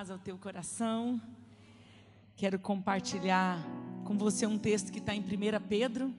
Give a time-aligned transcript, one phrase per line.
[0.00, 1.20] Paz ao teu coração.
[2.34, 3.62] Quero compartilhar
[4.06, 5.26] com você um texto que está em 1
[5.68, 6.14] Pedro.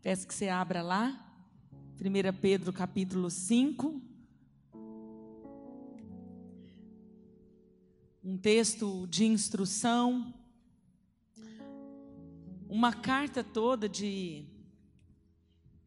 [0.00, 1.14] Peço que você abra lá.
[2.00, 4.00] 1 Pedro capítulo 5.
[8.24, 10.32] Um texto de instrução.
[12.66, 14.46] Uma carta toda de,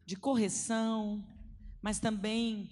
[0.06, 1.26] de correção,
[1.82, 2.70] mas também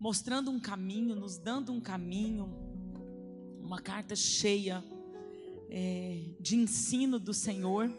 [0.00, 2.73] mostrando um caminho, nos dando um caminho,
[3.64, 4.84] uma carta cheia
[5.70, 7.90] é, de ensino do Senhor.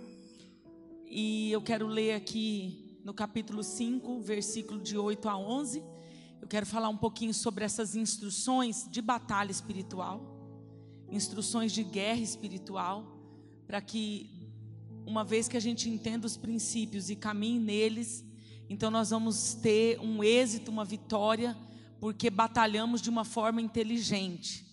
[1.08, 5.83] E eu quero ler aqui no capítulo 5, versículo de 8 a 11.
[6.39, 10.21] Eu quero falar um pouquinho sobre essas instruções de batalha espiritual,
[11.09, 13.17] instruções de guerra espiritual,
[13.66, 14.30] para que,
[15.03, 18.23] uma vez que a gente entenda os princípios e caminhe neles,
[18.69, 21.58] então nós vamos ter um êxito, uma vitória,
[21.99, 24.64] porque batalhamos de uma forma inteligente.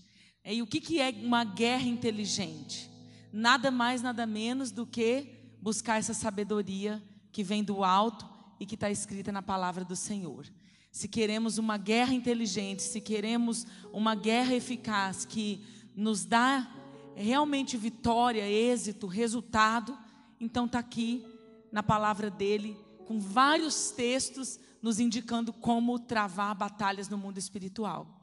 [0.45, 2.91] E o que, que é uma guerra inteligente?
[3.33, 5.27] Nada mais, nada menos do que
[5.61, 10.47] buscar essa sabedoria que vem do alto e que está escrita na palavra do Senhor.
[10.91, 16.69] Se queremos uma guerra inteligente, se queremos uma guerra eficaz que nos dá
[17.15, 19.97] realmente vitória, êxito, resultado,
[20.41, 21.25] então está aqui
[21.71, 22.77] na palavra dele
[23.07, 28.22] com vários textos nos indicando como travar batalhas no mundo espiritual.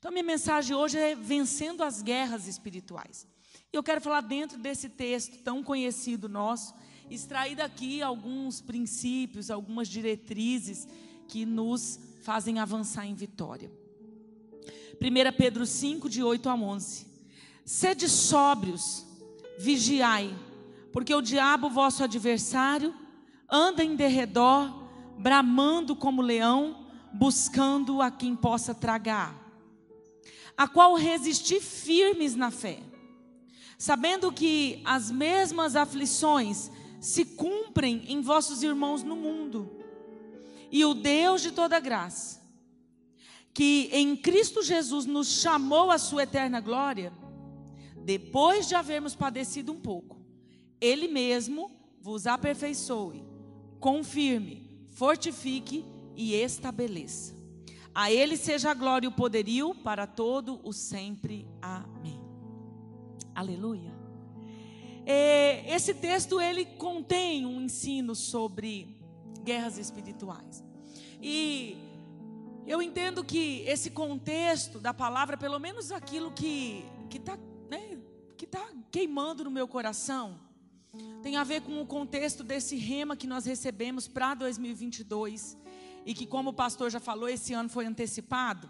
[0.00, 3.28] Então, minha mensagem hoje é vencendo as guerras espirituais.
[3.70, 6.74] E eu quero falar dentro desse texto tão conhecido nosso,
[7.10, 10.88] extrair daqui alguns princípios, algumas diretrizes
[11.28, 13.70] que nos fazem avançar em vitória.
[14.94, 17.06] 1 Pedro 5, de 8 a 11.
[17.66, 19.04] Sede sóbrios,
[19.58, 20.34] vigiai,
[20.94, 22.94] porque o diabo, vosso adversário,
[23.50, 24.72] anda em derredor,
[25.18, 29.39] bramando como leão, buscando a quem possa tragar,
[30.60, 32.80] a qual resistir firmes na fé,
[33.78, 39.82] sabendo que as mesmas aflições se cumprem em vossos irmãos no mundo,
[40.70, 42.42] e o Deus de toda graça,
[43.54, 47.10] que em Cristo Jesus nos chamou à sua eterna glória,
[48.04, 50.20] depois de havermos padecido um pouco,
[50.78, 51.70] Ele mesmo
[52.02, 53.24] vos aperfeiçoe,
[53.80, 57.39] confirme, fortifique e estabeleça.
[57.94, 61.46] A Ele seja a glória e o poderio para todo o sempre.
[61.60, 62.20] Amém.
[63.34, 63.92] Aleluia.
[65.06, 68.96] É, esse texto ele contém um ensino sobre
[69.42, 70.62] guerras espirituais.
[71.20, 71.76] E
[72.66, 77.36] eu entendo que esse contexto da palavra, pelo menos aquilo que que está
[77.68, 77.98] né,
[78.36, 80.38] que tá queimando no meu coração,
[81.22, 85.56] tem a ver com o contexto desse rema que nós recebemos para 2022
[86.10, 88.68] e que, como o pastor já falou, esse ano foi antecipado.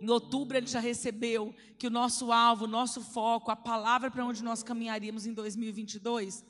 [0.00, 4.26] Em outubro ele já recebeu que o nosso alvo, o nosso foco, a palavra para
[4.26, 6.44] onde nós caminharíamos em 2022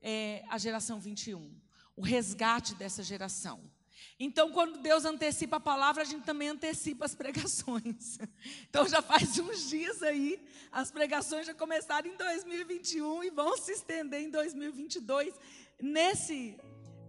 [0.00, 1.52] é a geração 21,
[1.96, 3.68] o resgate dessa geração.
[4.16, 8.16] Então, quando Deus antecipa a palavra, a gente também antecipa as pregações.
[8.70, 10.40] Então, já faz uns dias aí,
[10.70, 15.34] as pregações já começaram em 2021 e vão se estender em 2022
[15.80, 16.56] nesse,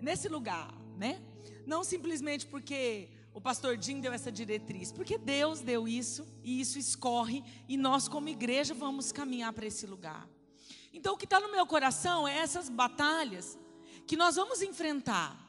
[0.02, 1.22] nesse lugar, né?
[1.66, 6.80] Não simplesmente porque o pastor Jim deu essa diretriz, porque Deus deu isso e isso
[6.80, 10.28] escorre e nós, como igreja, vamos caminhar para esse lugar.
[10.94, 13.58] Então, o que está no meu coração é essas batalhas
[14.08, 15.46] que nós vamos enfrentar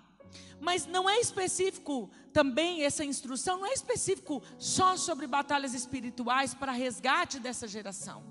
[0.60, 6.72] mas não é específico também essa instrução, não é específico só sobre batalhas espirituais para
[6.72, 8.24] resgate dessa geração.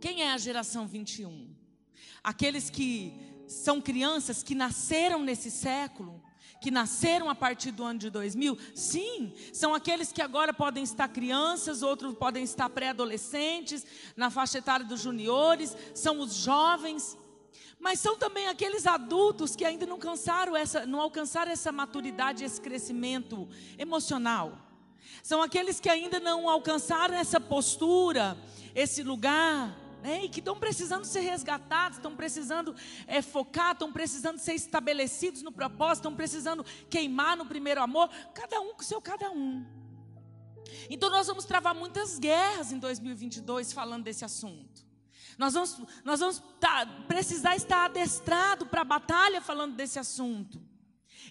[0.00, 1.54] Quem é a geração 21?
[2.22, 3.12] Aqueles que
[3.46, 6.22] são crianças que nasceram nesse século,
[6.64, 11.06] que nasceram a partir do ano de 2000, sim, são aqueles que agora podem estar
[11.08, 13.84] crianças, outros podem estar pré-adolescentes,
[14.16, 17.18] na faixa etária dos juniores, são os jovens,
[17.78, 22.58] mas são também aqueles adultos que ainda não alcançaram essa, não alcançaram essa maturidade, esse
[22.58, 23.46] crescimento
[23.76, 24.58] emocional.
[25.22, 28.38] São aqueles que ainda não alcançaram essa postura,
[28.74, 34.38] esse lugar, né, e que estão precisando ser resgatados, estão precisando é, focar, estão precisando
[34.38, 39.30] ser estabelecidos no propósito, estão precisando queimar no primeiro amor, cada um com seu cada
[39.30, 39.64] um.
[40.90, 44.84] Então nós vamos travar muitas guerras em 2022 falando desse assunto.
[45.38, 50.60] Nós vamos, nós vamos tá, precisar estar adestrado para a batalha falando desse assunto.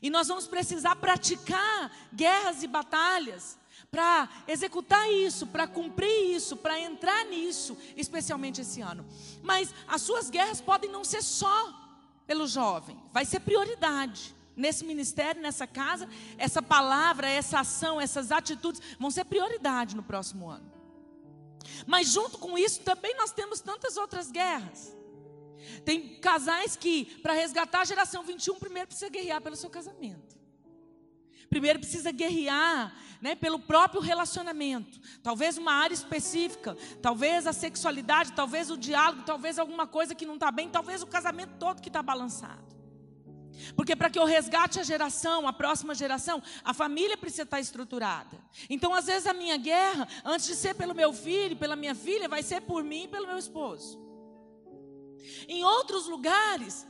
[0.02, 3.56] E nós vamos precisar praticar guerras e batalhas
[3.94, 9.06] para executar isso, para cumprir isso, para entrar nisso, especialmente esse ano.
[9.44, 11.72] Mas as suas guerras podem não ser só
[12.25, 14.34] pelo jovem, vai ser prioridade.
[14.56, 16.10] Nesse ministério, nessa casa,
[16.40, 20.72] essa palavra, essa ação, essas atitudes vão ser prioridade no próximo ano.
[21.86, 24.96] Mas junto com isso também nós temos tantas outras guerras.
[25.86, 30.43] Tem casais que, para resgatar a geração 21, primeiro precisa guerrear pelo seu casamento.
[31.54, 32.92] Primeiro precisa guerrear
[33.22, 35.00] né, pelo próprio relacionamento.
[35.22, 40.34] Talvez uma área específica, talvez a sexualidade, talvez o diálogo, talvez alguma coisa que não
[40.34, 42.76] está bem, talvez o casamento todo que está balançado.
[43.76, 48.36] Porque para que eu resgate a geração, a próxima geração, a família precisa estar estruturada.
[48.68, 52.28] Então, às vezes, a minha guerra, antes de ser pelo meu filho, pela minha filha,
[52.28, 54.02] vai ser por mim e pelo meu esposo.
[55.48, 56.88] Em outros lugares,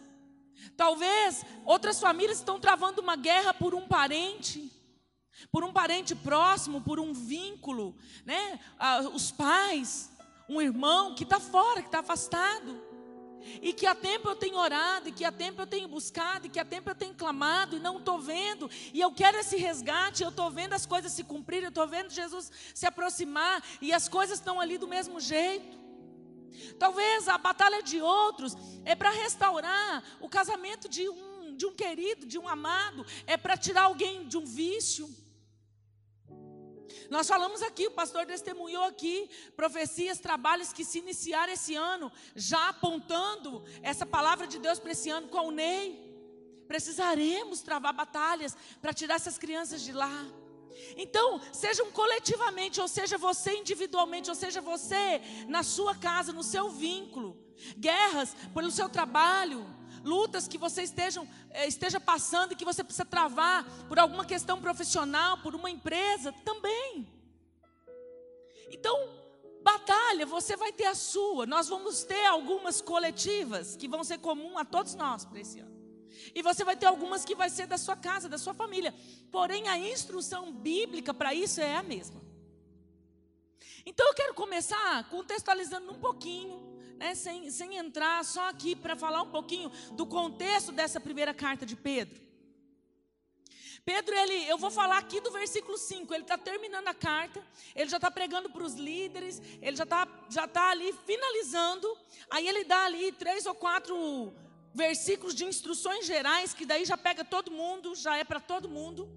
[0.76, 4.72] talvez outras famílias estão travando uma guerra por um parente,
[5.52, 7.96] por um parente próximo, por um vínculo,
[8.26, 8.60] né?
[8.80, 10.12] Ah, os pais,
[10.48, 12.82] um irmão que está fora, que está afastado.
[13.62, 16.50] E que há tempo eu tenho orado, e que há tempo eu tenho buscado, e
[16.50, 20.24] que há tempo eu tenho clamado, e não estou vendo, e eu quero esse resgate,
[20.24, 24.08] eu estou vendo as coisas se cumprirem, eu estou vendo Jesus se aproximar, e as
[24.08, 25.83] coisas estão ali do mesmo jeito.
[26.78, 28.56] Talvez a batalha de outros
[28.86, 33.58] é para restaurar o casamento de um, de um querido, de um amado, é para
[33.58, 35.10] tirar alguém de um vício.
[37.10, 42.70] Nós falamos aqui, o pastor testemunhou aqui, profecias, trabalhos que se iniciaram esse ano, já
[42.70, 46.12] apontando essa palavra de Deus para esse ano com o Ney.
[46.68, 50.26] Precisaremos travar batalhas para tirar essas crianças de lá.
[50.98, 56.70] Então, sejam coletivamente, ou seja, você individualmente, ou seja, você na sua casa, no seu
[56.70, 57.38] vínculo,
[57.78, 59.66] guerras pelo seu trabalho,
[60.04, 64.60] lutas que você estejam, eh, esteja passando e que você precisa travar por alguma questão
[64.62, 67.08] profissional, por uma empresa, também.
[68.70, 69.10] Então,
[69.62, 71.46] batalha, você vai ter a sua.
[71.46, 75.73] Nós vamos ter algumas coletivas que vão ser comum a todos nós para esse ano.
[76.34, 78.94] E você vai ter algumas que vai ser da sua casa, da sua família.
[79.32, 82.22] Porém, a instrução bíblica para isso é a mesma.
[83.86, 89.22] Então eu quero começar contextualizando um pouquinho né, sem, sem entrar só aqui para falar
[89.22, 92.24] um pouquinho do contexto dessa primeira carta de Pedro.
[93.86, 97.90] Pedro, ele, eu vou falar aqui do versículo 5, ele está terminando a carta, ele
[97.90, 101.98] já está pregando para os líderes, ele já está já tá ali finalizando,
[102.30, 104.34] aí ele dá ali três ou quatro
[104.74, 109.10] versículos de instruções gerais, que daí já pega todo mundo, já é para todo mundo.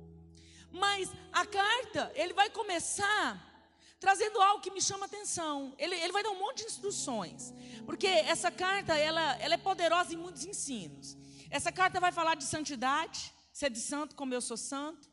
[0.70, 3.42] Mas a carta, ele vai começar
[3.98, 5.74] trazendo algo que me chama atenção.
[5.78, 7.52] Ele, ele vai dar um monte de instruções,
[7.86, 11.16] porque essa carta ela, ela é poderosa em muitos ensinos.
[11.50, 15.08] Essa carta vai falar de santidade, ser de santo como eu sou santo.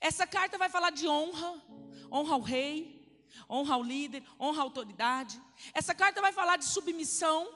[0.00, 1.62] Essa carta vai falar de honra,
[2.10, 5.40] honra ao rei, honra ao líder, honra à autoridade.
[5.74, 7.48] Essa carta vai falar de submissão,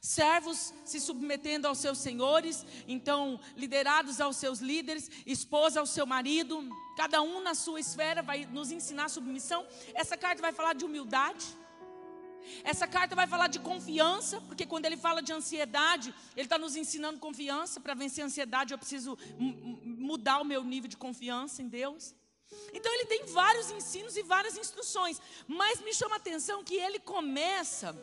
[0.00, 6.68] servos se submetendo aos seus senhores, então liderados aos seus líderes, esposa ao seu marido,
[6.96, 9.66] cada um na sua esfera vai nos ensinar submissão.
[9.94, 11.44] Essa carta vai falar de humildade.
[12.62, 16.76] Essa carta vai falar de confiança, porque quando ele fala de ansiedade, ele está nos
[16.76, 17.80] ensinando confiança.
[17.80, 22.14] Para vencer a ansiedade, eu preciso mudar o meu nível de confiança em Deus.
[22.72, 26.98] Então ele tem vários ensinos e várias instruções, mas me chama a atenção que ele
[26.98, 27.96] começa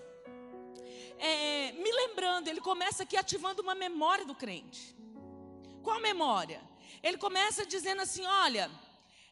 [1.21, 4.95] é, me lembrando, ele começa aqui ativando uma memória do crente.
[5.83, 6.59] Qual memória?
[7.03, 8.71] Ele começa dizendo assim: olha,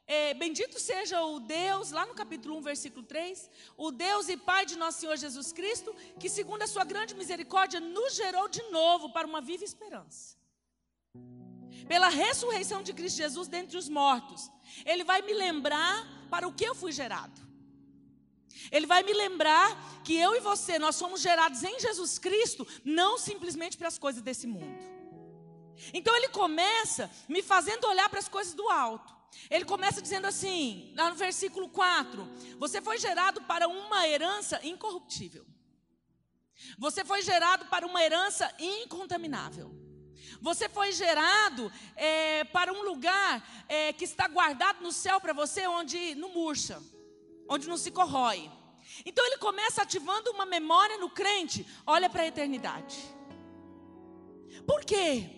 [0.06, 4.68] é, bendito seja o Deus, lá no capítulo 1, versículo 3, o Deus e Pai
[4.68, 9.12] de nosso Senhor Jesus Cristo, que segundo a sua grande misericórdia nos gerou de novo
[9.12, 10.38] para uma viva esperança.
[11.88, 14.48] Pela ressurreição de Cristo Jesus dentre os mortos,
[14.86, 17.49] Ele vai me lembrar para o que eu fui gerado.
[18.72, 23.18] Ele vai me lembrar que eu e você, nós somos gerados em Jesus Cristo, não
[23.18, 24.78] simplesmente para as coisas desse mundo.
[25.94, 29.18] Então ele começa me fazendo olhar para as coisas do alto.
[29.50, 32.28] Ele começa dizendo assim, lá no versículo 4:
[32.58, 35.46] Você foi gerado para uma herança incorruptível.
[36.78, 39.74] Você foi gerado para uma herança incontaminável.
[40.42, 45.66] Você foi gerado é, para um lugar é, que está guardado no céu para você,
[45.68, 46.82] onde não murcha
[47.50, 48.50] onde não se corrói.
[49.06, 52.98] Então ele começa ativando uma memória no crente, olha para a eternidade.
[54.66, 55.30] Por quê?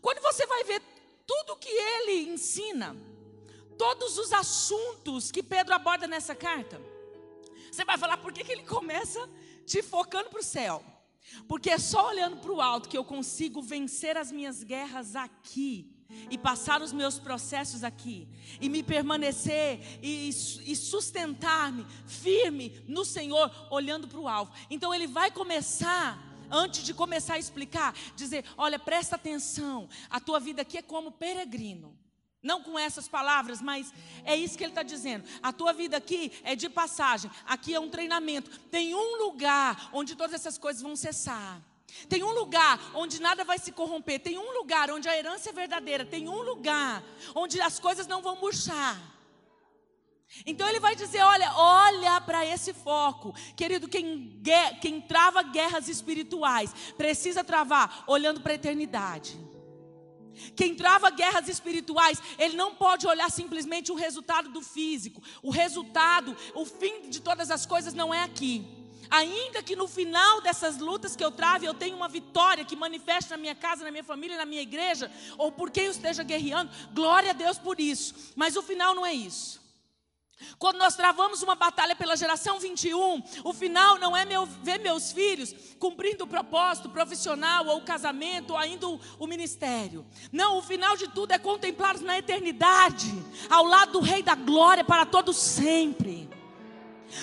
[0.00, 0.82] Quando você vai ver
[1.26, 2.96] tudo que ele ensina,
[3.78, 6.80] todos os assuntos que Pedro aborda nessa carta.
[7.70, 9.28] Você vai falar por que, que ele começa
[9.64, 10.84] te focando para o céu?
[11.46, 15.99] Porque é só olhando para o alto que eu consigo vencer as minhas guerras aqui
[16.30, 18.28] e passar os meus processos aqui
[18.60, 24.52] e me permanecer e, e sustentar-me firme no Senhor, olhando para o alvo.
[24.70, 26.18] Então ele vai começar
[26.50, 31.12] antes de começar a explicar, dizer: olha, presta atenção, a tua vida aqui é como
[31.12, 31.96] peregrino.
[32.42, 33.92] Não com essas palavras, mas
[34.24, 35.28] é isso que ele está dizendo.
[35.42, 38.58] A tua vida aqui é de passagem, aqui é um treinamento.
[38.70, 41.62] Tem um lugar onde todas essas coisas vão cessar.
[42.08, 44.20] Tem um lugar onde nada vai se corromper.
[44.20, 46.04] Tem um lugar onde a herança é verdadeira.
[46.04, 47.02] Tem um lugar
[47.34, 48.98] onde as coisas não vão murchar.
[50.46, 53.34] Então ele vai dizer: olha, olha para esse foco.
[53.56, 54.40] Querido, quem,
[54.80, 59.38] quem trava guerras espirituais precisa travar olhando para a eternidade.
[60.56, 65.22] Quem trava guerras espirituais, ele não pode olhar simplesmente o resultado do físico.
[65.42, 68.79] O resultado, o fim de todas as coisas não é aqui.
[69.10, 73.30] Ainda que no final dessas lutas que eu trave, eu tenha uma vitória que manifeste
[73.30, 76.70] na minha casa, na minha família, na minha igreja, ou por quem eu esteja guerreando,
[76.92, 78.14] glória a Deus por isso.
[78.36, 79.60] Mas o final não é isso.
[80.58, 85.12] Quando nós travamos uma batalha pela geração 21, o final não é meu, ver meus
[85.12, 90.06] filhos cumprindo o propósito profissional, ou o casamento, ou ainda o, o ministério.
[90.32, 93.12] Não, o final de tudo é contemplá-los na eternidade,
[93.48, 96.28] ao lado do Rei da Glória para todos sempre.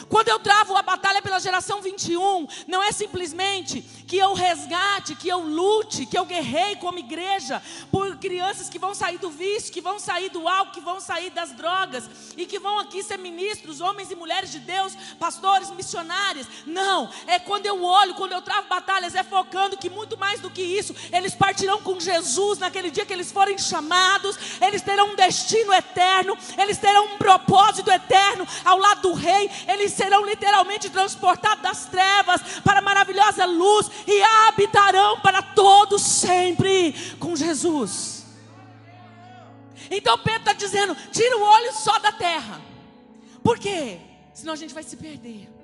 [0.09, 5.27] Quando eu travo a batalha pela geração 21, não é simplesmente que eu resgate, que
[5.27, 9.81] eu lute, que eu guerrei como igreja por crianças que vão sair do vício, que
[9.81, 13.81] vão sair do álcool, que vão sair das drogas e que vão aqui ser ministros,
[13.81, 16.47] homens e mulheres de Deus, pastores, missionários.
[16.65, 19.23] Não, é quando eu olho, quando eu travo batalhas, é
[20.57, 25.15] que isso, eles partirão com Jesus naquele dia que eles forem chamados, eles terão um
[25.15, 31.61] destino eterno, eles terão um propósito eterno ao lado do Rei eles serão literalmente transportados
[31.61, 38.25] das trevas para a maravilhosa luz e habitarão para todos sempre com Jesus.
[39.91, 42.61] Então Pedro está dizendo: tira o olho só da terra.
[43.43, 43.99] Por quê?
[44.33, 45.56] Senão a gente vai se perder.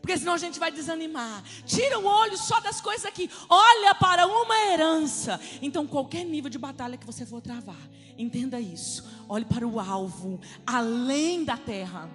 [0.00, 1.44] Porque senão a gente vai desanimar.
[1.66, 3.30] Tira o olho só das coisas aqui.
[3.48, 5.40] Olha para uma herança.
[5.60, 9.04] Então, qualquer nível de batalha que você for travar, entenda isso.
[9.28, 12.10] Olhe para o alvo, além da terra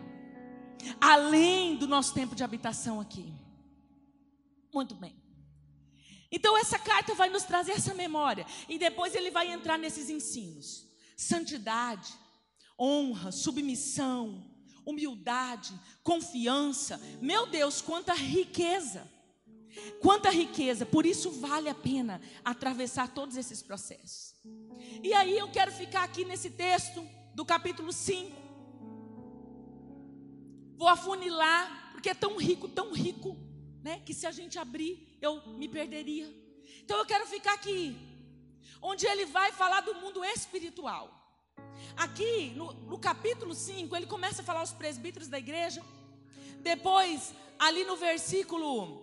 [1.00, 3.34] além do nosso tempo de habitação aqui.
[4.74, 5.16] Muito bem.
[6.32, 10.86] Então essa carta vai nos trazer essa memória e depois ele vai entrar nesses ensinos:
[11.16, 12.14] santidade,
[12.80, 14.44] honra, submissão,
[14.86, 15.74] humildade,
[16.04, 17.00] confiança.
[17.22, 19.14] Meu Deus, quanta riqueza!
[20.00, 24.34] Quanta riqueza, por isso vale a pena atravessar todos esses processos.
[25.04, 28.46] E aí eu quero ficar aqui nesse texto do capítulo 5,
[30.78, 33.38] Vou afunilar, porque é tão rico, tão rico,
[33.82, 34.02] né?
[34.06, 36.32] Que se a gente abrir, eu me perderia.
[36.84, 37.96] Então eu quero ficar aqui,
[38.82, 41.25] onde ele vai falar do mundo espiritual.
[41.96, 45.82] Aqui, no, no capítulo 5, ele começa a falar aos presbíteros da igreja.
[46.60, 49.02] Depois, ali no versículo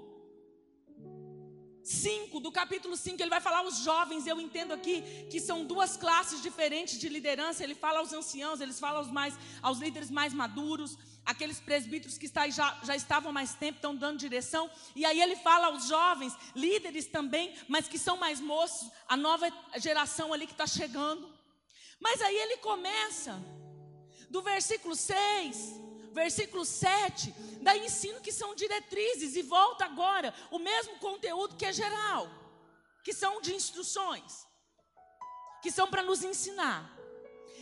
[1.82, 4.26] 5, do capítulo 5, ele vai falar aos jovens.
[4.26, 7.64] Eu entendo aqui que são duas classes diferentes de liderança.
[7.64, 12.26] Ele fala aos anciãos, eles falam aos, mais, aos líderes mais maduros aqueles presbíteros que
[12.26, 14.70] está, já, já estavam mais tempo, estão dando direção.
[14.94, 19.50] E aí ele fala aos jovens, líderes também, mas que são mais moços, a nova
[19.76, 21.31] geração ali que está chegando.
[22.02, 23.40] Mas aí ele começa,
[24.28, 25.80] do versículo 6,
[26.12, 31.72] versículo 7, dá ensino que são diretrizes, e volta agora o mesmo conteúdo que é
[31.72, 32.28] geral,
[33.04, 34.44] que são de instruções,
[35.62, 36.90] que são para nos ensinar.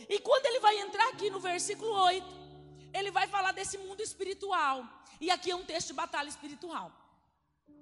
[0.09, 2.25] E quando ele vai entrar aqui no versículo 8,
[2.95, 4.83] ele vai falar desse mundo espiritual.
[5.19, 6.91] E aqui é um texto de batalha espiritual.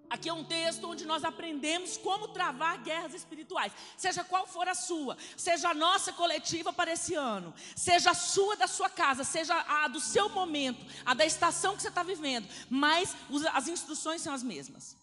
[0.09, 4.73] Aqui é um texto onde nós aprendemos como travar guerras espirituais, seja qual for a
[4.73, 9.53] sua, seja a nossa coletiva para esse ano, seja a sua da sua casa, seja
[9.55, 13.15] a do seu momento, a da estação que você está vivendo, mas
[13.53, 14.97] as instruções são as mesmas.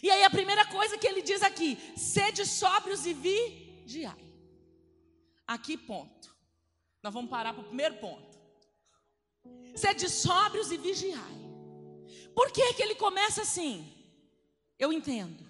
[0.00, 4.32] E aí a primeira coisa que ele diz aqui: sede sóbrios e vigiai.
[5.46, 6.34] Aqui, ponto.
[7.02, 8.38] Nós vamos parar para o primeiro ponto.
[9.74, 11.41] Sede sóbrios e vigiai.
[12.34, 13.92] Por que, que ele começa assim?
[14.78, 15.46] Eu entendo.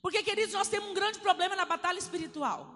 [0.00, 2.74] Porque, queridos, nós temos um grande problema na batalha espiritual.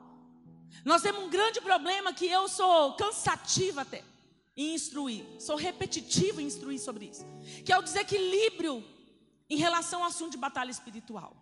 [0.84, 4.04] Nós temos um grande problema que eu sou cansativa até
[4.56, 7.24] em instruir, sou repetitiva em instruir sobre isso,
[7.64, 8.84] que é o desequilíbrio
[9.48, 11.36] em relação ao assunto de batalha espiritual.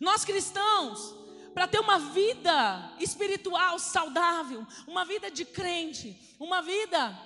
[0.00, 1.14] Nós cristãos
[1.54, 7.18] para ter uma vida espiritual saudável, uma vida de crente, uma vida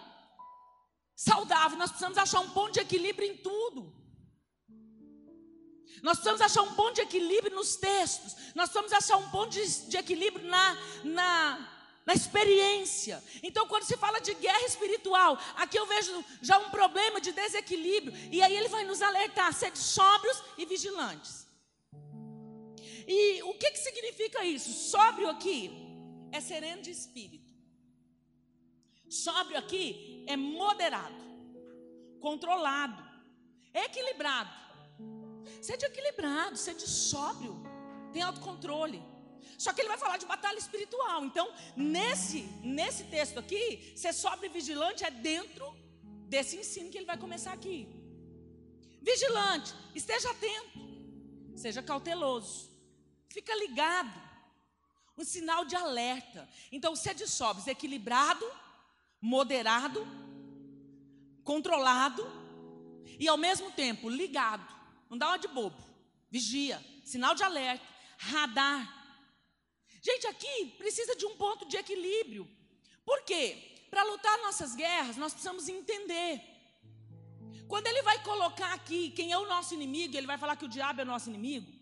[1.14, 3.92] saudável, nós precisamos achar um ponto de equilíbrio em tudo.
[6.02, 8.36] Nós precisamos achar um ponto de equilíbrio nos textos.
[8.54, 13.22] Nós precisamos achar um ponto de, de equilíbrio na, na, na experiência.
[13.42, 18.14] Então, quando se fala de guerra espiritual, aqui eu vejo já um problema de desequilíbrio.
[18.30, 21.46] E aí ele vai nos alertar: ser sóbrios e vigilantes.
[23.06, 24.90] E o que, que significa isso?
[24.90, 25.70] Sóbrio aqui
[26.32, 27.43] é sereno de espírito.
[29.22, 31.22] Sóbrio aqui é moderado,
[32.20, 33.00] controlado,
[33.72, 34.50] equilibrado.
[35.62, 37.54] Seja equilibrado, seja sóbrio,
[38.12, 39.00] tem autocontrole.
[39.56, 41.24] Só que ele vai falar de batalha espiritual.
[41.24, 42.40] Então, nesse,
[42.78, 45.64] nesse texto aqui, ser sóbrio e vigilante é dentro
[46.32, 47.88] desse ensino que ele vai começar aqui.
[49.00, 50.80] Vigilante, esteja atento,
[51.54, 52.68] seja cauteloso,
[53.28, 54.24] fica ligado.
[55.16, 56.48] Um sinal de alerta.
[56.72, 58.44] Então, sede sóbrio, equilibrado,
[59.24, 60.06] moderado,
[61.42, 62.22] controlado
[63.18, 64.70] e ao mesmo tempo ligado.
[65.08, 65.82] Não dá uma de bobo.
[66.30, 67.86] Vigia, sinal de alerta,
[68.18, 68.82] radar.
[70.02, 72.46] Gente, aqui precisa de um ponto de equilíbrio.
[73.02, 73.86] Por quê?
[73.88, 76.42] Para lutar nossas guerras, nós precisamos entender.
[77.66, 80.74] Quando ele vai colocar aqui quem é o nosso inimigo, ele vai falar que o
[80.76, 81.72] diabo é nosso inimigo.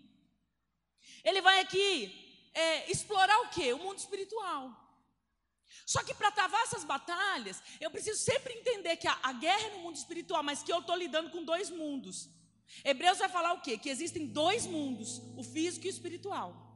[1.25, 1.91] Ele vai aqui
[2.55, 3.73] é, explorar o que?
[3.73, 4.82] O mundo espiritual.
[5.87, 9.71] Só que para travar essas batalhas, eu preciso sempre entender que a, a guerra é
[9.76, 12.29] no mundo espiritual, mas que eu estou lidando com dois mundos.
[12.85, 13.76] Hebreus vai falar o quê?
[13.76, 16.73] Que existem dois mundos, o físico e o espiritual.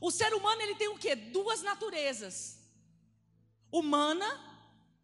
[0.00, 1.14] O ser humano ele tem o quê?
[1.14, 2.58] Duas naturezas.
[3.70, 4.28] Humana,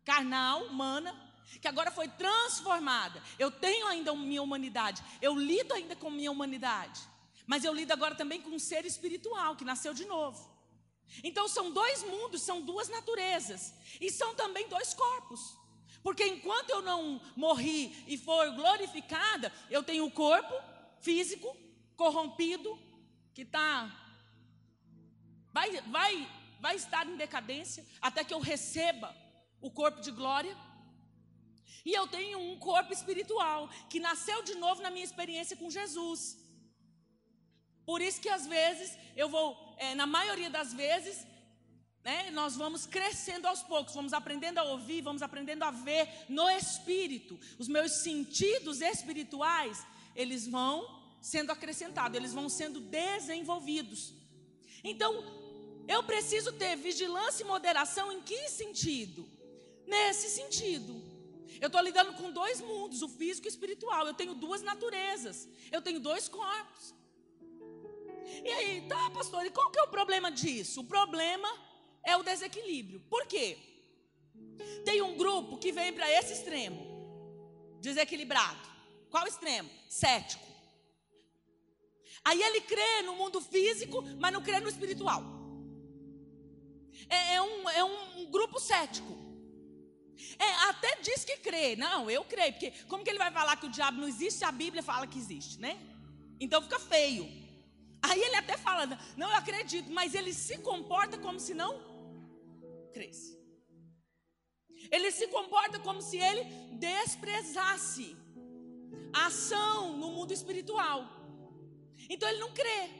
[0.04, 1.12] carnal, humana,
[1.60, 3.22] que agora foi transformada.
[3.38, 7.00] Eu tenho ainda minha humanidade, eu lido ainda com minha humanidade,
[7.46, 10.51] mas eu lido agora também com um ser espiritual que nasceu de novo.
[11.22, 13.74] Então são dois mundos, são duas naturezas.
[14.00, 15.40] E são também dois corpos.
[16.02, 20.54] Porque enquanto eu não morri e for glorificada, eu tenho o corpo
[21.00, 21.56] físico
[21.96, 22.78] corrompido
[23.34, 23.98] que está
[25.52, 26.28] vai, vai,
[26.60, 29.14] vai estar em decadência até que eu receba
[29.60, 30.56] o corpo de glória.
[31.84, 36.38] E eu tenho um corpo espiritual que nasceu de novo na minha experiência com Jesus.
[37.84, 41.26] Por isso que às vezes eu vou, é, na maioria das vezes,
[42.04, 46.48] né, nós vamos crescendo aos poucos, vamos aprendendo a ouvir, vamos aprendendo a ver no
[46.50, 47.38] espírito.
[47.58, 50.76] Os meus sentidos espirituais, eles vão
[51.20, 54.14] sendo acrescentados, eles vão sendo desenvolvidos.
[54.84, 55.12] Então,
[55.88, 59.28] eu preciso ter vigilância e moderação em que sentido?
[59.86, 60.92] Nesse sentido.
[61.60, 64.06] Eu estou lidando com dois mundos, o físico e o espiritual.
[64.06, 66.94] Eu tenho duas naturezas, eu tenho dois corpos.
[68.44, 70.80] E aí, tá, pastor, e qual que é o problema disso?
[70.80, 71.48] O problema
[72.02, 73.00] é o desequilíbrio.
[73.08, 73.58] Por quê?
[74.84, 78.60] Tem um grupo que vem para esse extremo, desequilibrado.
[79.10, 79.70] Qual extremo?
[79.88, 80.46] Cético.
[82.24, 85.22] Aí ele crê no mundo físico, mas não crê no espiritual.
[87.08, 89.20] É, é, um, é um grupo cético.
[90.38, 91.74] É, até diz que crê.
[91.76, 92.52] Não, eu creio.
[92.52, 95.06] Porque como que ele vai falar que o diabo não existe se a Bíblia fala
[95.06, 95.78] que existe, né?
[96.40, 97.41] Então fica feio.
[98.02, 98.86] Aí ele até fala,
[99.16, 101.72] não, eu acredito, mas ele se comporta como se não
[102.92, 103.40] cresce.
[104.90, 106.42] Ele se comporta como se ele
[106.76, 108.16] desprezasse
[109.12, 111.06] a ação no mundo espiritual.
[112.08, 112.90] Então ele não crê.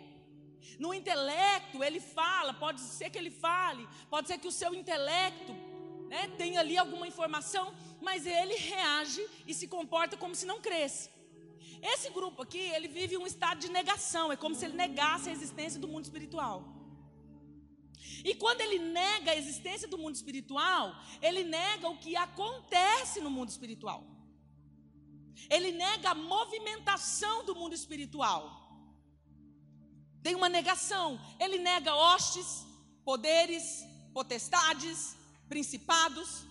[0.78, 5.52] No intelecto, ele fala, pode ser que ele fale, pode ser que o seu intelecto
[6.08, 11.10] né, tenha ali alguma informação, mas ele reage e se comporta como se não cresce.
[11.82, 15.32] Esse grupo aqui, ele vive um estado de negação, é como se ele negasse a
[15.32, 16.64] existência do mundo espiritual.
[18.24, 23.30] E quando ele nega a existência do mundo espiritual, ele nega o que acontece no
[23.30, 24.04] mundo espiritual.
[25.50, 28.42] Ele nega a movimentação do mundo espiritual.
[30.22, 31.20] Tem uma negação.
[31.40, 32.64] Ele nega hostes,
[33.04, 35.16] poderes, potestades,
[35.48, 36.44] principados.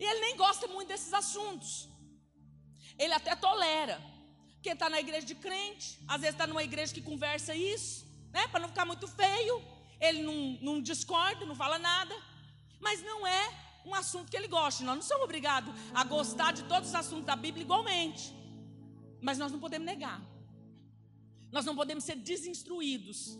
[0.00, 1.86] E ele nem gosta muito desses assuntos.
[2.98, 4.13] Ele até tolera.
[4.64, 8.48] Porque está na igreja de crente, às vezes está numa igreja que conversa isso, né?
[8.48, 9.62] Para não ficar muito feio.
[10.00, 12.16] Ele não, não discorda, não fala nada.
[12.80, 13.52] Mas não é
[13.84, 14.82] um assunto que ele gosta.
[14.82, 18.32] Nós não somos obrigados a gostar de todos os assuntos da Bíblia igualmente.
[19.20, 20.18] Mas nós não podemos negar.
[21.52, 23.38] Nós não podemos ser desinstruídos.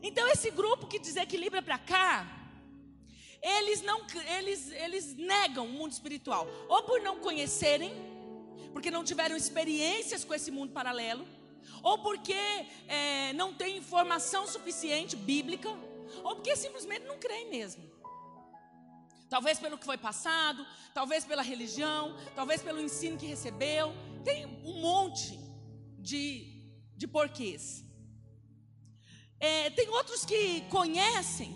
[0.00, 2.24] Então esse grupo que desequilibra para cá,
[3.42, 4.06] eles não
[4.38, 7.92] eles eles negam o mundo espiritual, ou por não conhecerem,
[8.78, 11.26] porque não tiveram experiências com esse mundo paralelo,
[11.82, 12.32] ou porque
[12.86, 15.68] é, não tem informação suficiente bíblica,
[16.22, 17.82] ou porque simplesmente não creem mesmo.
[19.28, 20.64] Talvez pelo que foi passado,
[20.94, 23.92] talvez pela religião, talvez pelo ensino que recebeu.
[24.24, 25.36] Tem um monte
[25.98, 26.62] de,
[26.96, 27.84] de porquês.
[29.40, 31.52] É, tem outros que conhecem,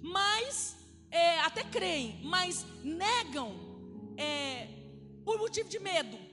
[0.00, 0.74] mas
[1.10, 3.54] é, até creem, mas negam
[4.16, 4.68] é,
[5.22, 6.25] por motivo de medo.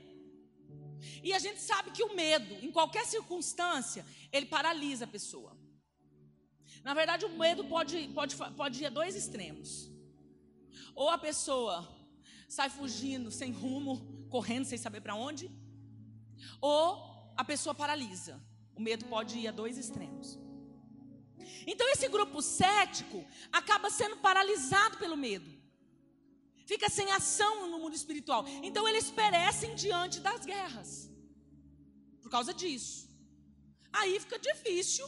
[1.23, 5.57] E a gente sabe que o medo, em qualquer circunstância, ele paralisa a pessoa.
[6.83, 9.91] Na verdade, o medo pode, pode, pode ir a dois extremos.
[10.95, 11.87] Ou a pessoa
[12.47, 15.49] sai fugindo, sem rumo, correndo sem saber para onde,
[16.61, 18.41] ou a pessoa paralisa.
[18.75, 20.39] O medo pode ir a dois extremos.
[21.65, 25.49] Então, esse grupo cético acaba sendo paralisado pelo medo,
[26.65, 28.45] fica sem ação no mundo espiritual.
[28.61, 31.09] Então, eles perecem diante das guerras,
[32.21, 33.09] por causa disso.
[33.91, 35.07] Aí fica difícil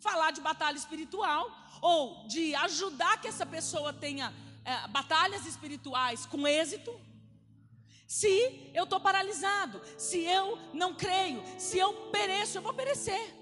[0.00, 4.32] falar de batalha espiritual ou de ajudar que essa pessoa tenha
[4.64, 6.92] é, batalhas espirituais com êxito,
[8.06, 13.34] se eu estou paralisado, se eu não creio, se eu pereço, eu vou perecer.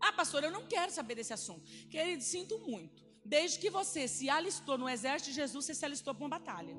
[0.00, 1.62] Ah, pastor, eu não quero saber desse assunto.
[1.88, 3.01] Querido, sinto muito.
[3.24, 6.76] Desde que você se alistou no exército de Jesus, você se alistou para uma batalha.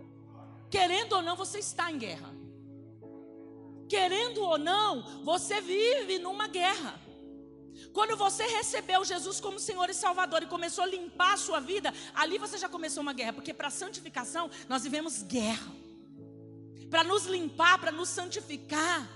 [0.70, 2.34] Querendo ou não, você está em guerra.
[3.88, 7.00] Querendo ou não, você vive numa guerra.
[7.92, 11.94] Quando você recebeu Jesus como Senhor e Salvador e começou a limpar a sua vida,
[12.14, 15.72] ali você já começou uma guerra, porque para santificação nós vivemos guerra.
[16.90, 19.10] Para nos limpar, para nos santificar,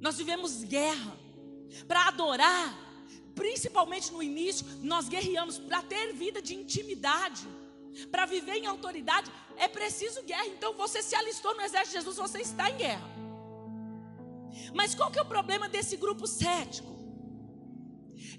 [0.00, 1.16] nós vivemos guerra.
[1.86, 2.89] Para adorar,
[3.40, 7.44] principalmente no início, nós guerreamos para ter vida de intimidade,
[8.10, 10.48] para viver em autoridade, é preciso guerra.
[10.48, 13.08] Então você se alistou no exército de Jesus, você está em guerra.
[14.74, 16.92] Mas qual que é o problema desse grupo cético?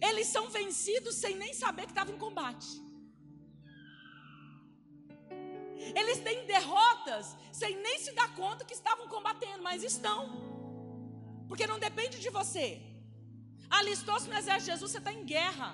[0.09, 2.69] Eles são vencidos sem nem saber que estavam em combate.
[5.99, 10.21] Eles têm derrotas sem nem se dar conta que estavam combatendo, mas estão.
[11.47, 12.90] Porque não depende de você.
[13.79, 15.69] Alistou-se no exército de Jesus, você está em guerra.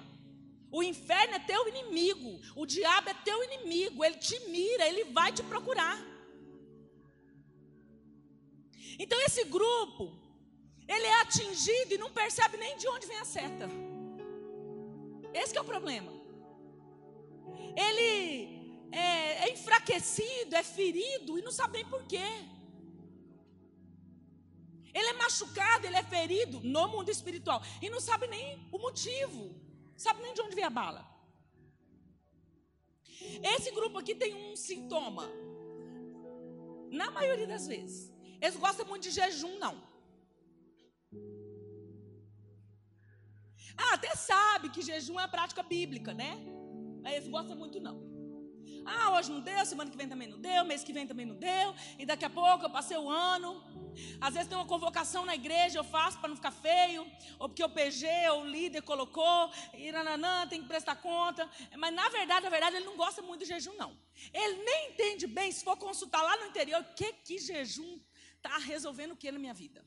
[0.71, 5.31] O inferno é teu inimigo, o diabo é teu inimigo, ele te mira, ele vai
[5.31, 5.97] te procurar.
[8.99, 10.03] Então esse grupo,
[10.87, 13.69] ele é atingido e não percebe nem de onde vem a seta.
[15.33, 16.11] Esse é o problema.
[17.75, 18.09] Ele
[18.91, 22.27] é, é enfraquecido, é ferido e não sabe nem porquê.
[24.97, 29.41] Ele é machucado, ele é ferido no mundo espiritual e não sabe nem o motivo,
[29.95, 31.01] sabe nem de onde vem a bala.
[33.53, 35.25] Esse grupo aqui tem um sintoma.
[36.99, 39.75] Na maioria das vezes, eles gostam muito de jejum, não.
[43.77, 46.31] Ah, até sabe que jejum é prática bíblica, né?
[47.03, 48.16] Mas eles gostam muito não.
[48.85, 51.35] Ah, hoje não deu, semana que vem também não deu, mês que vem também não
[51.35, 53.63] deu, e daqui a pouco eu passei o ano.
[54.21, 57.05] Às vezes tem uma convocação na igreja, eu faço para não ficar feio,
[57.39, 61.49] ou porque o PG, o líder colocou, e nananã, tem que prestar conta.
[61.77, 63.97] Mas na verdade, na verdade, ele não gosta muito de jejum, não.
[64.33, 67.99] Ele nem entende bem, se for consultar lá no interior, o que que jejum
[68.37, 69.83] está resolvendo o que na minha vida.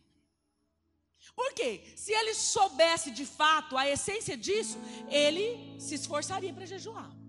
[1.34, 1.92] Por quê?
[1.96, 7.19] Se ele soubesse de fato a essência disso, ele se esforçaria para jejuar.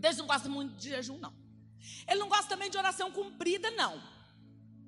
[0.00, 1.32] Deus não gosta muito de jejum, não.
[2.08, 4.02] Ele não gosta também de oração cumprida, não.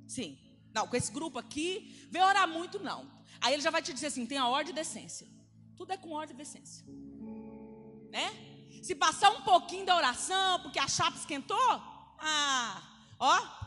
[0.06, 0.38] Sim.
[0.72, 3.10] Não, com esse grupo aqui, vê orar muito, não.
[3.40, 5.28] Aí ele já vai te dizer assim: tem a ordem e decência.
[5.76, 6.84] Tudo é com ordem e decência.
[8.10, 8.80] Né?
[8.82, 11.56] Se passar um pouquinho da oração, porque a chapa esquentou,
[12.18, 12.82] ah,
[13.18, 13.62] ó,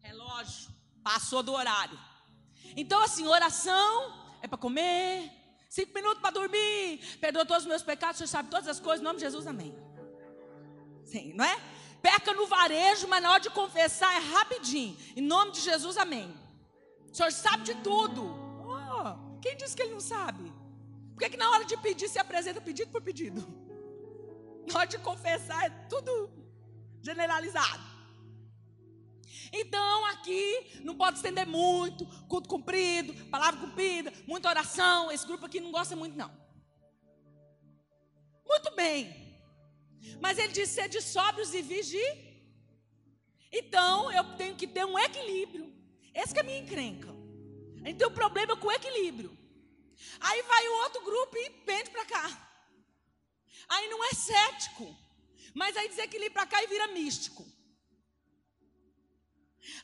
[0.00, 0.68] relógio.
[1.02, 1.98] Passou do horário.
[2.76, 5.30] Então, assim, oração é para comer,
[5.68, 9.00] cinco minutos para dormir, perdoa todos os meus pecados, o Senhor sabe todas as coisas,
[9.00, 9.76] em nome de Jesus, amém.
[11.04, 11.58] Sim, não é?
[12.02, 14.96] Peca no varejo, mas na hora de confessar é rapidinho.
[15.16, 16.34] Em nome de Jesus, amém.
[17.10, 18.22] O Senhor sabe de tudo.
[18.64, 20.52] Oh, quem disse que ele não sabe?
[21.14, 23.40] Por que, que na hora de pedir se apresenta pedido por pedido?
[24.68, 26.30] Na hora de confessar é tudo
[27.00, 27.82] generalizado.
[29.52, 35.10] Então aqui não pode estender muito, culto cumprido, palavra cumprida, muita oração.
[35.10, 36.30] Esse grupo aqui não gosta muito, não.
[38.46, 39.28] Muito bem.
[40.20, 42.06] Mas ele diz ser de sóbrios e vigi.
[43.52, 45.72] Então eu tenho que ter um equilíbrio.
[46.14, 47.08] Esse que é a minha encrenca.
[47.82, 49.36] A gente tem um problema com o equilíbrio.
[50.20, 52.48] Aí vai o outro grupo e pende para cá.
[53.68, 54.96] Aí não é cético.
[55.54, 57.46] Mas aí desequilibra para cá e vira místico.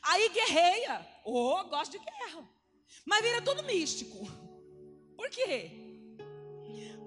[0.01, 1.07] Aí guerreia.
[1.23, 2.47] Oh, gosto de guerra.
[3.05, 4.25] Mas vira tudo místico.
[5.15, 5.71] Por quê?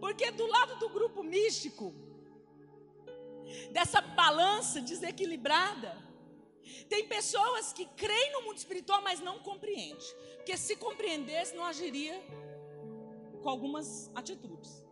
[0.01, 1.93] Porque do lado do grupo místico,
[3.73, 5.97] dessa balança desequilibrada,
[6.89, 9.97] tem pessoas que creem no mundo espiritual, mas não compreendem.
[10.37, 12.21] Porque se compreendesse, não agiria
[13.43, 14.85] com algumas atitudes.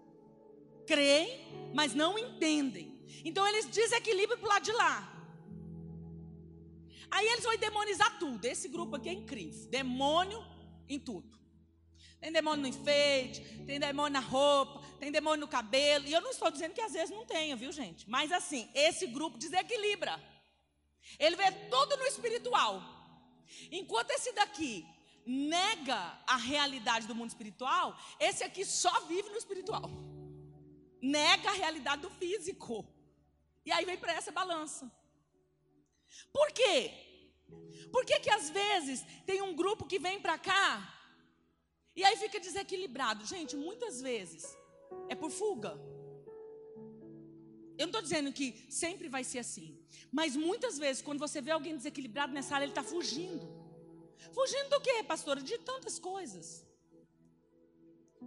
[0.87, 2.96] Creem, mas não entendem.
[3.25, 5.15] Então eles desequilibram para o lado de lá.
[7.11, 8.45] Aí eles vão demonizar tudo.
[8.45, 9.69] Esse grupo aqui é incrível.
[9.69, 10.45] Demônio
[10.88, 11.37] em tudo.
[12.21, 16.07] Tem demônio no enfeite, tem demônio na roupa, tem demônio no cabelo.
[16.07, 18.09] E eu não estou dizendo que às vezes não tenha, viu, gente?
[18.09, 20.21] Mas assim, esse grupo desequilibra.
[21.19, 22.83] Ele vê tudo no espiritual.
[23.71, 24.85] Enquanto esse daqui
[25.25, 29.90] nega a realidade do mundo espiritual, esse aqui só vive no espiritual.
[31.01, 32.87] Nega a realidade do físico.
[33.64, 34.90] E aí vem para essa balança.
[36.33, 36.90] Por quê?
[37.90, 40.92] Por que, que às vezes tem um grupo que vem para cá
[41.94, 43.24] e aí fica desequilibrado?
[43.24, 44.57] Gente, muitas vezes
[45.09, 45.79] é por fuga.
[47.79, 49.79] Eu não estou dizendo que sempre vai ser assim.
[50.11, 53.46] Mas muitas vezes, quando você vê alguém desequilibrado nessa área, ele está fugindo.
[54.33, 55.42] Fugindo do quê, pastora?
[55.42, 56.66] De tantas coisas.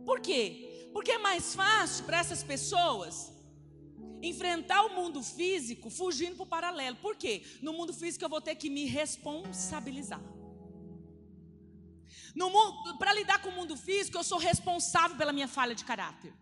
[0.06, 0.90] Por quê?
[0.94, 3.32] Porque é mais fácil para essas pessoas
[4.22, 6.98] enfrentar o mundo físico fugindo para o paralelo.
[6.98, 7.44] Por quê?
[7.62, 10.22] No mundo físico eu vou ter que me responsabilizar.
[12.98, 16.34] Para lidar com o mundo físico, eu sou responsável pela minha falha de caráter.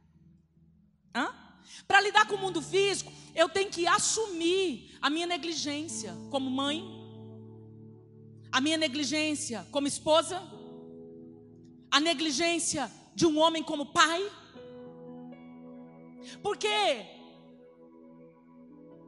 [1.87, 6.83] Para lidar com o mundo físico, eu tenho que assumir a minha negligência como mãe,
[8.51, 10.41] a minha negligência como esposa,
[11.91, 14.31] a negligência de um homem como pai.
[16.41, 16.67] Porque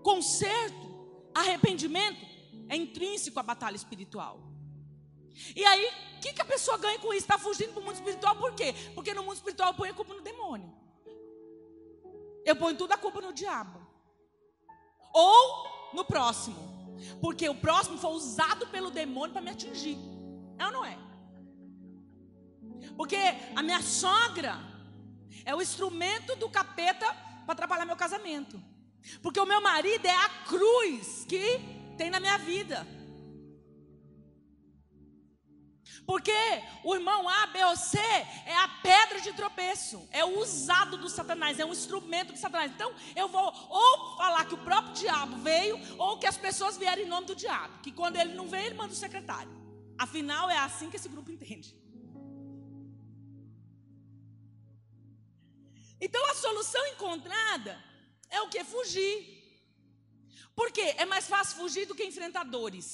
[0.09, 0.87] Conserto,
[1.35, 2.25] arrependimento
[2.67, 4.39] é intrínseco à batalha espiritual.
[5.55, 5.85] E aí,
[6.17, 7.25] o que, que a pessoa ganha com isso?
[7.25, 8.73] Está fugindo do mundo espiritual por quê?
[8.95, 10.73] Porque no mundo espiritual eu ponho a culpa no demônio.
[12.43, 13.79] Eu ponho tudo a culpa no diabo.
[15.13, 16.97] Ou no próximo.
[17.21, 19.99] Porque o próximo foi usado pelo demônio para me atingir.
[20.57, 20.97] É ou não é?
[22.97, 23.15] Porque
[23.55, 24.57] a minha sogra
[25.45, 27.05] é o instrumento do capeta
[27.45, 28.59] para atrapalhar meu casamento.
[29.21, 31.59] Porque o meu marido é a cruz que
[31.97, 32.87] tem na minha vida.
[36.05, 36.31] Porque
[36.83, 41.07] o irmão A, B ou C é a pedra de tropeço, é o usado do
[41.07, 42.71] Satanás, é um instrumento de Satanás.
[42.71, 47.03] Então eu vou ou falar que o próprio diabo veio, ou que as pessoas vieram
[47.03, 47.79] em nome do diabo.
[47.83, 49.51] Que quando ele não vem, ele manda o secretário.
[49.99, 51.77] Afinal, é assim que esse grupo entende.
[56.01, 57.88] Então a solução encontrada
[58.29, 58.63] é o que?
[58.63, 59.15] Fugir.
[60.55, 60.87] Por quê?
[60.97, 62.87] É mais fácil fugir do que enfrentar dores.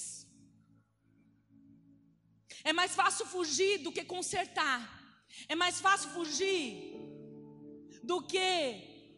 [2.63, 4.81] É mais fácil fugir do que consertar.
[5.47, 6.95] É mais fácil fugir
[8.03, 8.47] do que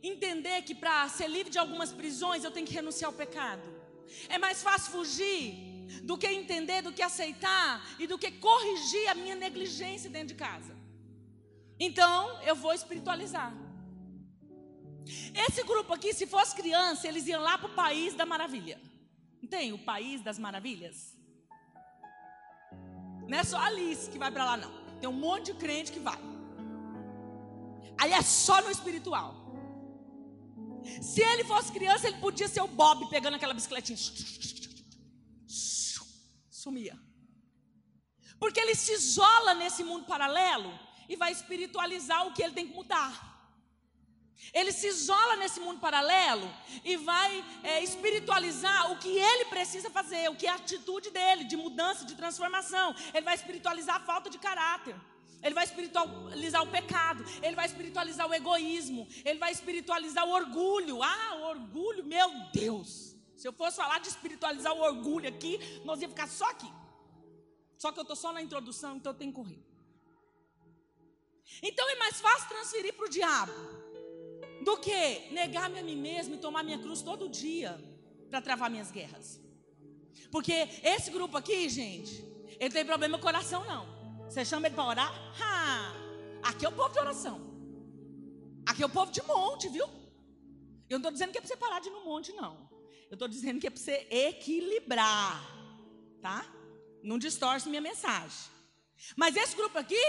[0.01, 3.67] entender que para ser livre de algumas prisões eu tenho que renunciar ao pecado.
[4.29, 5.45] É mais fácil fugir
[6.03, 10.35] do que entender, do que aceitar e do que corrigir a minha negligência dentro de
[10.35, 10.75] casa.
[11.79, 13.53] Então, eu vou espiritualizar.
[15.33, 18.79] Esse grupo aqui, se fosse criança, eles iam lá para o país da maravilha.
[19.41, 21.15] Não tem o país das maravilhas?
[23.27, 24.71] Não é só Alice que vai para lá, não.
[24.99, 26.19] Tem um monte de crente que vai.
[27.99, 29.35] Aí é só no espiritual.
[31.01, 33.97] Se ele fosse criança, ele podia ser o Bob pegando aquela bicicletinha.
[36.49, 36.97] Sumia.
[38.39, 40.71] Porque ele se isola nesse mundo paralelo
[41.09, 43.26] e vai espiritualizar o que ele tem que mudar.
[44.53, 46.47] Ele se isola nesse mundo paralelo
[46.83, 51.43] e vai é, espiritualizar o que ele precisa fazer, o que é a atitude dele
[51.43, 52.95] de mudança, de transformação.
[53.13, 54.95] Ele vai espiritualizar a falta de caráter.
[55.43, 61.03] Ele vai espiritualizar o pecado, ele vai espiritualizar o egoísmo, ele vai espiritualizar o orgulho.
[61.03, 63.15] Ah, o orgulho, meu Deus.
[63.35, 66.71] Se eu fosse falar de espiritualizar o orgulho aqui, nós ia ficar só aqui.
[67.77, 69.63] Só que eu estou só na introdução, então eu tenho que correr.
[71.61, 73.53] Então é mais fácil transferir para o diabo
[74.67, 77.71] do que negar-me a mim mesmo e tomar minha cruz todo dia
[78.29, 79.39] para travar minhas guerras.
[80.29, 80.53] Porque
[80.83, 82.13] esse grupo aqui, gente,
[82.59, 83.83] ele tem problema no coração, não.
[84.25, 85.11] Você chama ele para orar?
[85.41, 85.93] Ha!
[86.49, 87.39] Aqui é o povo de oração.
[88.65, 89.85] Aqui é o povo de monte, viu?
[90.89, 92.69] Eu não estou dizendo que é para você parar de ir no monte, não.
[93.09, 95.41] Eu estou dizendo que é para você equilibrar,
[96.21, 96.45] tá?
[97.01, 98.51] Não distorce minha mensagem.
[99.15, 100.03] Mas esse grupo aqui,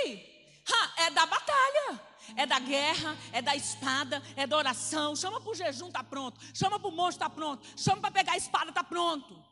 [0.97, 5.17] é da batalha é da guerra, é da espada, é da oração.
[5.17, 6.39] Chama para o jejum, está pronto.
[6.55, 7.67] Chama para o monstro, está pronto.
[7.77, 9.45] Chama para pegar a espada, está pronto.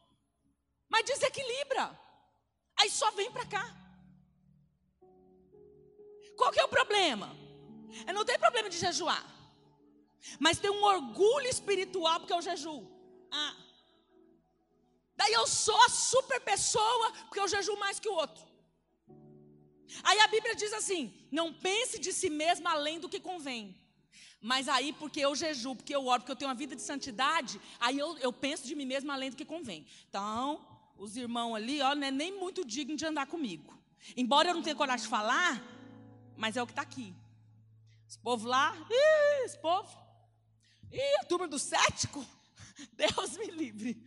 [0.88, 1.98] Mas desequilibra.
[2.78, 3.74] Aí só vem para cá.
[6.36, 7.34] Qual que é o problema?
[8.06, 9.24] Eu não tenho problema de jejuar.
[10.38, 12.86] Mas tem um orgulho espiritual porque eu jejuo.
[13.30, 13.56] Ah.
[15.16, 18.45] Daí eu sou a super pessoa porque eu jejuo mais que o outro.
[20.02, 23.74] Aí a Bíblia diz assim: não pense de si mesmo além do que convém.
[24.40, 27.60] Mas aí, porque eu jejuo, porque eu oro, porque eu tenho uma vida de santidade,
[27.80, 29.86] aí eu, eu penso de mim mesmo além do que convém.
[30.08, 30.64] Então,
[30.96, 33.76] os irmãos ali, ó, não é nem muito digno de andar comigo.
[34.16, 35.62] Embora eu não tenha coragem de falar,
[36.36, 37.14] mas é o que está aqui.
[38.08, 39.90] Esse povo lá, ih, esse povo,
[40.92, 42.24] ih, a turma do cético,
[42.92, 44.00] Deus me livre.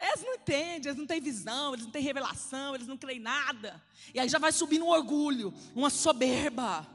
[0.00, 3.82] Eles não entendem, eles não têm visão, eles não têm revelação, eles não creem nada.
[4.14, 6.86] E aí já vai subindo um orgulho, uma soberba.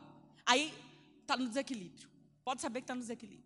[0.45, 0.73] Aí
[1.21, 2.09] está no desequilíbrio.
[2.43, 3.43] Pode saber que está no desequilíbrio.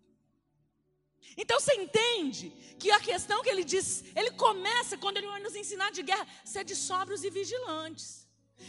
[1.36, 5.54] Então você entende que a questão que ele diz, ele começa quando ele vai nos
[5.54, 8.26] ensinar de guerra, ser de sóbrios e vigilantes.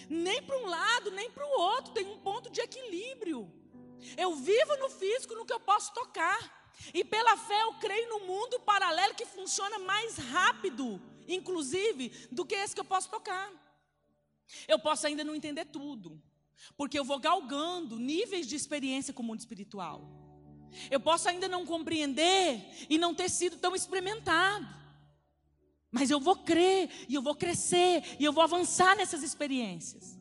[0.09, 3.51] Nem para um lado, nem para o outro, tem um ponto de equilíbrio.
[4.17, 6.58] Eu vivo no físico, no que eu posso tocar.
[6.93, 12.55] E pela fé eu creio no mundo paralelo que funciona mais rápido, inclusive, do que
[12.55, 13.51] esse que eu posso tocar.
[14.67, 16.21] Eu posso ainda não entender tudo,
[16.75, 20.01] porque eu vou galgando níveis de experiência com o mundo espiritual.
[20.89, 24.67] Eu posso ainda não compreender e não ter sido tão experimentado.
[25.91, 30.19] Mas eu vou crer, e eu vou crescer, e eu vou avançar nessas experiências.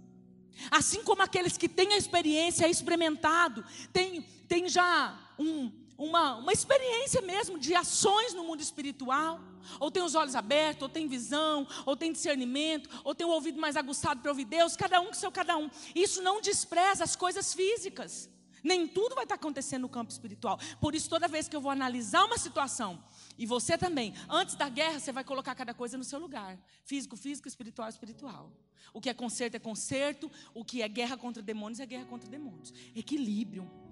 [0.70, 7.20] Assim como aqueles que têm a experiência experimentado, têm, têm já um, uma, uma experiência
[7.20, 9.40] mesmo de ações no mundo espiritual,
[9.80, 13.60] ou tem os olhos abertos, ou tem visão, ou tem discernimento, ou tem o ouvido
[13.60, 15.68] mais aguçado para ouvir Deus, cada um com seu cada um.
[15.96, 18.30] Isso não despreza as coisas físicas.
[18.62, 20.58] Nem tudo vai estar acontecendo no campo espiritual.
[20.80, 23.02] Por isso, toda vez que eu vou analisar uma situação,
[23.36, 27.16] e você também, antes da guerra, você vai colocar cada coisa no seu lugar: físico,
[27.16, 28.52] físico, espiritual, espiritual.
[28.92, 32.28] O que é conserto é conserto, o que é guerra contra demônios é guerra contra
[32.28, 32.72] demônios.
[32.94, 33.87] Equilíbrio.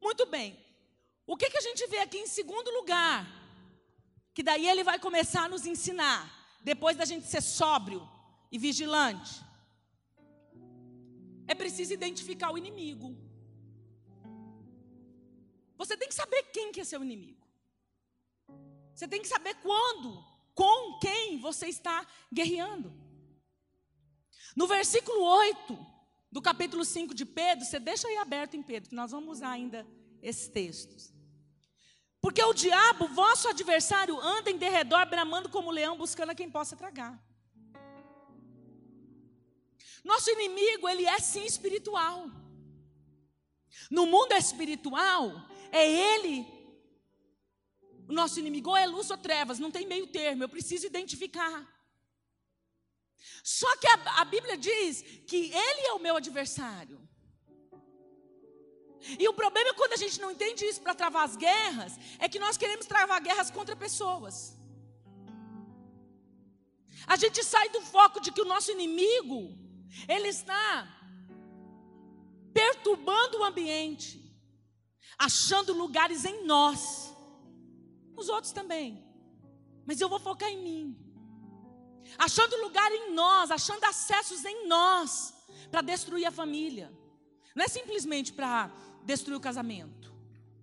[0.00, 0.58] Muito bem.
[1.26, 3.26] O que, que a gente vê aqui em segundo lugar?
[4.32, 6.20] Que daí ele vai começar a nos ensinar,
[6.62, 8.08] depois da gente ser sóbrio
[8.50, 9.40] e vigilante.
[11.46, 13.16] É preciso identificar o inimigo.
[15.76, 17.46] Você tem que saber quem que é seu inimigo.
[18.94, 22.92] Você tem que saber quando, com quem você está guerreando.
[24.56, 25.97] No versículo 8
[26.30, 29.50] do capítulo 5 de Pedro, você deixa aí aberto em Pedro, que nós vamos usar
[29.50, 29.86] ainda
[30.22, 31.12] esses textos.
[32.20, 36.76] Porque o diabo, vosso adversário, anda em derredor, bramando como leão, buscando a quem possa
[36.76, 37.18] tragar.
[40.04, 42.30] Nosso inimigo, ele é sim espiritual.
[43.90, 46.46] No mundo espiritual, é Ele.
[48.08, 51.66] O nosso inimigo ou é luz ou trevas, não tem meio termo, eu preciso identificar.
[53.42, 56.98] Só que a, a Bíblia diz que Ele é o meu adversário.
[59.18, 62.28] E o problema é quando a gente não entende isso para travar as guerras, é
[62.28, 64.56] que nós queremos travar guerras contra pessoas.
[67.06, 69.56] A gente sai do foco de que o nosso inimigo,
[70.08, 70.94] ele está
[72.52, 74.28] perturbando o ambiente
[75.18, 77.14] achando lugares em nós,
[78.16, 79.04] os outros também,
[79.86, 81.07] mas eu vou focar em mim,
[82.16, 85.34] achando lugar em nós, achando acessos em nós,
[85.70, 86.92] para destruir a família,
[87.54, 88.70] não é simplesmente para
[89.04, 90.14] destruir o casamento,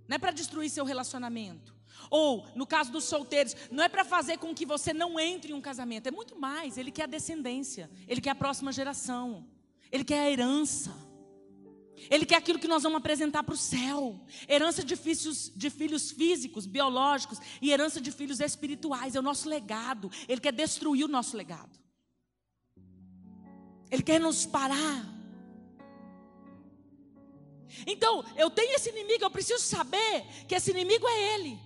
[0.08, 1.75] não é para destruir seu relacionamento.
[2.10, 5.55] Ou, no caso dos solteiros, não é para fazer com que você não entre em
[5.55, 6.77] um casamento, é muito mais.
[6.77, 9.47] Ele quer a descendência, ele quer a próxima geração,
[9.91, 10.93] ele quer a herança.
[12.10, 16.12] Ele quer aquilo que nós vamos apresentar para o céu: herança de filhos, de filhos
[16.12, 19.15] físicos, biológicos e herança de filhos espirituais.
[19.15, 20.12] É o nosso legado.
[20.27, 21.79] Ele quer destruir o nosso legado.
[23.89, 25.15] Ele quer nos parar.
[27.86, 31.60] Então, eu tenho esse inimigo, eu preciso saber que esse inimigo é ele.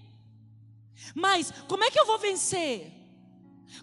[1.14, 2.92] Mas, como é que eu vou vencer?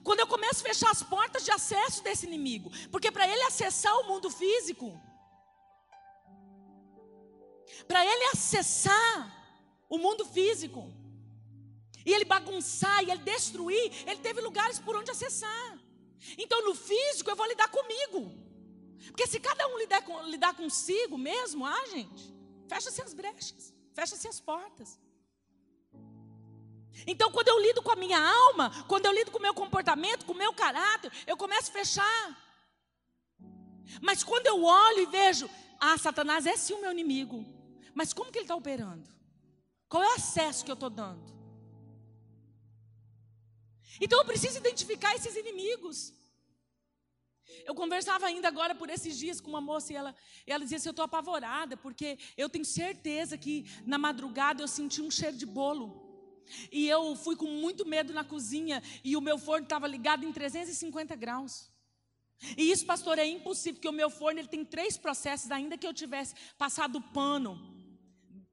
[0.03, 3.97] Quando eu começo a fechar as portas de acesso desse inimigo, porque para ele acessar
[4.01, 5.01] o mundo físico,
[7.87, 9.33] para ele acessar
[9.89, 10.93] o mundo físico,
[12.05, 15.79] e ele bagunçar, e ele destruir, ele teve lugares por onde acessar.
[16.39, 18.33] Então, no físico, eu vou lidar comigo.
[19.09, 22.35] Porque se cada um lidar, com, lidar consigo mesmo, ah, gente,
[22.69, 24.99] fecha-se as brechas, fecha-se as portas.
[27.07, 30.25] Então, quando eu lido com a minha alma, quando eu lido com o meu comportamento,
[30.25, 32.47] com o meu caráter, eu começo a fechar.
[34.01, 35.49] Mas quando eu olho e vejo,
[35.81, 37.45] ah, Satanás é sim o meu inimigo.
[37.95, 39.09] Mas como que ele está operando?
[39.89, 41.35] Qual é o acesso que eu estou dando?
[44.01, 46.13] Então eu preciso identificar esses inimigos.
[47.65, 50.15] Eu conversava ainda agora por esses dias com uma moça e ela,
[50.47, 54.69] e ela dizia assim: Eu estou apavorada, porque eu tenho certeza que na madrugada eu
[54.69, 56.05] senti um cheiro de bolo.
[56.71, 60.33] E eu fui com muito medo na cozinha e o meu forno estava ligado em
[60.33, 61.69] 350 graus.
[62.57, 65.87] E isso, pastor, é impossível, porque o meu forno ele tem três processos, ainda que
[65.87, 67.75] eu tivesse passado pano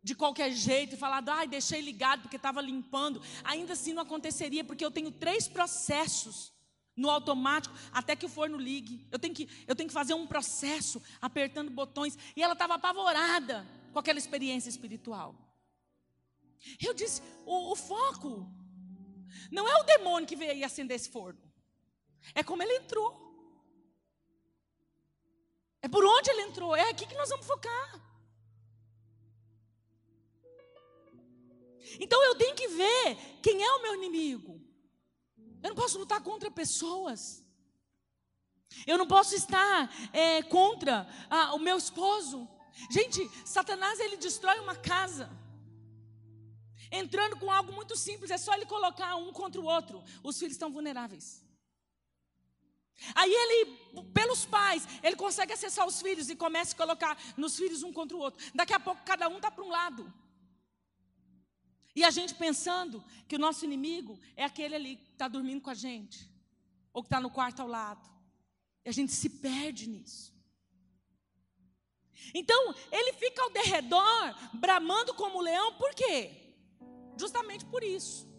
[0.02, 4.64] de qualquer jeito e falado, ai, deixei ligado porque estava limpando, ainda assim não aconteceria,
[4.64, 6.54] porque eu tenho três processos
[6.96, 9.08] no automático até que o forno ligue.
[9.12, 12.18] Eu tenho que, eu tenho que fazer um processo apertando botões.
[12.36, 15.36] E ela estava apavorada com aquela experiência espiritual.
[16.80, 18.48] Eu disse: o, o foco
[19.52, 21.42] não é o demônio que veio acender esse forno,
[22.36, 23.23] é como ele entrou.
[25.84, 28.02] É por onde ele entrou, é aqui que nós vamos focar.
[32.00, 34.62] Então eu tenho que ver quem é o meu inimigo.
[35.62, 37.44] Eu não posso lutar contra pessoas.
[38.88, 41.06] Eu não posso estar é, contra
[41.54, 42.48] o meu esposo.
[42.90, 45.30] Gente, Satanás ele destrói uma casa.
[46.90, 50.02] Entrando com algo muito simples, é só ele colocar um contra o outro.
[50.24, 51.44] Os filhos estão vulneráveis.
[53.16, 53.78] Aí ele,
[54.14, 58.16] pelos pais, ele consegue acessar os filhos e começa a colocar nos filhos um contra
[58.16, 58.46] o outro.
[58.54, 60.14] Daqui a pouco cada um está para um lado.
[61.96, 65.70] E a gente pensando que o nosso inimigo é aquele ali que está dormindo com
[65.70, 66.30] a gente,
[66.92, 68.10] ou que está no quarto ao lado.
[68.84, 70.34] E a gente se perde nisso.
[72.34, 76.32] Então, ele fica ao derredor, bramando como leão, por quê?
[77.18, 78.33] Justamente por isso.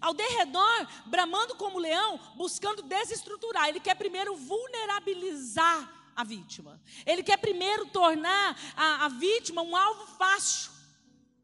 [0.00, 3.68] Ao derredor, bramando como leão, buscando desestruturar.
[3.68, 6.80] Ele quer primeiro vulnerabilizar a vítima.
[7.04, 10.72] Ele quer primeiro tornar a, a vítima um alvo fácil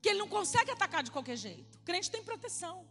[0.01, 1.79] que ele não consegue atacar de qualquer jeito.
[1.79, 2.89] O crente tem proteção.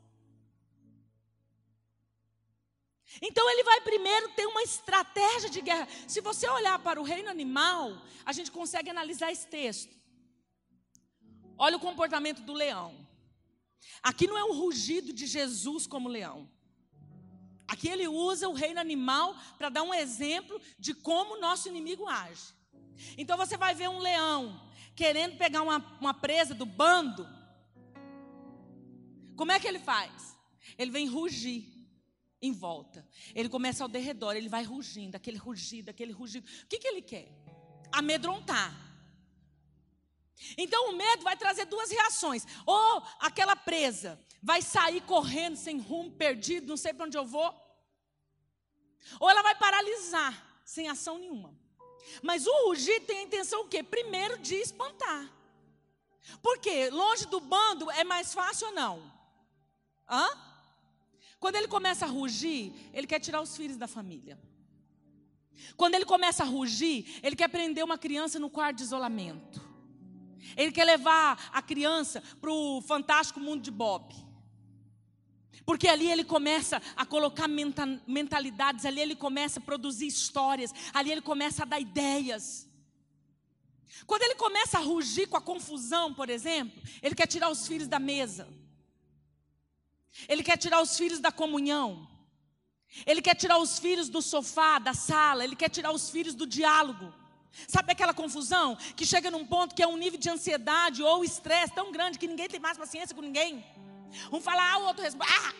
[3.21, 5.87] Então ele vai primeiro ter uma estratégia de guerra.
[6.07, 9.93] Se você olhar para o reino animal, a gente consegue analisar esse texto.
[11.57, 12.95] Olha o comportamento do leão.
[14.01, 16.49] Aqui não é o rugido de Jesus como leão.
[17.67, 22.07] Aqui ele usa o reino animal para dar um exemplo de como o nosso inimigo
[22.07, 22.53] age.
[23.17, 27.27] Então você vai ver um leão querendo pegar uma, uma presa do bando,
[29.35, 30.37] como é que ele faz?
[30.77, 31.65] Ele vem rugir
[32.41, 33.07] em volta.
[33.33, 36.47] Ele começa ao derredor, ele vai rugindo, aquele rugido, aquele rugido.
[36.63, 37.31] O que, que ele quer?
[37.91, 38.90] Amedrontar.
[40.57, 42.45] Então o medo vai trazer duas reações.
[42.65, 47.53] Ou aquela presa vai sair correndo sem rumo, perdido, não sei para onde eu vou.
[49.19, 51.53] Ou ela vai paralisar, sem ação nenhuma.
[52.21, 53.83] Mas o rugir tem a intenção o quê?
[53.83, 55.31] Primeiro de espantar.
[56.41, 59.11] Porque longe do bando é mais fácil ou não?
[60.09, 60.27] Hã?
[61.39, 64.39] Quando ele começa a rugir, ele quer tirar os filhos da família.
[65.75, 69.70] Quando ele começa a rugir, ele quer prender uma criança no quarto de isolamento.
[70.55, 74.13] Ele quer levar a criança para o fantástico mundo de Bob.
[75.65, 81.21] Porque ali ele começa a colocar mentalidades, ali ele começa a produzir histórias, ali ele
[81.21, 82.67] começa a dar ideias.
[84.07, 87.87] Quando ele começa a rugir com a confusão, por exemplo, ele quer tirar os filhos
[87.87, 88.47] da mesa.
[90.27, 92.09] Ele quer tirar os filhos da comunhão.
[93.05, 96.45] Ele quer tirar os filhos do sofá, da sala, ele quer tirar os filhos do
[96.45, 97.13] diálogo.
[97.67, 101.73] Sabe aquela confusão que chega num ponto que é um nível de ansiedade ou estresse
[101.73, 103.63] tão grande que ninguém tem mais paciência com ninguém?
[104.31, 105.29] Um fala A, o outro responde.
[105.31, 105.53] Ah!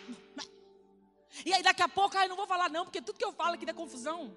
[1.44, 3.32] E aí daqui a pouco, ah, eu não vou falar não, porque tudo que eu
[3.32, 4.36] falo aqui dá confusão.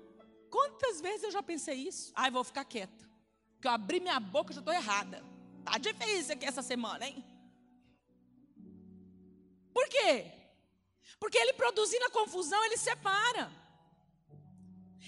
[0.50, 2.12] Quantas vezes eu já pensei isso?
[2.16, 3.10] Ai, vou ficar quieta.
[3.56, 5.24] Porque eu abri minha boca e já estou errada.
[5.64, 7.24] Tá difícil aqui essa semana, hein?
[9.74, 10.32] Por quê?
[11.20, 13.52] Porque ele produzindo a confusão, ele separa.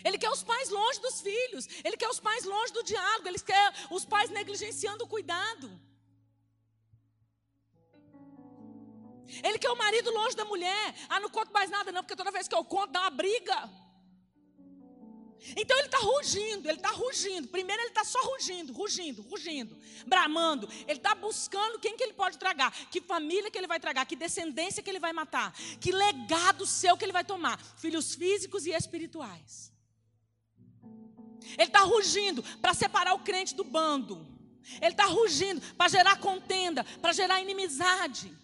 [0.03, 1.67] Ele quer os pais longe dos filhos.
[1.83, 3.27] Ele quer os pais longe do diálogo.
[3.27, 5.69] Ele quer os pais negligenciando o cuidado.
[9.43, 10.95] Ele quer o marido longe da mulher.
[11.09, 13.69] Ah, não conto mais nada, não, porque toda vez que eu conto dá uma briga.
[15.55, 17.47] Então ele está rugindo, ele está rugindo.
[17.47, 20.67] Primeiro ele está só rugindo, rugindo, rugindo, bramando.
[20.87, 24.15] Ele está buscando quem que ele pode tragar, que família que ele vai tragar, que
[24.15, 28.71] descendência que ele vai matar, que legado seu que ele vai tomar, filhos físicos e
[28.71, 29.71] espirituais.
[31.53, 34.25] Ele está rugindo para separar o crente do bando.
[34.81, 38.35] Ele está rugindo para gerar contenda, para gerar inimizade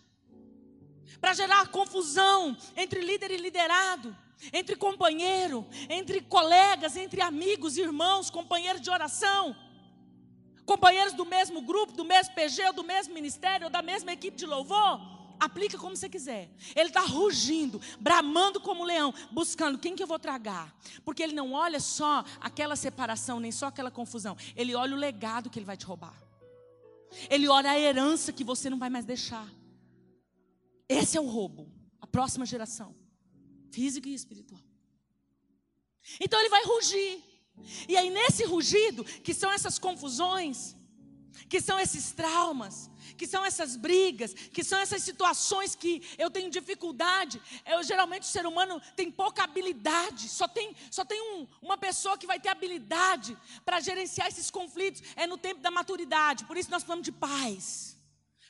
[1.24, 4.14] para gerar confusão entre líder e liderado,
[4.52, 9.56] entre companheiro, entre colegas, entre amigos, irmãos, companheiros de oração,
[10.66, 14.36] companheiros do mesmo grupo, do mesmo PG, ou do mesmo ministério, ou da mesma equipe
[14.36, 15.00] de louvor.
[15.44, 16.50] Aplica como você quiser.
[16.74, 20.74] Ele está rugindo, bramando como leão, buscando quem que eu vou tragar.
[21.04, 24.38] Porque ele não olha só aquela separação, nem só aquela confusão.
[24.56, 26.18] Ele olha o legado que ele vai te roubar.
[27.30, 29.46] Ele olha a herança que você não vai mais deixar.
[30.88, 31.70] Esse é o roubo.
[32.00, 32.96] A próxima geração.
[33.70, 34.62] Física e espiritual.
[36.22, 37.22] Então ele vai rugir.
[37.90, 40.76] E aí, nesse rugido, que são essas confusões,
[41.50, 46.50] que são esses traumas, que são essas brigas, que são essas situações que eu tenho
[46.50, 47.42] dificuldade.
[47.66, 52.18] Eu geralmente o ser humano tem pouca habilidade, só tem, só tem um, uma pessoa
[52.18, 56.46] que vai ter habilidade para gerenciar esses conflitos, é no tempo da maturidade.
[56.46, 57.98] Por isso nós falamos de paz.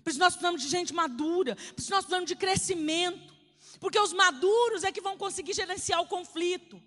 [0.04, 3.34] Por isso nós precisamos de gente madura, por isso nós precisamos de crescimento.
[3.80, 6.82] Porque os maduros é que vão conseguir gerenciar o conflito.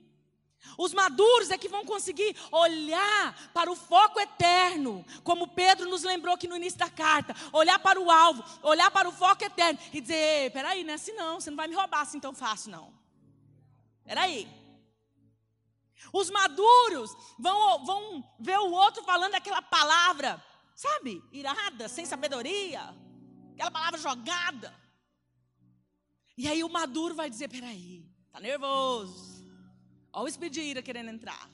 [0.78, 6.34] Os maduros é que vão conseguir olhar para o foco eterno, como Pedro nos lembrou
[6.34, 10.00] aqui no início da carta, olhar para o alvo, olhar para o foco eterno e
[10.00, 12.92] dizer: peraí, não é assim não, você não vai me roubar assim tão fácil, não.
[14.04, 14.48] Peraí.
[16.12, 20.42] Os maduros vão, vão ver o outro falando aquela palavra,
[20.74, 22.94] sabe, irada, sem sabedoria,
[23.54, 24.74] aquela palavra jogada.
[26.36, 29.25] E aí o maduro vai dizer: peraí, tá nervoso
[30.16, 31.46] Olha o espírito de ira querendo entrar.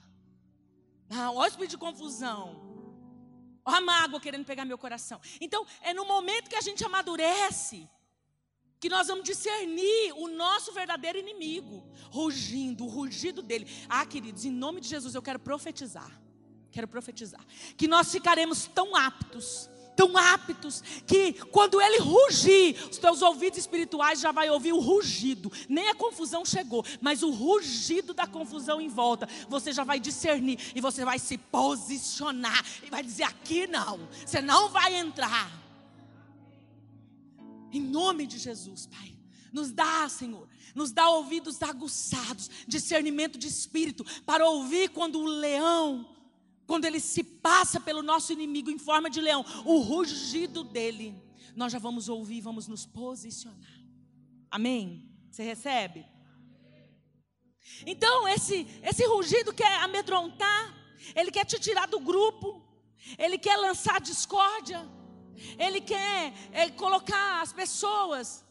[1.10, 2.44] Não, olha o espírito de confusão.
[3.64, 5.20] Olha a mágoa querendo pegar meu coração.
[5.40, 7.88] Então, é no momento que a gente amadurece
[8.78, 13.66] que nós vamos discernir o nosso verdadeiro inimigo, rugindo, o rugido dele.
[13.88, 16.22] Ah, queridos, em nome de Jesus eu quero profetizar.
[16.70, 17.44] Quero profetizar
[17.76, 24.20] que nós ficaremos tão aptos tão aptos que quando ele rugir, os teus ouvidos espirituais
[24.20, 25.50] já vai ouvir o rugido.
[25.68, 30.58] Nem a confusão chegou, mas o rugido da confusão em volta, você já vai discernir
[30.74, 35.50] e você vai se posicionar e vai dizer aqui não, você não vai entrar.
[37.72, 39.12] Em nome de Jesus, Pai.
[39.52, 46.08] Nos dá, Senhor, nos dá ouvidos aguçados, discernimento de espírito, para ouvir quando o leão
[46.66, 51.20] quando ele se passa pelo nosso inimigo em forma de leão, o rugido dele,
[51.54, 53.80] nós já vamos ouvir, vamos nos posicionar.
[54.50, 55.10] Amém?
[55.30, 56.06] Você recebe?
[57.86, 60.74] Então, esse, esse rugido quer amedrontar,
[61.14, 62.62] ele quer te tirar do grupo,
[63.18, 64.86] ele quer lançar discórdia,
[65.58, 68.44] ele quer é, colocar as pessoas,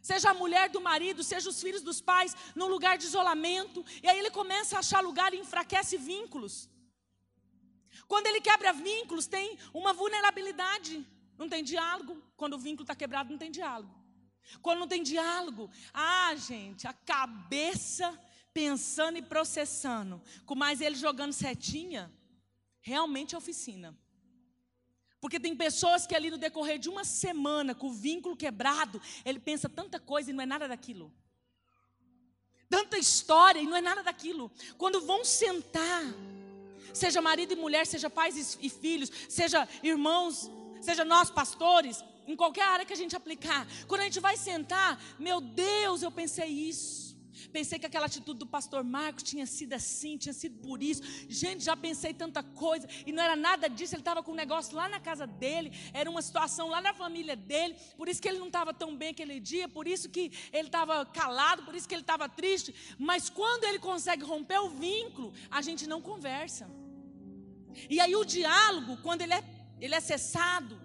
[0.00, 4.08] seja a mulher do marido, seja os filhos dos pais, num lugar de isolamento, e
[4.08, 6.68] aí ele começa a achar lugar e enfraquece vínculos.
[8.10, 11.06] Quando ele quebra vínculos, tem uma vulnerabilidade.
[11.38, 12.20] Não tem diálogo.
[12.36, 13.94] Quando o vínculo está quebrado, não tem diálogo.
[14.60, 18.18] Quando não tem diálogo, ah, gente, a cabeça
[18.52, 22.12] pensando e processando, com mais ele jogando setinha,
[22.80, 23.96] realmente é oficina.
[25.20, 29.38] Porque tem pessoas que ali no decorrer de uma semana, com o vínculo quebrado, ele
[29.38, 31.14] pensa tanta coisa e não é nada daquilo.
[32.68, 34.50] Tanta história e não é nada daquilo.
[34.76, 36.02] Quando vão sentar,
[36.92, 42.64] seja marido e mulher, seja pais e filhos, seja irmãos, seja nós pastores, em qualquer
[42.64, 43.66] área que a gente aplicar.
[43.86, 47.09] Quando a gente vai sentar, meu Deus, eu pensei isso.
[47.52, 51.02] Pensei que aquela atitude do pastor Marcos tinha sido assim, tinha sido por isso.
[51.28, 53.94] Gente, já pensei tanta coisa e não era nada disso.
[53.94, 57.36] Ele estava com um negócio lá na casa dele, era uma situação lá na família
[57.36, 57.76] dele.
[57.96, 61.04] Por isso que ele não estava tão bem aquele dia, por isso que ele estava
[61.06, 62.74] calado, por isso que ele estava triste.
[62.98, 66.70] Mas quando ele consegue romper o vínculo, a gente não conversa.
[67.88, 69.44] E aí o diálogo, quando ele é,
[69.80, 70.80] ele é cessado,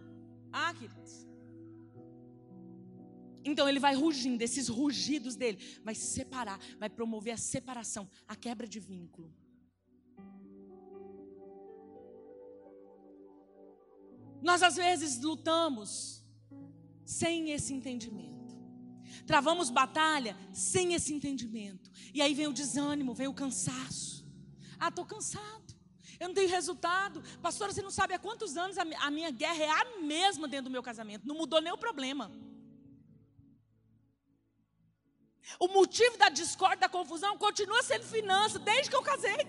[0.51, 1.04] ah, queridos.
[3.45, 8.67] Então ele vai rugindo, esses rugidos dele, vai separar, vai promover a separação, a quebra
[8.67, 9.31] de vínculo.
[14.41, 16.23] Nós às vezes lutamos
[17.05, 18.35] sem esse entendimento.
[19.27, 21.89] Travamos batalha sem esse entendimento.
[22.13, 24.25] E aí vem o desânimo, vem o cansaço.
[24.79, 25.75] Ah, estou cansado.
[26.19, 27.23] Eu não tenho resultado.
[27.41, 30.71] Pastora, você não sabe há quantos anos a minha guerra é a mesma dentro do
[30.71, 31.27] meu casamento.
[31.27, 32.31] Não mudou nem o problema.
[35.59, 39.41] O motivo da discórdia, da confusão, continua sendo finança, desde que eu casei.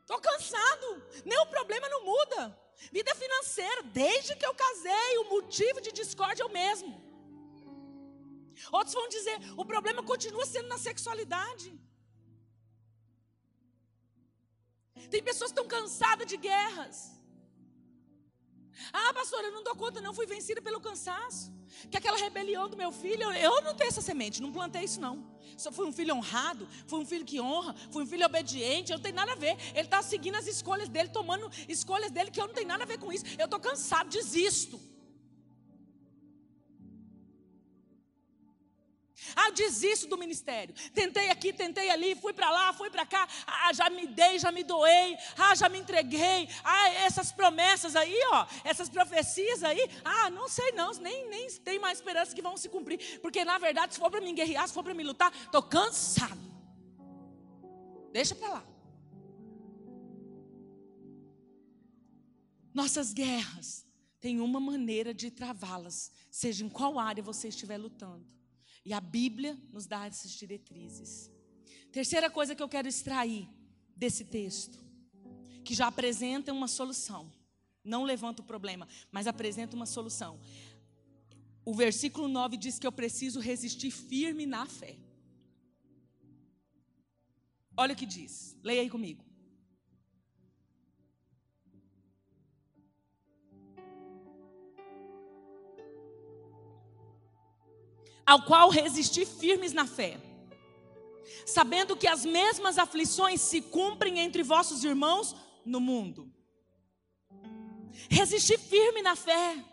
[0.00, 1.02] Estou cansado.
[1.24, 2.40] Nem o problema não muda.
[2.92, 6.92] Vida financeira, desde que eu casei, o motivo de discórdia é o mesmo.
[8.72, 11.68] Outros vão dizer, o problema continua sendo na sexualidade.
[15.10, 16.96] Tem pessoas que estão cansadas de guerras.
[18.92, 20.14] Ah, pastor, eu não dou conta, não.
[20.14, 21.52] Fui vencida pelo cansaço.
[21.90, 25.26] Que aquela rebelião do meu filho, eu não tenho essa semente, não plantei isso, não.
[25.56, 28.96] Só fui um filho honrado, fui um filho que honra, fui um filho obediente, eu
[28.96, 29.56] não tenho nada a ver.
[29.70, 32.86] Ele está seguindo as escolhas dele, tomando escolhas dele, que eu não tenho nada a
[32.86, 33.24] ver com isso.
[33.38, 34.80] Eu estou cansado, desisto.
[39.36, 40.74] Ah, desisto do ministério.
[40.92, 43.28] Tentei aqui, tentei ali, fui para lá, fui para cá.
[43.46, 45.16] Ah, já me dei, já me doei.
[45.36, 46.48] Ah, já me entreguei.
[46.62, 49.88] Ah, essas promessas aí, ó, essas profecias aí.
[50.04, 53.20] Ah, não sei não, nem, nem tem mais esperança que vão se cumprir.
[53.20, 56.40] Porque na verdade, se for para me guerrear, se for para me lutar, estou cansado.
[58.12, 58.64] Deixa para lá.
[62.72, 63.86] Nossas guerras
[64.20, 68.26] têm uma maneira de travá-las, seja em qual área você estiver lutando.
[68.84, 71.30] E a Bíblia nos dá essas diretrizes.
[71.90, 73.48] Terceira coisa que eu quero extrair
[73.96, 74.78] desse texto,
[75.64, 77.32] que já apresenta uma solução.
[77.82, 80.38] Não levanta o problema, mas apresenta uma solução.
[81.64, 84.96] O versículo 9 diz que eu preciso resistir firme na fé.
[87.76, 88.56] Olha o que diz.
[88.62, 89.24] Leia aí comigo.
[98.26, 100.18] Ao qual resistir firmes na fé,
[101.46, 106.32] sabendo que as mesmas aflições se cumprem entre vossos irmãos no mundo.
[108.10, 109.64] Resistir firme na fé.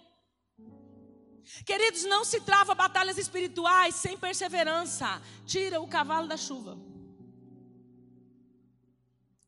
[1.65, 5.21] Queridos, não se trava batalhas espirituais sem perseverança.
[5.45, 6.79] Tira o cavalo da chuva.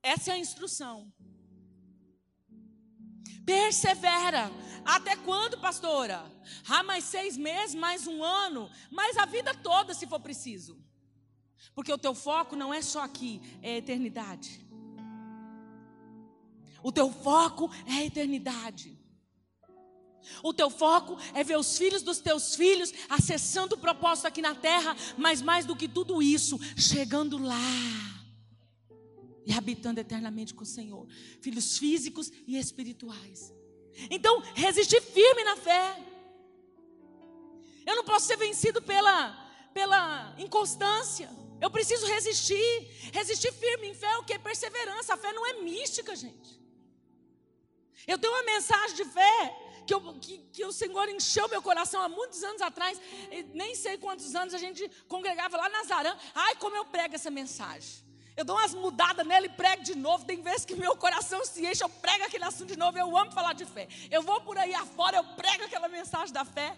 [0.01, 1.11] Essa é a instrução.
[3.45, 4.51] Persevera.
[4.85, 6.23] Até quando, pastora?
[6.67, 10.77] Ah, mais seis meses, mais um ano, mais a vida toda, se for preciso.
[11.73, 14.65] Porque o teu foco não é só aqui, é a eternidade.
[16.81, 18.99] O teu foco é a eternidade.
[20.41, 24.55] O teu foco é ver os filhos dos teus filhos acessando o propósito aqui na
[24.55, 28.12] terra, mas mais do que tudo isso, chegando lá
[29.45, 31.07] e habitando eternamente com o Senhor.
[31.41, 33.53] Filhos físicos e espirituais.
[34.09, 35.97] Então, resistir firme na fé.
[37.85, 39.31] Eu não posso ser vencido pela,
[39.73, 41.29] pela inconstância.
[41.61, 43.11] Eu preciso resistir.
[43.13, 44.37] Resistir firme em fé é o que?
[44.39, 45.13] Perseverança.
[45.13, 46.61] A fé não é mística, gente.
[48.07, 52.01] Eu tenho uma mensagem de fé que, eu, que, que, o Senhor encheu meu coração
[52.01, 52.99] há muitos anos atrás.
[53.53, 56.15] Nem sei quantos anos a gente congregava lá na Zarã.
[56.33, 58.02] Ai, como eu prego essa mensagem.
[58.35, 60.25] Eu dou umas mudadas nela e prego de novo.
[60.25, 62.97] Tem vezes que meu coração se enche, eu prego aquele assunto de novo.
[62.97, 63.87] Eu amo falar de fé.
[64.09, 66.75] Eu vou por aí afora, eu prego aquela mensagem da fé.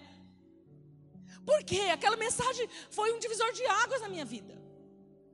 [1.45, 1.81] Por quê?
[1.93, 4.53] Aquela mensagem foi um divisor de águas na minha vida.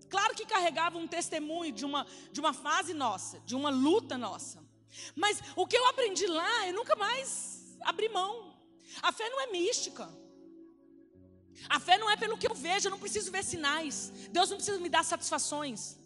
[0.09, 4.61] Claro que carregava um testemunho de uma, de uma fase nossa, de uma luta nossa.
[5.15, 8.53] Mas o que eu aprendi lá, eu nunca mais abri mão.
[9.01, 10.09] A fé não é mística.
[11.69, 14.11] A fé não é pelo que eu vejo, eu não preciso ver sinais.
[14.31, 15.97] Deus não precisa me dar satisfações.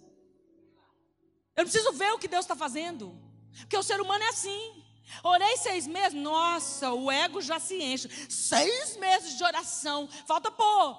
[1.55, 3.17] Eu preciso ver o que Deus está fazendo.
[3.59, 4.83] Porque o ser humano é assim.
[5.23, 8.09] Orei seis meses, nossa, o ego já se enche.
[8.29, 10.07] Seis meses de oração.
[10.25, 10.97] Falta pôr.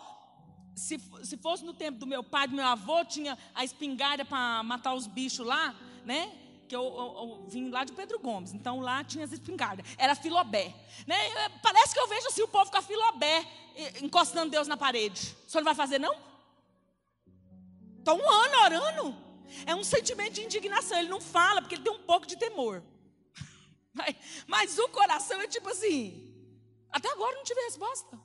[0.74, 4.62] Se, se fosse no tempo do meu pai, do meu avô, tinha a espingarda para
[4.62, 6.32] matar os bichos lá, né?
[6.68, 9.86] Que eu, eu, eu, vim lá de Pedro Gomes, então lá tinha as espingardas.
[9.96, 10.74] Era filobé.
[11.07, 11.16] Né?
[11.62, 13.46] Parece que eu vejo assim o povo com a filobé
[14.02, 15.36] encostando Deus na parede.
[15.46, 16.14] O senhor não vai fazer, não?
[17.98, 19.26] Estou um ano orando.
[19.66, 20.99] É um sentimento de indignação.
[20.99, 22.82] Ele não fala porque ele tem um pouco de temor.
[23.92, 24.14] Mas,
[24.47, 26.34] mas o coração é tipo assim:
[26.90, 28.18] até agora não tive resposta.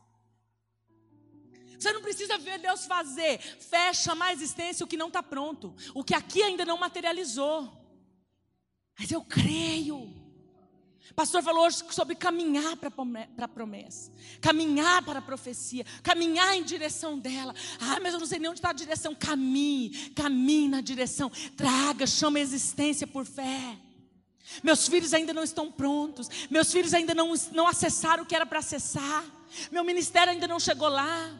[1.79, 3.39] Você não precisa ver Deus fazer.
[3.39, 5.73] Fecha mais existência o que não está pronto.
[5.95, 7.71] O que aqui ainda não materializou.
[8.99, 10.20] Mas eu creio.
[11.15, 12.89] Pastor falou hoje sobre caminhar para
[13.45, 17.53] a promessa, caminhar para a profecia, caminhar em direção dela.
[17.79, 19.13] Ah, mas eu não sei nem onde está a direção.
[19.13, 21.31] Caminhe, caminhe na direção.
[21.55, 23.77] Traga, chama a existência por fé.
[24.63, 26.29] Meus filhos ainda não estão prontos.
[26.49, 29.23] Meus filhos ainda não, não acessaram o que era para acessar.
[29.71, 31.31] Meu ministério ainda não chegou lá.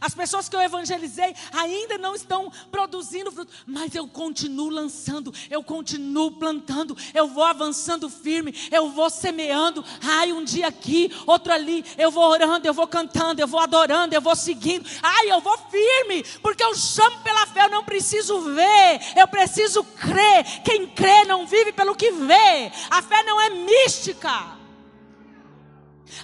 [0.00, 5.62] As pessoas que eu evangelizei ainda não estão produzindo fruto, mas eu continuo lançando, eu
[5.62, 9.84] continuo plantando, eu vou avançando firme, eu vou semeando.
[10.00, 14.14] Ai, um dia aqui, outro ali, eu vou orando, eu vou cantando, eu vou adorando,
[14.14, 14.88] eu vou seguindo.
[15.02, 19.82] Ai, eu vou firme, porque eu chamo pela fé, eu não preciso ver, eu preciso
[19.82, 20.62] crer.
[20.62, 22.70] Quem crê não vive pelo que vê.
[22.88, 24.61] A fé não é mística.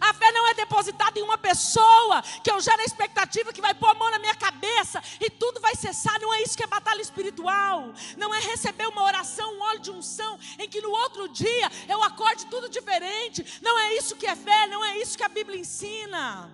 [0.00, 3.74] A fé não é depositada em uma pessoa que eu gero a expectativa que vai
[3.74, 6.20] pôr a mão na minha cabeça e tudo vai cessar.
[6.20, 7.92] Não é isso que é batalha espiritual.
[8.16, 12.02] Não é receber uma oração, um óleo de unção, em que no outro dia eu
[12.02, 13.60] acorde tudo diferente.
[13.62, 16.52] Não é isso que é fé, não é isso que a Bíblia ensina.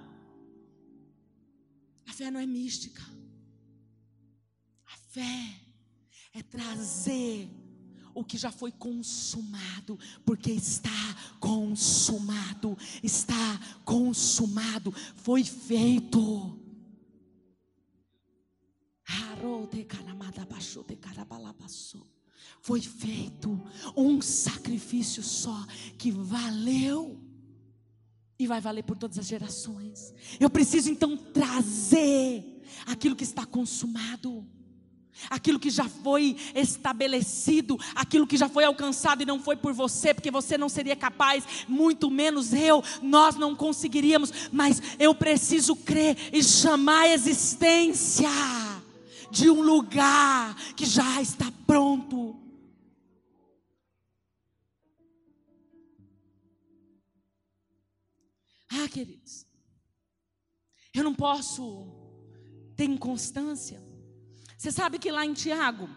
[2.09, 3.03] A fé não é mística.
[4.93, 5.64] A fé
[6.35, 7.49] é trazer
[8.15, 10.91] o que já foi consumado, porque está
[11.41, 16.61] consumado, está consumado, foi feito.
[22.61, 23.62] Foi feito
[23.95, 25.67] um sacrifício só
[25.99, 27.21] que valeu
[28.39, 30.15] e vai valer por todas as gerações.
[30.41, 34.47] Eu preciso então trazer aquilo que está consumado
[35.31, 40.12] aquilo que já foi estabelecido, aquilo que já foi alcançado e não foi por você,
[40.12, 46.17] porque você não seria capaz, muito menos eu, nós não conseguiríamos, mas eu preciso crer
[46.33, 48.29] e chamar a existência
[49.31, 52.41] de um lugar que já está pronto.
[58.71, 59.47] Ah, queridos,
[60.93, 61.87] eu não posso
[62.77, 63.84] ter inconstância.
[64.65, 65.91] Você sabe que lá em Tiago,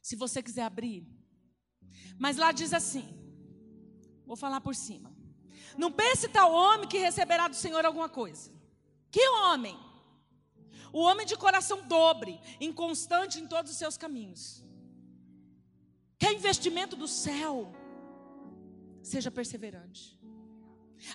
[0.00, 1.04] se você quiser abrir,
[2.16, 3.04] mas lá diz assim:
[4.24, 5.12] vou falar por cima.
[5.76, 8.52] Não pense tal homem que receberá do Senhor alguma coisa.
[9.10, 9.76] Que homem?
[10.92, 14.64] O homem de coração dobre, inconstante em todos os seus caminhos.
[16.20, 17.74] Quer investimento do céu?
[19.02, 20.16] Seja perseverante.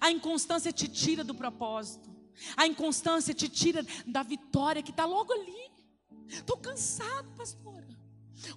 [0.02, 2.14] A inconstância te tira do propósito.
[2.58, 5.73] A inconstância te tira da vitória que está logo ali.
[6.40, 7.94] Estou cansado, pastora.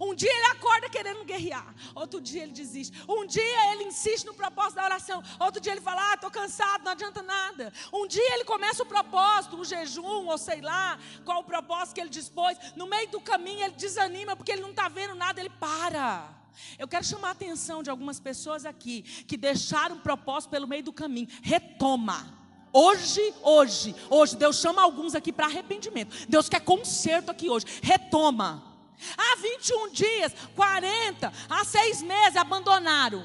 [0.00, 2.96] Um dia ele acorda querendo guerrear, outro dia ele desiste.
[3.08, 6.84] Um dia ele insiste no propósito da oração, outro dia ele fala: Ah, estou cansado,
[6.84, 7.72] não adianta nada.
[7.92, 12.00] Um dia ele começa o propósito, um jejum, ou sei lá, qual o propósito que
[12.00, 12.58] ele dispôs.
[12.74, 16.34] No meio do caminho ele desanima porque ele não está vendo nada, ele para.
[16.78, 20.82] Eu quero chamar a atenção de algumas pessoas aqui que deixaram o propósito pelo meio
[20.82, 21.28] do caminho.
[21.42, 22.45] Retoma.
[22.78, 26.14] Hoje, hoje, hoje, Deus chama alguns aqui para arrependimento.
[26.28, 27.64] Deus quer conserto aqui hoje.
[27.82, 28.62] Retoma.
[29.16, 33.24] Há 21 dias, 40, há seis meses abandonaram.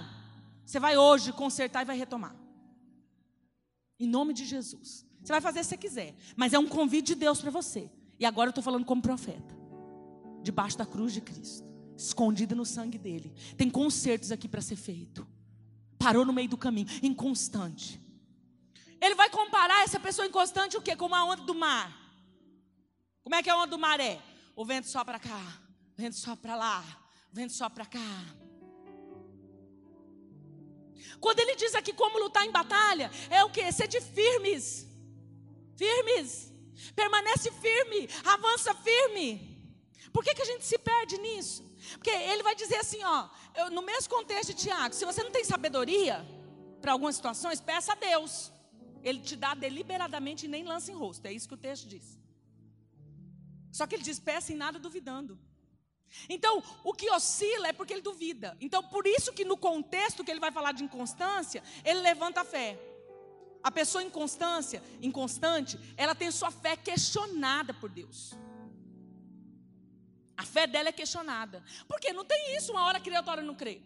[0.65, 2.33] Você vai hoje consertar e vai retomar.
[3.99, 5.05] Em nome de Jesus.
[5.21, 6.15] Você vai fazer se você quiser.
[6.37, 7.91] Mas é um convite de Deus para você.
[8.17, 9.53] E agora eu estou falando como profeta.
[10.41, 11.67] Debaixo da cruz de Cristo.
[11.97, 13.33] Escondida no sangue dele.
[13.57, 15.27] Tem consertos aqui para ser feito.
[15.99, 16.87] Parou no meio do caminho.
[17.03, 18.00] Inconstante.
[19.01, 20.95] Ele vai comparar essa pessoa inconstante o quê?
[20.95, 21.91] Com uma onda do mar.
[23.23, 24.21] Como é que a onda do mar é?
[24.55, 25.41] O vento só para cá,
[25.97, 26.83] o vento só para lá,
[27.31, 27.99] o vento só para cá.
[31.19, 33.71] Quando ele diz aqui como lutar em batalha, é o que?
[33.71, 34.87] Ser de firmes.
[35.77, 36.51] Firmes.
[36.95, 39.51] Permanece firme, avança firme.
[40.11, 41.63] Por que, que a gente se perde nisso?
[41.93, 45.31] Porque ele vai dizer assim, ó, eu, no mesmo contexto de Tiago, se você não
[45.31, 46.25] tem sabedoria
[46.81, 48.51] para algumas situações, peça a Deus.
[49.03, 51.25] Ele te dá deliberadamente e nem lança em rosto.
[51.25, 52.19] É isso que o texto diz.
[53.71, 55.39] Só que ele diz: peça em nada duvidando.
[56.27, 58.57] Então, o que oscila é porque ele duvida.
[58.59, 62.45] Então, por isso que no contexto que ele vai falar de inconstância, ele levanta a
[62.45, 62.77] fé.
[63.63, 68.33] A pessoa inconstância, inconstante, ela tem sua fé questionada por Deus.
[70.35, 71.63] A fé dela é questionada.
[71.87, 73.81] Porque não tem isso, uma hora crê, outra hora não crê.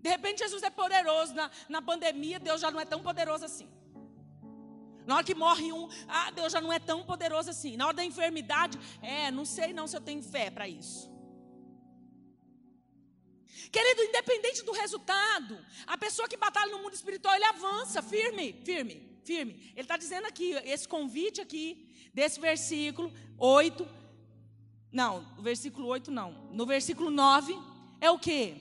[0.00, 1.32] De repente Jesus é poderoso.
[1.32, 3.68] Na, na pandemia, Deus já não é tão poderoso assim.
[5.06, 7.76] Na hora que morre um, ah, Deus já não é tão poderoso assim.
[7.76, 11.12] Na hora da enfermidade, é, não sei não se eu tenho fé para isso.
[13.70, 19.18] Querido, independente do resultado, a pessoa que batalha no mundo espiritual, ele avança firme, firme,
[19.24, 19.72] firme.
[19.72, 23.86] Ele está dizendo aqui, esse convite aqui, desse versículo 8,
[24.92, 27.58] não, versículo 8 não, no versículo 9,
[28.00, 28.54] é o que?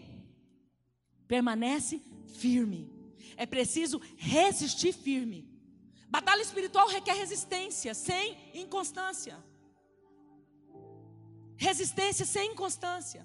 [1.28, 2.02] Permanece
[2.36, 2.92] firme.
[3.38, 5.53] É preciso resistir firme.
[6.16, 8.26] Batalha espiritual requer resistência, sem
[8.64, 9.36] inconstância.
[11.68, 13.22] Resistência sem inconstância.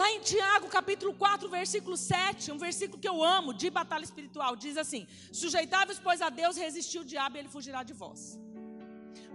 [0.00, 4.52] Lá em Tiago, capítulo 4, versículo 7, um versículo que eu amo, de batalha espiritual,
[4.64, 5.02] diz assim:
[5.40, 8.38] Sujeitáveis, pois a Deus, resistiu o diabo e ele fugirá de vós.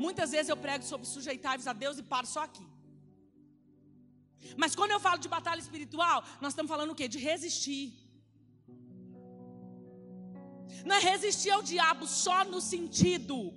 [0.06, 2.66] Muitas vezes eu prego sobre sujeitáveis a Deus e paro só aqui.
[4.56, 7.08] Mas quando eu falo de batalha espiritual, nós estamos falando o quê?
[7.18, 8.03] De resistir.
[10.86, 13.54] Não é resistir ao diabo só no sentido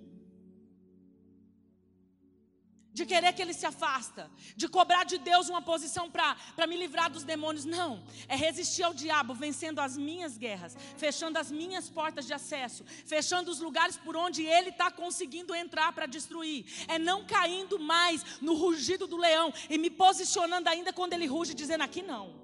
[2.97, 7.11] de querer que ele se afasta, de cobrar de Deus uma posição para me livrar
[7.11, 7.67] dos demônios.
[7.67, 12.87] Não, é resistir ao diabo, vencendo as minhas guerras, fechando as minhas portas de acesso,
[13.05, 16.65] fechando os lugares por onde ele está conseguindo entrar para destruir.
[16.89, 21.53] É não caindo mais no rugido do leão e me posicionando ainda quando ele ruge,
[21.53, 22.35] dizendo: aqui não,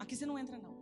[0.00, 0.73] aqui você não entra, não.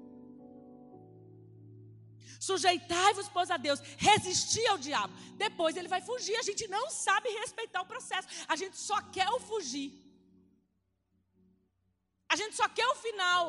[2.49, 3.80] Sujeitai-vos, pois, a Deus.
[4.09, 5.14] Resistir ao diabo.
[5.45, 6.36] Depois ele vai fugir.
[6.36, 8.26] A gente não sabe respeitar o processo.
[8.49, 9.90] A gente só quer o fugir.
[12.28, 13.45] A gente só quer o final.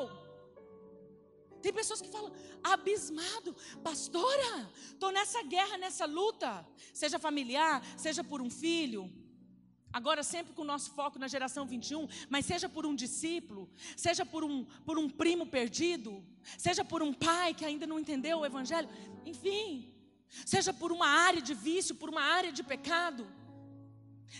[1.60, 2.30] Tem pessoas que falam,
[2.62, 6.50] abismado, pastora, estou nessa guerra, nessa luta,
[6.92, 9.10] seja familiar, seja por um filho,
[9.94, 14.26] Agora, sempre com o nosso foco na geração 21, mas seja por um discípulo, seja
[14.26, 16.20] por um, por um primo perdido,
[16.58, 18.88] seja por um pai que ainda não entendeu o Evangelho,
[19.24, 19.94] enfim,
[20.44, 23.24] seja por uma área de vício, por uma área de pecado,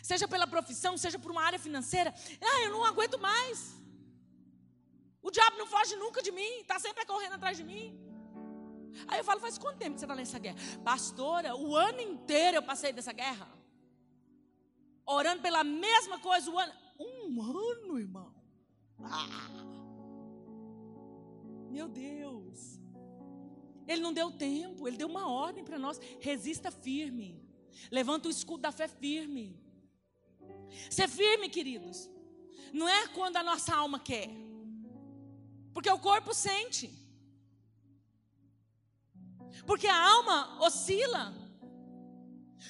[0.03, 3.81] seja pela profissão, seja por uma área financeira, ah, eu não aguento mais.
[5.23, 7.97] O diabo não foge nunca de mim, está sempre correndo atrás de mim.
[9.07, 10.59] Aí eu falo, faz quanto tempo que você está nessa guerra?
[10.83, 13.47] Pastora, o ano inteiro eu passei dessa guerra.
[15.07, 16.73] Orando pela mesma coisa o ano.
[16.99, 18.35] Um ano, irmão.
[19.01, 19.65] Ah.
[21.71, 22.81] Meu Deus.
[23.87, 26.01] Ele não deu tempo, ele deu uma ordem para nós.
[26.21, 27.43] Resista firme.
[27.91, 29.61] Levanta o escudo da fé firme.
[30.91, 32.09] Ser firme, queridos.
[32.73, 34.31] Não é quando a nossa alma quer.
[35.73, 36.91] Porque o corpo sente.
[39.67, 41.44] Porque a alma oscila.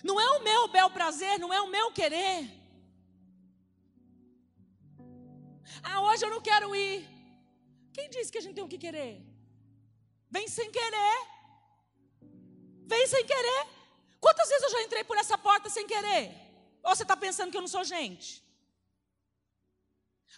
[0.03, 2.51] Não é o meu bel prazer, não é o meu querer.
[5.82, 7.09] Ah, hoje eu não quero ir.
[7.92, 9.22] Quem disse que a gente tem o que querer?
[10.30, 11.16] Vem sem querer.
[12.86, 13.66] Vem sem querer.
[14.20, 16.32] Quantas vezes eu já entrei por essa porta sem querer?
[16.82, 18.42] Ou você está pensando que eu não sou gente?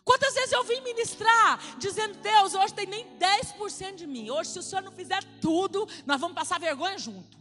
[0.05, 4.31] Quantas vezes eu vim ministrar dizendo, Deus, hoje tem nem 10% de mim.
[4.31, 7.37] Hoje, se o Senhor não fizer tudo, nós vamos passar vergonha junto.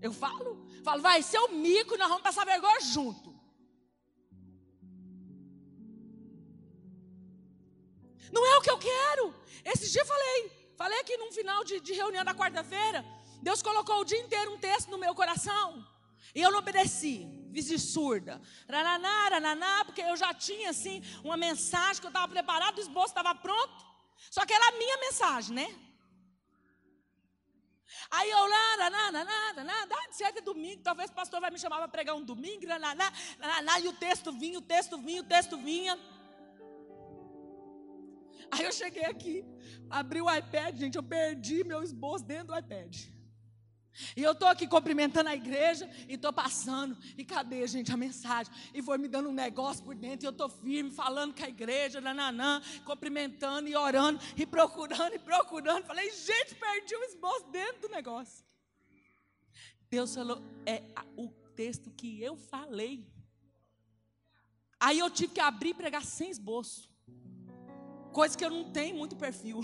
[0.00, 3.36] Eu falo, falo, vai ser o mico nós vamos passar vergonha junto.
[8.30, 9.34] Não é o que eu quero.
[9.64, 13.04] Esse dia eu falei, falei aqui num final de, de reunião da quarta-feira.
[13.42, 15.86] Deus colocou o dia inteiro um texto no meu coração.
[16.34, 18.40] E eu não obedeci, de surda.
[18.68, 23.08] Rananá, rananá, porque eu já tinha assim uma mensagem que eu estava preparado, o esboço
[23.08, 23.86] estava pronto.
[24.30, 25.87] Só que era a minha mensagem, né?
[28.10, 32.14] Aí eu lá, ah, certo é domingo, talvez o pastor vai me chamar para pregar
[32.14, 35.98] um domingo, nananá, nananá, e o texto vinha, o texto vinha, o texto vinha.
[38.50, 39.44] Aí eu cheguei aqui,
[39.90, 43.17] abri o iPad, gente, eu perdi meu esboço dentro do iPad.
[44.16, 46.96] E eu estou aqui cumprimentando a igreja e estou passando.
[47.16, 48.52] E cadê, gente, a mensagem?
[48.72, 50.24] E foi me dando um negócio por dentro.
[50.24, 55.18] E eu estou firme, falando com a igreja, nananã, cumprimentando e orando, e procurando e
[55.18, 55.84] procurando.
[55.84, 58.44] Falei, gente, perdi o esboço dentro do negócio.
[59.90, 60.82] Deus falou, é
[61.16, 63.10] o texto que eu falei.
[64.78, 66.88] Aí eu tive que abrir e pregar sem esboço.
[68.12, 69.60] Coisa que eu não tenho muito perfil.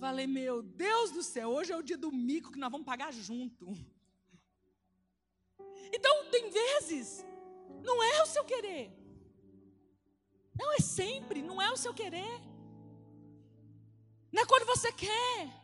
[0.00, 3.12] Falei, meu Deus do céu, hoje é o dia do mico que nós vamos pagar
[3.12, 3.76] junto.
[5.92, 7.22] Então, tem vezes,
[7.82, 8.90] não é o seu querer.
[10.58, 12.40] Não é sempre, não é o seu querer.
[14.32, 15.60] Não é quando você quer.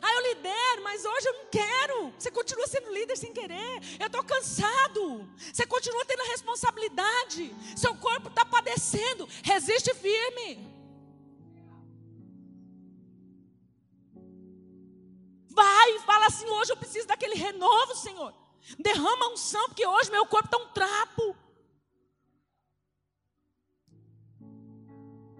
[0.00, 2.14] Ah, eu lidero, mas hoje eu não quero.
[2.16, 3.80] Você continua sendo líder sem querer.
[3.98, 5.28] Eu estou cansado.
[5.52, 7.52] Você continua tendo a responsabilidade.
[7.76, 9.28] Seu corpo está padecendo.
[9.42, 10.69] Resiste firme.
[15.60, 18.34] Vai fala assim: hoje eu preciso daquele renovo, Senhor.
[18.78, 21.36] Derrama um unção, porque hoje meu corpo está um trapo.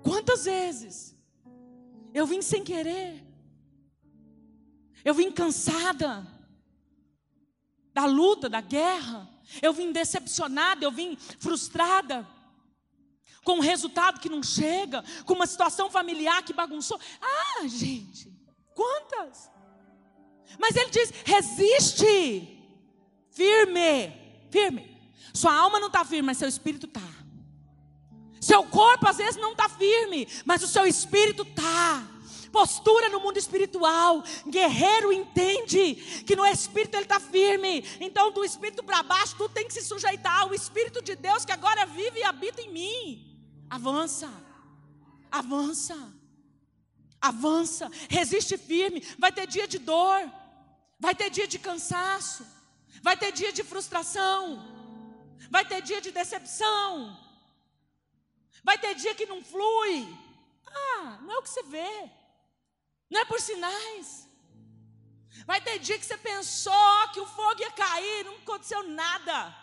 [0.02, 1.16] Quantas vezes
[2.12, 3.24] eu vim sem querer,
[5.04, 6.26] eu vim cansada
[7.94, 9.28] da luta, da guerra,
[9.62, 12.28] eu vim decepcionada, eu vim frustrada
[13.42, 17.00] com um resultado que não chega, com uma situação familiar que bagunçou.
[17.20, 18.30] Ah, gente,
[18.74, 19.50] quantas?
[20.58, 22.58] Mas ele diz: resiste,
[23.30, 24.12] firme,
[24.50, 24.90] firme.
[25.32, 27.20] Sua alma não está firme, mas seu espírito está.
[28.40, 32.06] Seu corpo às vezes não está firme, mas o seu espírito está.
[32.50, 34.24] Postura no mundo espiritual.
[34.48, 35.94] Guerreiro entende
[36.26, 37.84] que no espírito ele está firme.
[38.00, 41.52] Então, do espírito para baixo, tu tem que se sujeitar ao Espírito de Deus que
[41.52, 43.40] agora vive e habita em mim.
[43.68, 44.28] Avança,
[45.30, 45.96] avança,
[47.20, 49.02] avança, resiste firme.
[49.16, 50.20] Vai ter dia de dor,
[51.04, 52.46] Vai ter dia de cansaço,
[53.02, 54.40] vai ter dia de frustração,
[55.50, 57.18] vai ter dia de decepção,
[58.62, 60.06] vai ter dia que não flui.
[60.66, 62.10] Ah, não é o que você vê,
[63.08, 64.28] não é por sinais.
[65.46, 69.56] Vai ter dia que você pensou que o fogo ia cair, não aconteceu nada.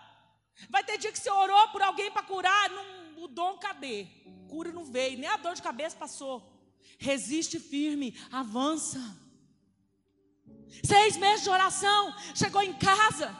[0.69, 4.07] Vai ter dia que você orou por alguém para curar, não, o dom cadê?
[4.49, 6.35] Cura não veio, nem a dor de cabeça passou.
[6.97, 8.99] Resiste firme, avança.
[10.83, 13.35] Seis meses de oração, chegou em casa.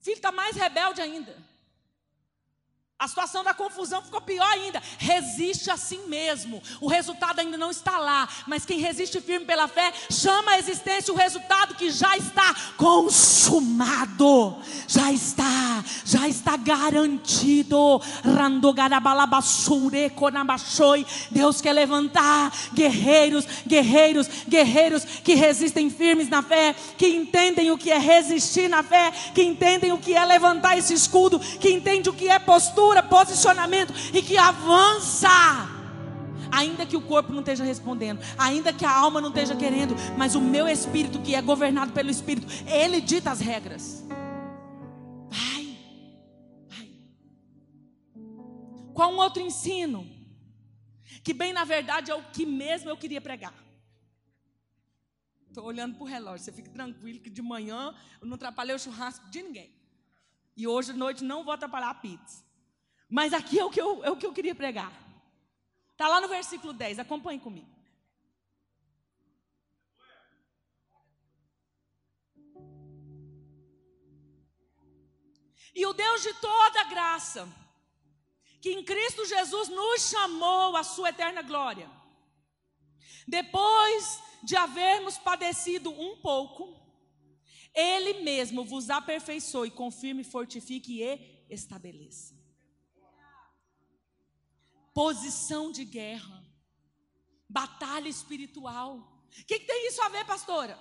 [0.00, 1.51] Filho está mais rebelde ainda.
[3.02, 4.80] A situação da confusão ficou pior ainda.
[4.96, 6.62] Resiste assim mesmo.
[6.80, 8.28] O resultado ainda não está lá.
[8.46, 14.56] Mas quem resiste firme pela fé, chama a existência o resultado que já está consumado.
[14.86, 18.00] Já está, já está garantido.
[21.32, 27.90] Deus quer levantar guerreiros, guerreiros, guerreiros que resistem firmes na fé, que entendem o que
[27.90, 32.14] é resistir na fé, que entendem o que é levantar esse escudo, que entendem o
[32.14, 35.28] que é postura postura, posicionamento e que avança.
[36.50, 40.34] Ainda que o corpo não esteja respondendo, ainda que a alma não esteja querendo, mas
[40.34, 44.04] o meu espírito, que é governado pelo espírito, ele dita as regras.
[45.30, 45.78] Vai,
[46.68, 46.90] vai.
[48.92, 50.06] Qual um outro ensino?
[51.24, 53.54] Que bem na verdade é o que mesmo eu queria pregar.
[55.48, 58.78] Estou olhando para o relógio, você fique tranquilo que de manhã eu não atrapalhei o
[58.78, 59.74] churrasco de ninguém.
[60.54, 62.51] E hoje à noite não vou atrapalhar a pizza.
[63.12, 64.90] Mas aqui é o que eu, é o que eu queria pregar.
[65.90, 67.68] Está lá no versículo 10, acompanhe comigo.
[75.74, 77.46] E o Deus de toda graça,
[78.62, 81.90] que em Cristo Jesus nos chamou à sua eterna glória,
[83.28, 86.80] depois de havermos padecido um pouco,
[87.74, 92.41] Ele mesmo vos aperfeiçoe, confirme, fortifique e estabeleça
[94.94, 96.42] posição de guerra,
[97.48, 99.26] batalha espiritual.
[99.30, 100.78] O que, que, tem isso a ver, pastora?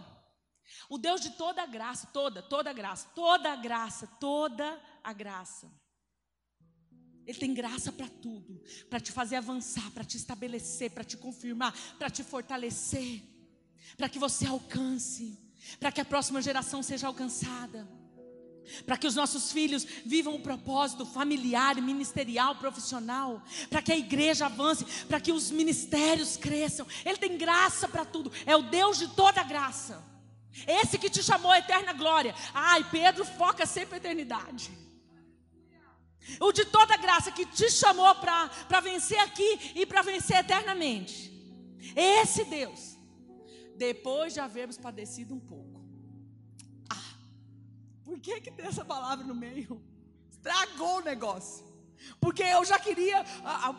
[0.89, 5.13] O Deus de toda a graça, toda, toda a graça, toda a graça, toda a
[5.13, 5.71] graça.
[7.25, 11.73] Ele tem graça para tudo, para te fazer avançar, para te estabelecer, para te confirmar,
[11.97, 13.21] para te fortalecer,
[13.95, 15.37] para que você alcance,
[15.79, 17.87] para que a próxima geração seja alcançada
[18.85, 24.45] para que os nossos filhos vivam o propósito familiar, ministerial, profissional, para que a igreja
[24.45, 26.87] avance, para que os ministérios cresçam.
[27.05, 30.03] Ele tem graça para tudo, é o Deus de toda graça.
[30.67, 32.35] Esse que te chamou a eterna glória.
[32.53, 34.71] Ai, Pedro foca sempre a eternidade.
[36.39, 41.31] O de toda graça que te chamou para vencer aqui e para vencer eternamente.
[41.95, 42.97] Esse Deus,
[43.75, 45.81] depois de havermos padecido um pouco
[48.11, 49.81] por que, que tem essa palavra no meio?
[50.29, 51.65] Estragou o negócio.
[52.19, 53.23] Porque eu já queria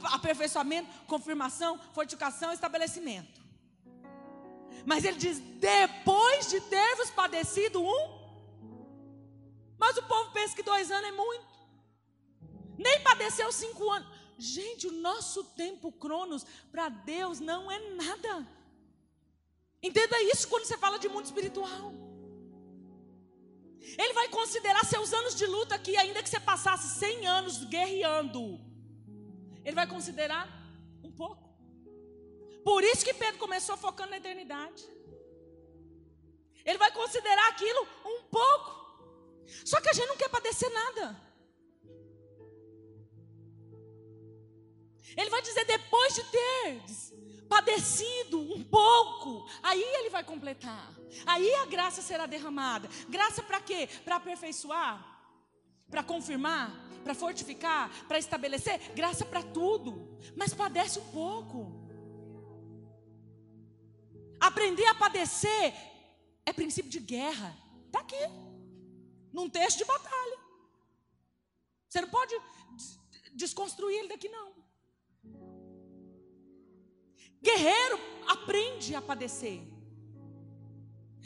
[0.05, 3.43] aperfeiçoamento, confirmação, fortificação, estabelecimento.
[4.87, 8.23] Mas ele diz: depois de termos padecido um.
[9.77, 11.53] Mas o povo pensa que dois anos é muito.
[12.79, 14.09] Nem padeceu cinco anos.
[14.39, 18.49] Gente, o nosso tempo cronos para Deus não é nada.
[19.83, 22.02] Entenda isso quando você fala de mundo espiritual.
[23.99, 28.61] Ele vai considerar seus anos de luta aqui, ainda que você passasse 100 anos guerreando.
[29.65, 30.49] Ele vai considerar
[31.03, 31.51] um pouco.
[32.65, 34.89] Por isso que Pedro começou focando na eternidade.
[36.65, 38.71] Ele vai considerar aquilo um pouco.
[39.65, 41.21] Só que a gente não quer padecer nada.
[45.17, 46.83] Ele vai dizer depois de ter
[47.49, 51.02] padecido um pouco, aí ele vai completar.
[51.27, 52.89] Aí a graça será derramada.
[53.09, 53.89] Graça para quê?
[54.05, 55.05] Para aperfeiçoar,
[55.91, 56.71] para confirmar,
[57.05, 58.93] para fortificar, para estabelecer.
[58.95, 60.19] Graça para tudo.
[60.37, 61.83] Mas padece um pouco.
[64.41, 65.75] Aprender a padecer
[66.45, 67.57] é princípio de guerra.
[67.87, 68.17] Está aqui,
[69.33, 70.39] num texto de batalha.
[71.89, 72.35] Você não pode
[73.35, 74.53] desconstruir ele daqui, não.
[77.43, 79.72] Guerreiro aprende a padecer.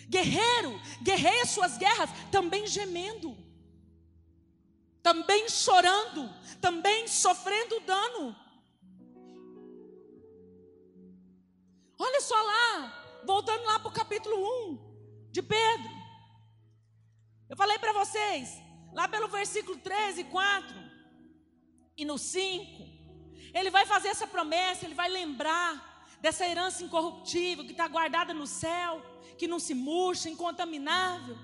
[0.09, 3.37] Guerreiro guerreia suas guerras também gemendo,
[5.03, 6.29] também chorando,
[6.61, 8.37] também sofrendo dano.
[11.99, 14.37] Olha só lá, voltando lá para o capítulo
[14.73, 15.91] 1 de Pedro.
[17.49, 18.51] Eu falei para vocês,
[18.93, 20.77] lá pelo versículo 13, 4
[21.97, 22.83] e no 5,
[23.55, 28.47] ele vai fazer essa promessa, ele vai lembrar dessa herança incorruptível que está guardada no
[28.47, 29.01] céu,
[29.39, 31.37] que não se murcha, incontaminável.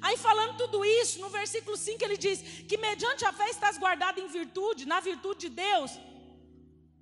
[0.00, 4.18] Aí falando tudo isso, no versículo 5 ele diz que mediante a fé estás guardado
[4.20, 5.92] em virtude, na virtude de Deus,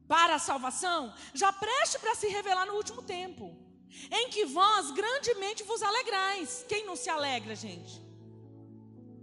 [0.07, 3.57] para a salvação, já preste para se revelar no último tempo,
[4.11, 6.65] em que vós grandemente vos alegrais.
[6.69, 8.03] Quem não se alegra, gente?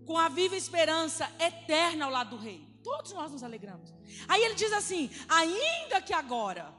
[0.06, 2.68] Com a viva esperança eterna ao lado do Rei.
[2.84, 3.94] Todos nós nos alegramos.
[4.28, 6.74] Aí ele diz assim: ainda que agora,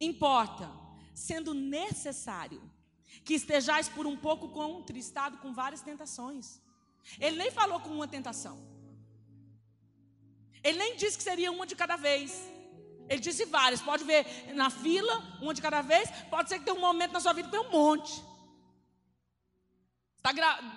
[0.00, 0.70] importa,
[1.20, 2.60] sendo necessário,
[3.24, 6.60] que estejais por um pouco contristado com várias tentações.
[7.18, 8.56] Ele nem falou com uma tentação.
[10.64, 12.32] Ele nem disse que seria uma de cada vez.
[13.08, 13.82] Ele disse várias.
[13.82, 16.10] Pode ver na fila, uma de cada vez.
[16.30, 18.22] Pode ser que tenha um momento na sua vida que tem um monte.
[20.16, 20.32] Está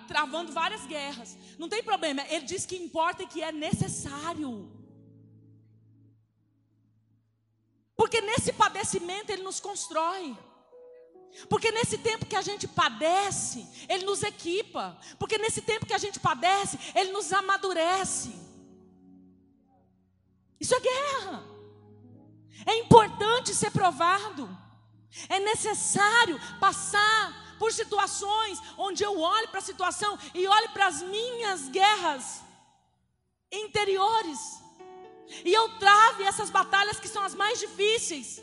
[0.06, 1.38] travando várias guerras.
[1.58, 2.22] Não tem problema.
[2.28, 4.70] Ele diz que importa e que é necessário.
[7.96, 10.36] Porque nesse padecimento ele nos constrói.
[11.48, 14.96] Porque nesse tempo que a gente padece, ele nos equipa.
[15.18, 18.34] Porque nesse tempo que a gente padece, ele nos amadurece.
[20.60, 21.44] Isso é guerra.
[22.66, 24.48] É importante ser provado.
[25.28, 31.02] É necessário passar por situações onde eu olhe para a situação e olhe para as
[31.02, 32.42] minhas guerras
[33.50, 34.63] interiores.
[35.44, 38.42] E eu trave essas batalhas que são as mais difíceis.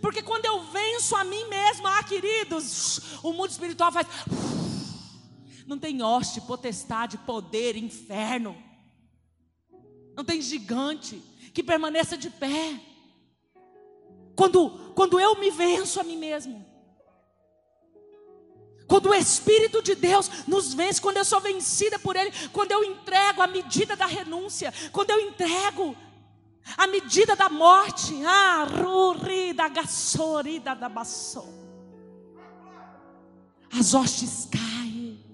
[0.00, 4.06] Porque quando eu venço a mim mesmo, ah, queridos, o mundo espiritual faz.
[5.66, 8.56] Não tem hoste, potestade, poder, inferno.
[10.16, 12.80] Não tem gigante que permaneça de pé.
[14.34, 16.65] Quando, quando eu me venço a mim mesmo.
[18.86, 22.84] Quando o Espírito de Deus nos vence, quando eu sou vencida por Ele, quando eu
[22.84, 25.96] entrego a medida da renúncia, quando eu entrego
[26.76, 31.52] a medida da morte, ah, ruri da gassorida da bassou.
[33.72, 35.24] As hostes caem,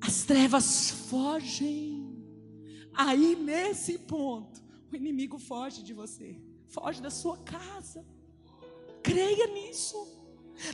[0.00, 2.04] as trevas fogem.
[2.94, 8.04] Aí nesse ponto, o inimigo foge de você foge da sua casa.
[9.02, 9.96] Creia nisso.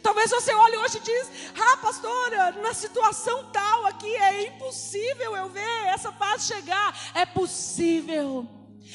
[0.02, 1.30] Talvez você olhe hoje e diz:
[1.60, 7.12] Ah, pastora, na situação tal aqui é impossível eu ver essa fase chegar.
[7.14, 8.48] É possível.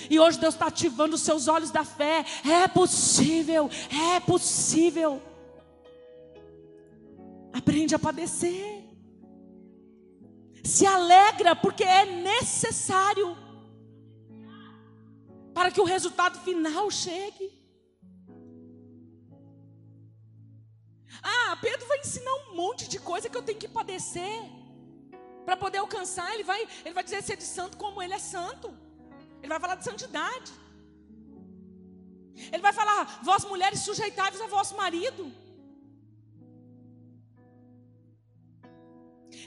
[0.09, 2.23] E hoje Deus está ativando os seus olhos da fé.
[2.45, 3.69] É possível,
[4.15, 5.21] é possível.
[7.53, 8.83] Aprende a padecer.
[10.63, 13.37] Se alegra, porque é necessário
[15.53, 17.56] para que o resultado final chegue.
[21.23, 24.41] Ah, Pedro vai ensinar um monte de coisa que eu tenho que padecer
[25.45, 26.33] para poder alcançar.
[26.33, 28.73] Ele vai, ele vai dizer ser de santo como ele é santo.
[29.39, 30.51] Ele vai falar de santidade.
[32.51, 35.31] Ele vai falar: vós mulheres sujeitáveis a vosso marido.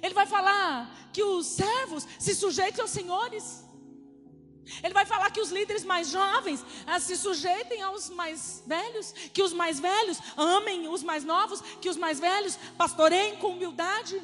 [0.03, 3.65] Ele vai falar que os servos se sujeitem aos senhores.
[4.83, 9.43] Ele vai falar que os líderes mais jovens ah, se sujeitem aos mais velhos, que
[9.43, 14.21] os mais velhos amem os mais novos, que os mais velhos pastoreiem com humildade.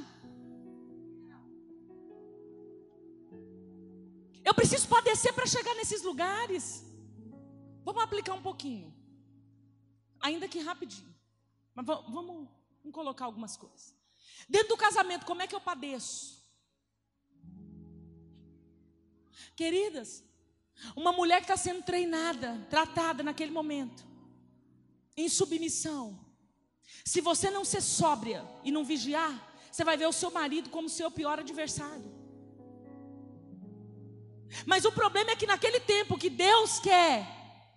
[4.45, 6.85] Eu preciso padecer para chegar nesses lugares.
[7.85, 8.95] Vamos aplicar um pouquinho,
[10.21, 11.15] ainda que rapidinho,
[11.75, 12.49] mas vamos, vamos
[12.93, 13.95] colocar algumas coisas.
[14.49, 16.37] Dentro do casamento, como é que eu padeço?
[19.55, 20.26] Queridas,
[20.95, 24.07] uma mulher que está sendo treinada, tratada naquele momento,
[25.17, 26.19] em submissão.
[27.05, 30.89] Se você não ser sóbria e não vigiar, você vai ver o seu marido como
[30.89, 32.15] seu pior adversário.
[34.65, 37.27] Mas o problema é que naquele tempo que Deus quer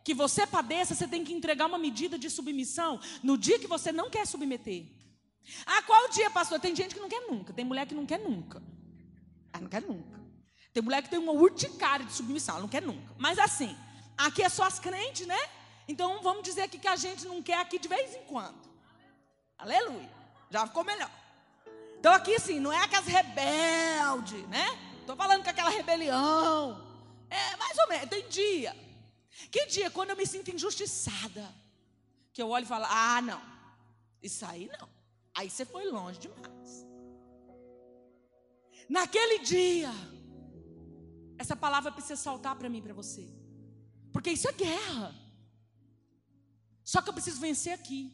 [0.03, 3.91] que você padeça, você tem que entregar uma medida de submissão no dia que você
[3.91, 4.85] não quer submeter.
[5.65, 6.59] Ah, qual dia, pastor?
[6.59, 8.61] Tem gente que não quer nunca, tem mulher que não quer nunca.
[9.51, 10.18] Ah, não quer nunca.
[10.73, 13.13] Tem mulher que tem uma urticária de submissão, ela não quer nunca.
[13.17, 13.75] Mas assim,
[14.17, 15.39] aqui é só as crentes, né?
[15.87, 18.69] Então vamos dizer aqui que a gente não quer aqui de vez em quando.
[19.57, 20.09] Aleluia.
[20.49, 21.11] Já ficou melhor.
[21.99, 24.65] Então aqui assim, não é aquelas rebeldes, né?
[25.01, 26.87] Estou falando com aquela rebelião.
[27.29, 28.75] É mais ou menos, tem dia.
[29.51, 29.89] Que dia?
[29.89, 31.47] Quando eu me sinto injustiçada.
[32.31, 33.41] Que eu olho e falo, ah, não.
[34.21, 34.87] Isso aí não.
[35.33, 36.85] Aí você foi longe demais.
[38.87, 39.91] Naquele dia
[41.39, 43.25] essa palavra precisa saltar para mim, para você.
[44.11, 45.15] Porque isso é guerra.
[46.83, 48.13] Só que eu preciso vencer aqui.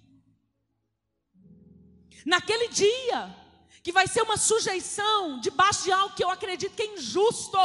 [2.24, 3.36] Naquele dia,
[3.82, 7.58] que vai ser uma sujeição debaixo de algo que eu acredito que é injusto.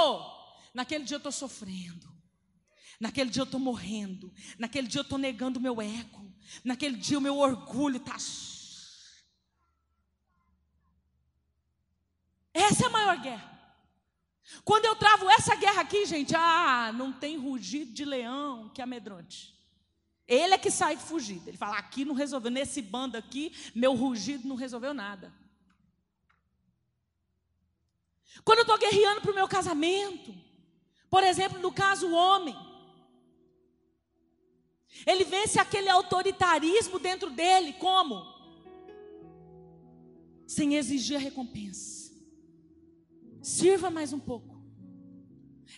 [0.73, 2.09] Naquele dia eu estou sofrendo.
[2.99, 4.33] Naquele dia eu estou morrendo.
[4.59, 6.33] Naquele dia eu estou negando o meu ego.
[6.65, 8.17] Naquele dia o meu orgulho está.
[12.55, 13.60] Essa é a maior guerra.
[14.65, 19.55] Quando eu travo essa guerra aqui, gente, ah, não tem rugido de leão que amedronte.
[20.27, 21.49] Ele é que sai fugido.
[21.49, 25.33] Ele fala: aqui não resolveu, nesse bando aqui, meu rugido não resolveu nada.
[28.45, 30.35] Quando eu estou guerreando para o meu casamento,
[31.11, 32.57] por exemplo, no caso o homem,
[35.07, 38.25] ele vence aquele autoritarismo dentro dele, como?
[40.47, 42.00] Sem exigir a recompensa.
[43.43, 44.61] Sirva mais um pouco.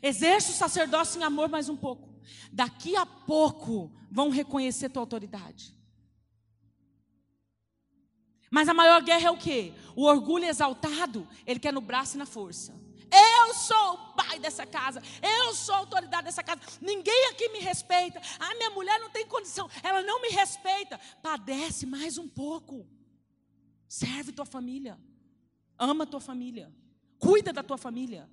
[0.02, 2.12] Exerce o sacerdócio em amor mais um pouco.
[2.52, 5.76] Daqui a pouco vão reconhecer tua autoridade.
[8.50, 9.72] Mas a maior guerra é o quê?
[9.96, 12.82] O orgulho exaltado, ele quer no braço e na força.
[13.10, 15.02] Eu sou o pai dessa casa.
[15.22, 16.60] Eu sou a autoridade dessa casa.
[16.80, 18.20] Ninguém aqui me respeita.
[18.40, 19.68] Ah, minha mulher não tem condição.
[19.82, 20.98] Ela não me respeita.
[21.22, 22.88] Padece mais um pouco.
[23.86, 24.98] Serve tua família.
[25.78, 26.74] Ama tua família.
[27.22, 28.28] Cuida da tua família.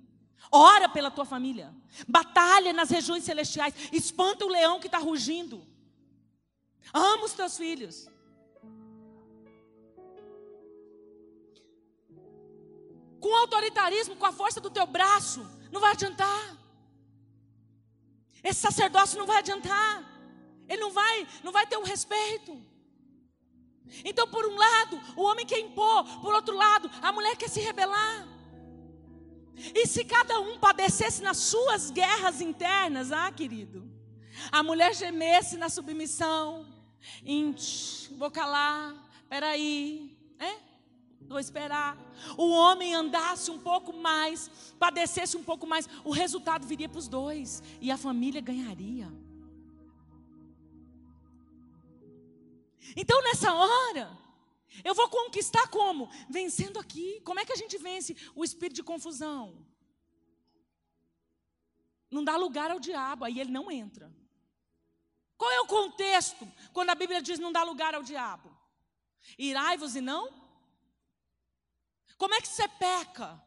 [0.50, 1.72] Ora pela tua família.
[2.08, 3.72] Batalha nas regiões celestiais.
[3.92, 5.64] Espanta o leão que está rugindo.
[6.92, 8.08] Ama os teus filhos.
[13.20, 16.56] Com autoritarismo, com a força do teu braço, não vai adiantar.
[18.42, 20.04] Esse sacerdócio não vai adiantar.
[20.68, 22.60] Ele não vai, não vai ter o um respeito.
[24.04, 27.60] Então, por um lado, o homem quer impor, por outro lado, a mulher quer se
[27.60, 28.39] rebelar.
[29.74, 33.90] E se cada um padecesse nas suas guerras internas, ah, querido,
[34.50, 36.66] a mulher gemesse na submissão,
[38.16, 38.94] vou calar,
[39.28, 40.70] peraí, é?
[41.28, 41.96] vou esperar.
[42.36, 47.08] O homem andasse um pouco mais, padecesse um pouco mais, o resultado viria para os
[47.08, 49.10] dois e a família ganharia.
[52.96, 54.10] Então nessa hora,
[54.84, 56.08] eu vou conquistar como?
[56.28, 57.20] Vencendo aqui.
[57.22, 59.66] Como é que a gente vence o espírito de confusão?
[62.10, 64.12] Não dá lugar ao diabo, aí ele não entra.
[65.36, 68.54] Qual é o contexto quando a Bíblia diz não dá lugar ao diabo?
[69.38, 70.32] Irai-vos e não?
[72.16, 73.42] Como é que você peca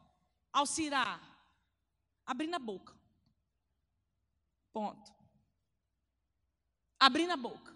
[0.52, 1.20] ao se irar?
[2.26, 2.92] Abrindo a boca.
[4.72, 5.12] Ponto.
[6.98, 7.72] Abrindo a boca.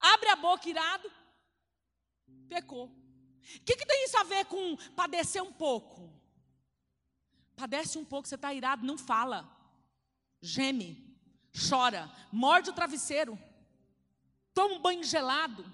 [0.00, 1.10] Abre a boca irado,
[2.48, 2.86] pecou.
[2.86, 6.12] O que, que tem isso a ver com padecer um pouco?
[7.56, 9.48] Padece um pouco, você está irado, não fala.
[10.40, 11.18] Geme,
[11.68, 13.38] chora, morde o travesseiro,
[14.54, 15.64] toma um banho gelado,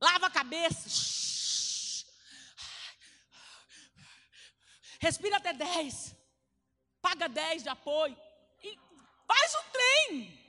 [0.00, 0.88] lava a cabeça,
[5.00, 6.14] respira até 10,
[7.02, 8.16] paga 10 de apoio
[8.62, 8.78] e
[9.26, 10.44] faz o trem.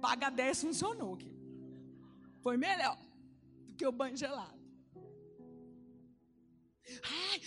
[0.00, 1.14] Paga 10 funcionou.
[1.14, 1.37] Aqui.
[2.48, 2.96] Foi melhor
[3.66, 4.58] do que o banho gelado.
[7.02, 7.42] Ai,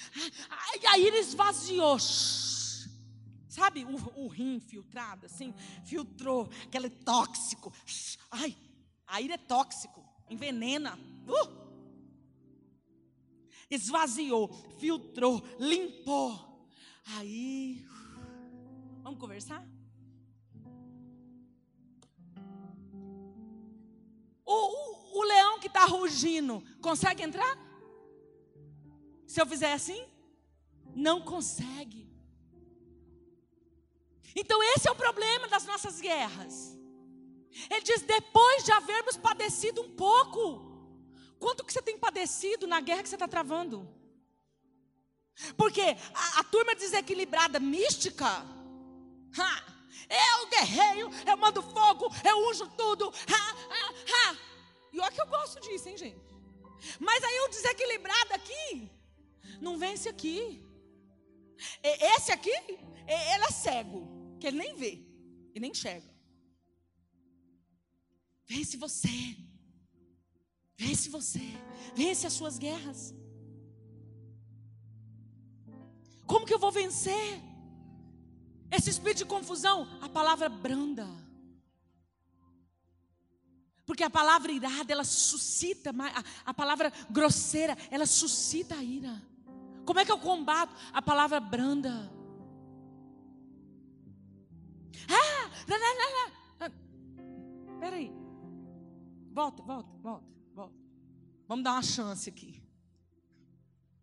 [0.48, 1.98] ai, aí ele esvaziou.
[3.50, 3.96] Sabe o,
[4.26, 5.56] o rim filtrado, assim?
[5.84, 7.74] Filtrou, aquele tóxico.
[8.30, 8.56] Ai,
[9.08, 10.96] a ira é tóxico, envenena.
[11.28, 11.50] Uh!
[13.68, 16.70] Esvaziou, filtrou, limpou.
[17.18, 17.84] Aí,
[19.02, 19.68] vamos conversar?
[24.54, 27.58] O, o, o leão que está rugindo, consegue entrar?
[29.26, 30.02] Se eu fizer assim?
[30.94, 32.02] Não consegue.
[34.36, 36.78] Então, esse é o problema das nossas guerras.
[37.70, 40.42] Ele diz: depois de havermos padecido um pouco,
[41.40, 43.88] quanto que você tem padecido na guerra que você está travando?
[45.56, 45.82] Porque
[46.14, 49.71] a, a turma desequilibrada mística, ha,
[50.10, 53.12] eu guerreio, eu mando fogo, eu uso tudo.
[53.28, 54.38] Ha, ha, ha.
[54.92, 56.20] E olha que eu gosto disso, hein, gente?
[57.00, 58.92] Mas aí o desequilibrado aqui,
[59.60, 60.66] não vence aqui.
[61.84, 64.08] Esse aqui, ele é cego,
[64.40, 65.06] que ele nem vê,
[65.54, 66.10] e nem enxerga.
[68.46, 69.38] Vence você.
[70.76, 71.40] Vence você.
[71.96, 73.14] Vence as suas guerras.
[76.26, 77.51] Como que eu vou vencer?
[78.72, 81.06] Esse espírito de confusão, a palavra branda.
[83.86, 85.94] Porque a palavra irada, ela suscita,
[86.46, 89.22] a, palavra grosseira, ela suscita a ira.
[89.86, 90.74] Como é que eu combato?
[90.94, 92.10] A palavra branda.
[95.10, 96.30] Ah, lá, lá,
[96.62, 96.72] lá.
[97.82, 98.14] Peraí.
[99.34, 100.76] Volta, volta, volta, volta.
[101.46, 102.64] Vamos dar uma chance aqui.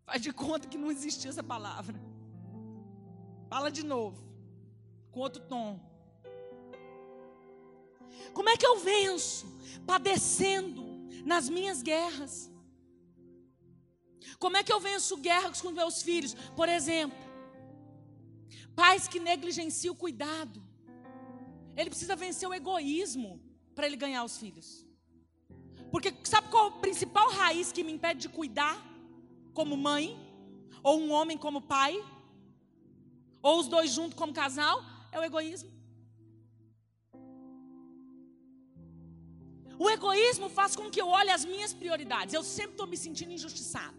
[0.05, 1.99] Faz de conta que não existia essa palavra.
[3.49, 4.28] Fala de novo
[5.11, 5.79] com outro tom.
[8.33, 9.47] Como é que eu venço?
[9.85, 10.83] Padecendo
[11.25, 12.51] nas minhas guerras.
[14.37, 16.33] Como é que eu venço guerras com meus filhos?
[16.55, 17.17] Por exemplo,
[18.75, 20.61] pais que negligenciam o cuidado.
[21.75, 23.41] Ele precisa vencer o egoísmo
[23.75, 24.85] para ele ganhar os filhos.
[25.91, 28.77] Porque sabe qual a principal raiz que me impede de cuidar
[29.53, 30.17] como mãe?
[30.83, 32.01] Ou um homem como pai?
[33.41, 34.83] Ou os dois juntos como casal?
[35.11, 35.71] É o egoísmo.
[39.77, 42.33] O egoísmo faz com que eu olhe as minhas prioridades.
[42.33, 43.97] Eu sempre estou me sentindo injustiçado.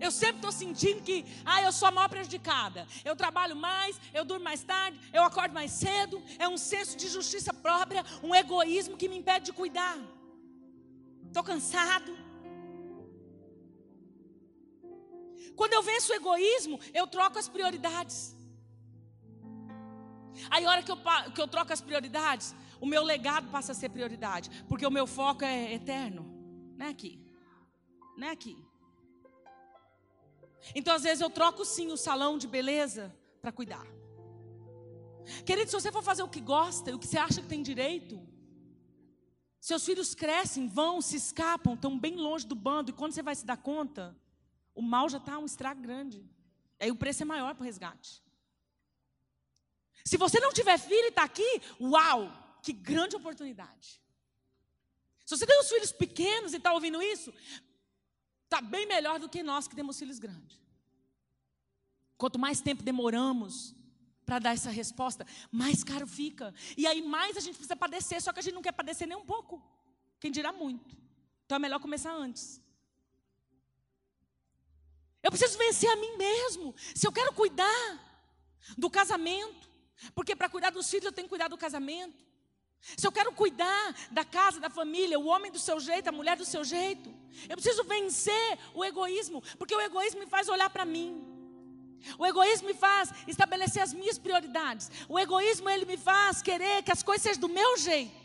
[0.00, 2.86] Eu sempre estou sentindo que, ah, eu sou a maior prejudicada.
[3.04, 6.22] Eu trabalho mais, eu durmo mais tarde, eu acordo mais cedo.
[6.38, 9.98] É um senso de justiça própria, um egoísmo que me impede de cuidar.
[11.28, 12.23] Estou cansado.
[15.56, 18.36] Quando eu venço o egoísmo, eu troco as prioridades.
[20.50, 20.98] Aí, a hora que eu,
[21.34, 25.06] que eu troco as prioridades, o meu legado passa a ser prioridade, porque o meu
[25.06, 26.22] foco é eterno,
[26.76, 27.20] não é aqui,
[28.16, 28.56] não é aqui.
[30.74, 33.86] Então, às vezes, eu troco sim o salão de beleza para cuidar.
[35.44, 38.20] Querido, se você for fazer o que gosta o que você acha que tem direito,
[39.60, 43.34] seus filhos crescem, vão, se escapam, estão bem longe do bando, e quando você vai
[43.34, 44.14] se dar conta,
[44.74, 46.24] o mal já está um estrago grande.
[46.80, 48.22] Aí o preço é maior para o resgate.
[50.04, 52.30] Se você não tiver filho e está aqui, uau,
[52.62, 54.00] que grande oportunidade.
[55.24, 57.32] Se você tem os filhos pequenos e está ouvindo isso,
[58.44, 60.60] está bem melhor do que nós que temos filhos grandes.
[62.18, 63.74] Quanto mais tempo demoramos
[64.26, 66.54] para dar essa resposta, mais caro fica.
[66.76, 69.16] E aí mais a gente precisa padecer, só que a gente não quer padecer nem
[69.16, 69.62] um pouco.
[70.20, 70.96] Quem dirá muito.
[71.44, 72.63] Então é melhor começar antes.
[75.24, 76.74] Eu preciso vencer a mim mesmo.
[76.94, 77.88] Se eu quero cuidar
[78.76, 79.70] do casamento,
[80.14, 82.22] porque para cuidar dos filhos eu tenho que cuidar do casamento.
[82.94, 86.36] Se eu quero cuidar da casa, da família, o homem do seu jeito, a mulher
[86.36, 87.08] do seu jeito,
[87.48, 91.34] eu preciso vencer o egoísmo, porque o egoísmo me faz olhar para mim.
[92.18, 94.90] O egoísmo me faz estabelecer as minhas prioridades.
[95.08, 98.23] O egoísmo ele me faz querer que as coisas sejam do meu jeito.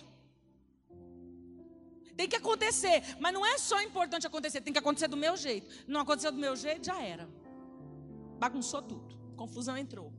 [2.19, 5.73] Tem que acontecer, mas não é só importante acontecer, tem que acontecer do meu jeito.
[5.87, 7.29] Não aconteceu do meu jeito, já era.
[8.37, 9.17] Bagunçou tudo.
[9.37, 10.11] Confusão entrou.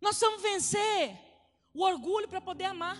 [0.00, 1.18] Nós precisamos vencer
[1.74, 2.96] o orgulho para poder amar.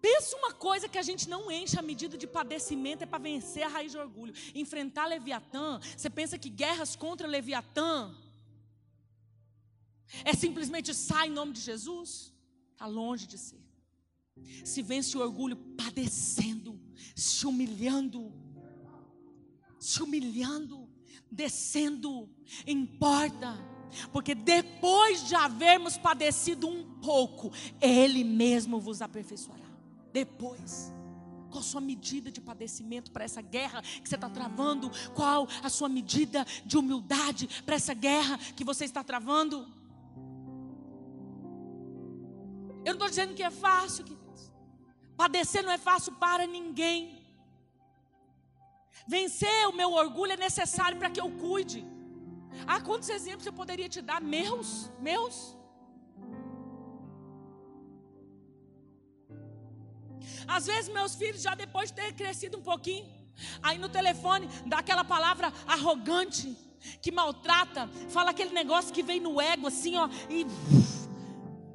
[0.00, 3.64] Pensa uma coisa que a gente não enche a medida de padecimento é para vencer
[3.64, 4.32] a raiz de orgulho.
[4.54, 5.80] Enfrentar Leviatã.
[5.96, 8.14] Você pensa que guerras contra Leviatã
[10.24, 12.32] é simplesmente sai em nome de Jesus?
[12.72, 13.62] Está longe de ser.
[14.64, 16.80] Se vence o orgulho padecendo,
[17.14, 18.32] se humilhando,
[19.78, 20.88] se humilhando,
[21.30, 22.28] descendo,
[22.66, 23.56] importa,
[24.12, 29.64] porque depois de havermos padecido um pouco, Ele mesmo vos aperfeiçoará.
[30.12, 30.92] Depois.
[31.50, 34.90] Qual a sua medida de padecimento para essa guerra que você está travando?
[35.14, 39.64] Qual a sua medida de humildade para essa guerra que você está travando?
[42.84, 44.52] Eu não estou dizendo que é fácil, queridos.
[45.16, 46.98] Padecer não é fácil para ninguém.
[49.06, 51.84] Vencer o meu orgulho é necessário para que eu cuide.
[52.66, 54.20] Ah, quantos exemplos eu poderia te dar?
[54.20, 55.56] Meus, meus.
[60.46, 63.06] Às vezes meus filhos, já depois de ter crescido um pouquinho,
[63.62, 66.56] aí no telefone dá aquela palavra arrogante,
[67.00, 70.46] que maltrata, fala aquele negócio que vem no ego assim, ó, e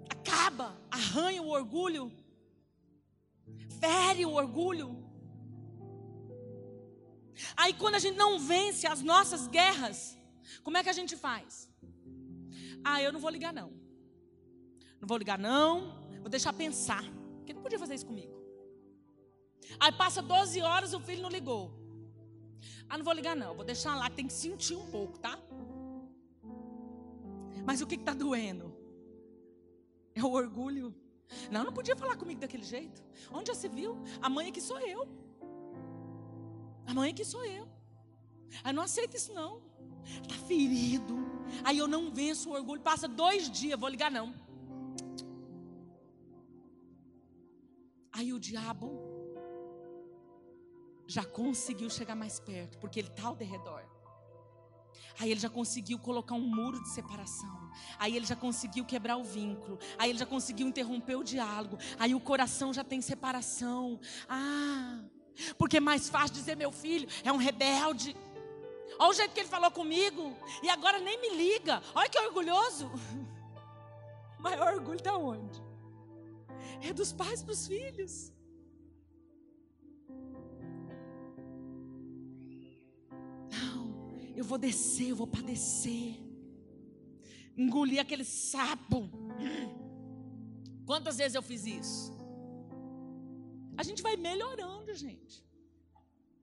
[0.09, 2.11] acaba, arranha o orgulho,
[3.79, 4.87] fere o orgulho.
[7.55, 10.17] Aí quando a gente não vence as nossas guerras,
[10.63, 11.69] como é que a gente faz?
[12.83, 13.71] Ah, eu não vou ligar não.
[14.99, 15.71] Não vou ligar não,
[16.19, 17.03] vou deixar pensar.
[17.37, 18.37] Porque não podia fazer isso comigo.
[19.79, 21.77] Aí passa 12 horas, o filho não ligou.
[22.89, 25.39] Ah, não vou ligar não, vou deixar lá, tem que sentir um pouco, tá?
[27.65, 28.75] Mas o que está doendo?
[30.19, 30.93] É o orgulho.
[31.49, 33.01] Não, não podia falar comigo daquele jeito.
[33.31, 33.97] Onde já se viu?
[34.21, 35.07] A mãe aqui sou eu.
[36.85, 37.65] A mãe aqui sou eu.
[38.65, 39.61] Eu não aceito isso não.
[40.21, 41.15] Está ferido.
[41.63, 42.81] Aí eu não venço o orgulho.
[42.81, 44.33] Passa dois dias, vou ligar não.
[48.11, 48.87] Aí o diabo
[51.07, 53.83] já conseguiu chegar mais perto, porque ele está ao derredor.
[55.19, 57.69] Aí ele já conseguiu colocar um muro de separação.
[57.97, 59.77] Aí ele já conseguiu quebrar o vínculo.
[59.97, 61.77] Aí ele já conseguiu interromper o diálogo.
[61.99, 63.99] Aí o coração já tem separação.
[64.29, 64.99] Ah,
[65.57, 68.15] porque é mais fácil dizer meu filho é um rebelde.
[68.97, 70.35] Olha o jeito que ele falou comigo.
[70.63, 71.83] E agora nem me liga.
[71.93, 72.89] Olha que orgulhoso.
[74.39, 75.61] O maior orgulho da onde?
[76.81, 78.31] É dos pais para os filhos.
[84.39, 86.15] Eu vou descer, eu vou padecer.
[87.57, 89.09] Engolir aquele sapo.
[90.85, 92.13] Quantas vezes eu fiz isso?
[93.77, 95.43] A gente vai melhorando, gente.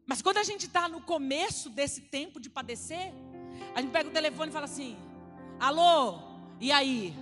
[0.05, 3.15] Mas quando a gente está no começo desse tempo de padecer,
[3.75, 4.95] a gente pega o telefone e fala assim:
[5.59, 6.19] Alô,
[6.61, 7.15] e aí?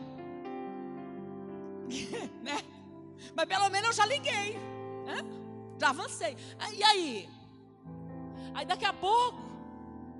[2.43, 2.59] né?
[3.37, 4.59] Mas pelo menos eu já liguei.
[5.07, 5.19] Né?
[5.79, 6.37] Já avancei.
[6.77, 7.29] E aí?
[8.55, 9.54] Aí daqui a pouco,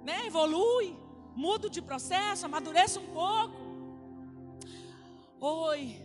[0.05, 0.97] né, evolui,
[1.35, 3.57] mudo de processo, amadureço um pouco.
[5.41, 6.03] Oi.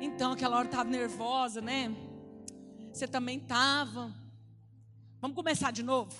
[0.00, 1.94] Então aquela hora estava nervosa, né?
[2.92, 4.12] Você também estava.
[5.20, 6.14] Vamos começar de novo?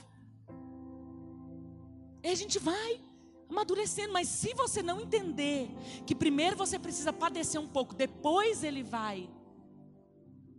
[2.22, 3.00] E a gente vai
[3.48, 5.70] amadurecendo, mas se você não entender
[6.06, 9.30] que primeiro você precisa padecer um pouco, depois ele vai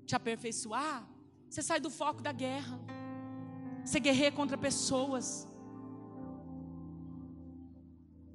[0.06, 1.08] te aperfeiçoar,
[1.50, 2.80] você sai do foco da guerra.
[3.86, 5.48] Você guerreia contra pessoas.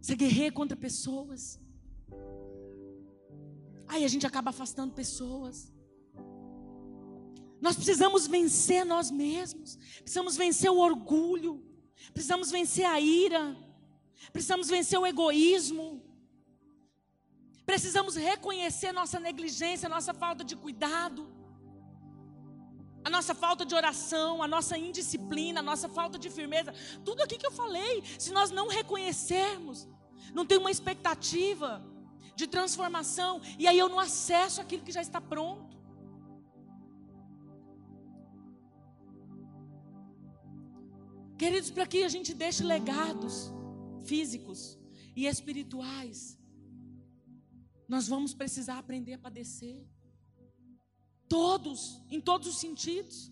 [0.01, 1.61] Você guerreia contra pessoas.
[3.87, 5.73] Aí a gente acaba afastando pessoas.
[7.61, 9.77] Nós precisamos vencer nós mesmos.
[10.03, 11.63] Precisamos vencer o orgulho.
[12.13, 13.57] Precisamos vencer a ira.
[14.33, 16.03] Precisamos vencer o egoísmo.
[17.67, 21.40] Precisamos reconhecer nossa negligência, nossa falta de cuidado
[23.05, 26.73] a nossa falta de oração, a nossa indisciplina, a nossa falta de firmeza,
[27.05, 29.89] tudo aqui que eu falei, se nós não reconhecermos,
[30.35, 31.85] não tem uma expectativa
[32.37, 35.79] de transformação, e aí eu não acesso aquilo que já está pronto.
[41.39, 43.51] Queridos, para que a gente deixe legados
[44.05, 44.79] físicos
[45.17, 46.39] e espirituais,
[47.89, 49.79] nós vamos precisar aprender a padecer.
[51.31, 51.81] Todos,
[52.11, 53.31] em todos os sentidos.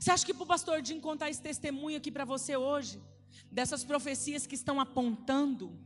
[0.00, 3.00] Você acha que para o pastor Jim contar esse testemunho aqui para você hoje,
[3.52, 5.78] dessas profecias que estão apontando,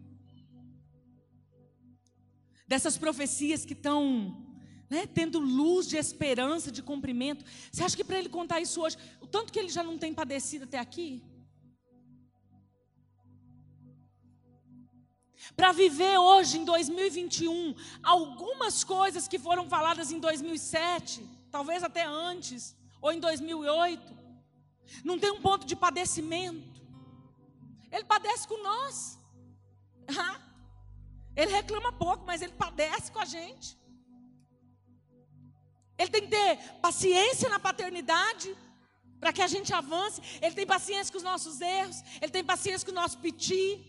[2.69, 4.47] dessas profecias que estão
[4.89, 8.97] né, tendo luz de esperança, de cumprimento, você acha que para ele contar isso hoje,
[9.21, 11.23] o tanto que ele já não tem padecido até aqui?
[15.57, 22.77] Para viver hoje, em 2021, algumas coisas que foram faladas em 2007, talvez até antes,
[23.01, 24.17] ou em 2008,
[25.05, 26.81] não tem um ponto de padecimento.
[27.91, 29.19] Ele padece com nós.
[31.37, 33.79] Ele reclama pouco, mas ele padece com a gente.
[35.97, 38.57] Ele tem que ter paciência na paternidade
[39.21, 40.21] para que a gente avance.
[40.43, 42.03] Ele tem paciência com os nossos erros.
[42.21, 43.88] Ele tem paciência com o nosso piti.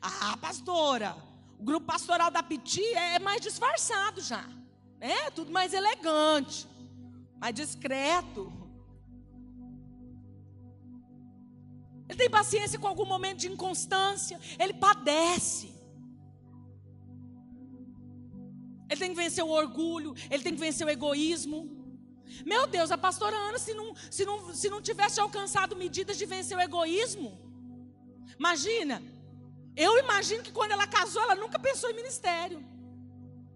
[0.00, 1.16] Ah, pastora,
[1.58, 4.44] o grupo pastoral da Piti é mais disfarçado já.
[5.00, 6.68] É tudo mais elegante,
[7.38, 8.52] mais discreto.
[12.08, 15.72] Ele tem paciência com algum momento de inconstância, ele padece.
[18.90, 21.82] Ele tem que vencer o orgulho, ele tem que vencer o egoísmo.
[22.44, 26.26] Meu Deus, a pastora Ana, se não, se não, se não tivesse alcançado medidas de
[26.26, 27.38] vencer o egoísmo,
[28.38, 29.02] imagina,
[29.76, 32.62] eu imagino que quando ela casou, ela nunca pensou em ministério.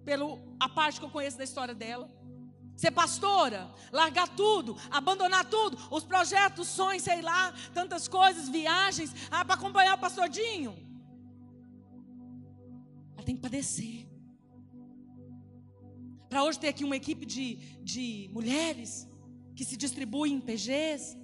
[0.04, 2.10] Pelo a parte que eu conheço da história dela.
[2.76, 9.44] Ser pastora, largar tudo, abandonar tudo, os projetos, sonhos, sei lá, tantas coisas, viagens, ah,
[9.44, 10.76] para acompanhar o pastor Dinho.
[13.14, 14.06] Ela tem que padecer.
[16.28, 19.08] Para hoje ter aqui uma equipe de, de mulheres
[19.54, 21.16] que se distribuem em PGs,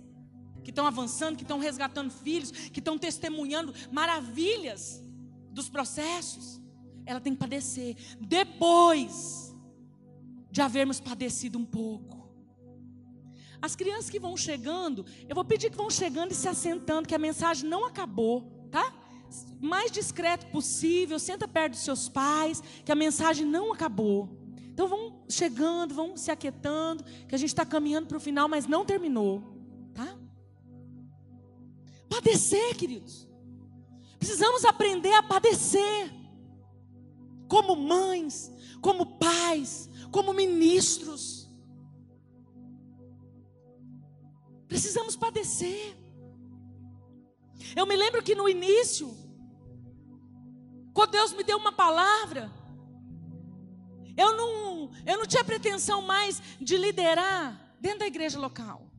[0.62, 5.02] que estão avançando, que estão resgatando filhos, que estão testemunhando maravilhas
[5.50, 6.60] dos processos,
[7.04, 9.54] ela tem que padecer depois
[10.50, 12.22] de havermos padecido um pouco.
[13.60, 17.14] As crianças que vão chegando, eu vou pedir que vão chegando e se assentando, que
[17.14, 18.92] a mensagem não acabou, tá?
[19.60, 24.28] Mais discreto possível, senta perto dos seus pais, que a mensagem não acabou.
[24.72, 28.66] Então vão chegando, vão se aquietando, que a gente está caminhando para o final, mas
[28.66, 29.51] não terminou.
[32.12, 33.26] Padecer, queridos.
[34.18, 36.12] Precisamos aprender a padecer.
[37.48, 38.52] Como mães,
[38.82, 41.50] como pais, como ministros.
[44.68, 45.96] Precisamos padecer.
[47.74, 49.16] Eu me lembro que no início,
[50.92, 52.52] quando Deus me deu uma palavra,
[54.18, 58.91] eu não, eu não tinha pretensão mais de liderar dentro da igreja local.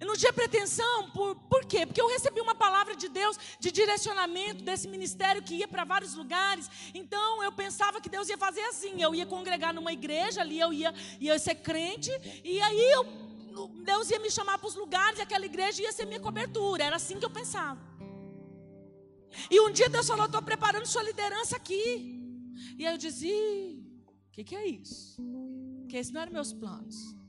[0.00, 1.84] Eu não tinha pretensão, por, por quê?
[1.84, 6.14] Porque eu recebi uma palavra de Deus de direcionamento desse ministério que ia para vários
[6.14, 6.70] lugares.
[6.94, 10.72] Então eu pensava que Deus ia fazer assim: eu ia congregar numa igreja, ali eu
[10.72, 12.10] ia, ia ser crente,
[12.42, 13.04] e aí eu,
[13.84, 16.82] Deus ia me chamar para os lugares e aquela igreja ia ser minha cobertura.
[16.82, 17.78] Era assim que eu pensava.
[19.50, 22.18] E um dia Deus falou: estou preparando sua liderança aqui.
[22.78, 23.28] E aí eu disse:
[24.08, 25.22] o que, que é isso?
[25.80, 27.19] Porque esses não eram meus planos.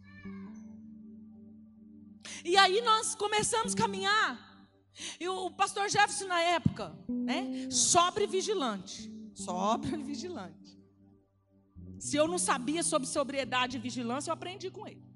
[2.43, 4.51] E aí nós começamos a caminhar.
[5.19, 7.69] E o pastor Jefferson, na época, né?
[7.69, 9.11] Sobre vigilante.
[9.33, 10.77] Sobre vigilante.
[11.99, 15.11] Se eu não sabia sobre sobriedade e vigilância, eu aprendi com ele.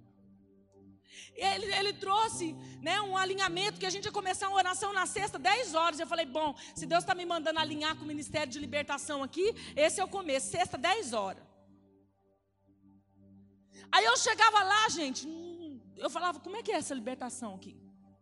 [1.35, 5.37] Ele, ele, trouxe né, um alinhamento que a gente ia começar uma oração na sexta,
[5.37, 5.99] 10 horas.
[5.99, 9.53] Eu falei, bom, se Deus está me mandando alinhar com o Ministério de Libertação aqui,
[9.75, 11.43] esse é o começo, sexta, 10 horas.
[13.91, 15.27] Aí eu chegava lá, gente,
[15.97, 17.79] eu falava, como é que é essa libertação aqui?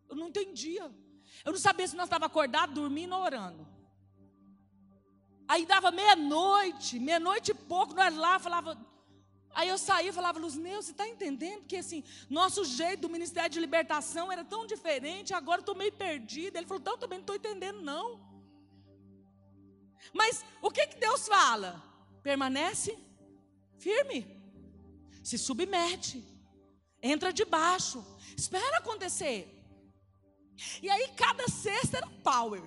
[0.08, 0.90] Eu não entendia.
[1.44, 3.66] Eu não sabia se nós estávamos acordados, dormindo ou orando.
[5.46, 8.78] Aí dava meia-noite, meia-noite e pouco, nós lá falava.
[9.50, 13.50] Aí eu saía e falava, Luzineu, você está entendendo que assim, nosso jeito do Ministério
[13.50, 16.58] de Libertação era tão diferente, agora eu estou meio perdida.
[16.58, 18.20] Ele falou, então também não estou entendendo, não.
[20.12, 21.82] Mas o que, que Deus fala?
[22.22, 22.98] Permanece
[23.78, 24.26] firme,
[25.22, 26.24] se submete,
[27.04, 28.02] entra debaixo,
[28.36, 29.50] espera acontecer.
[30.82, 32.62] E aí cada sexta era power.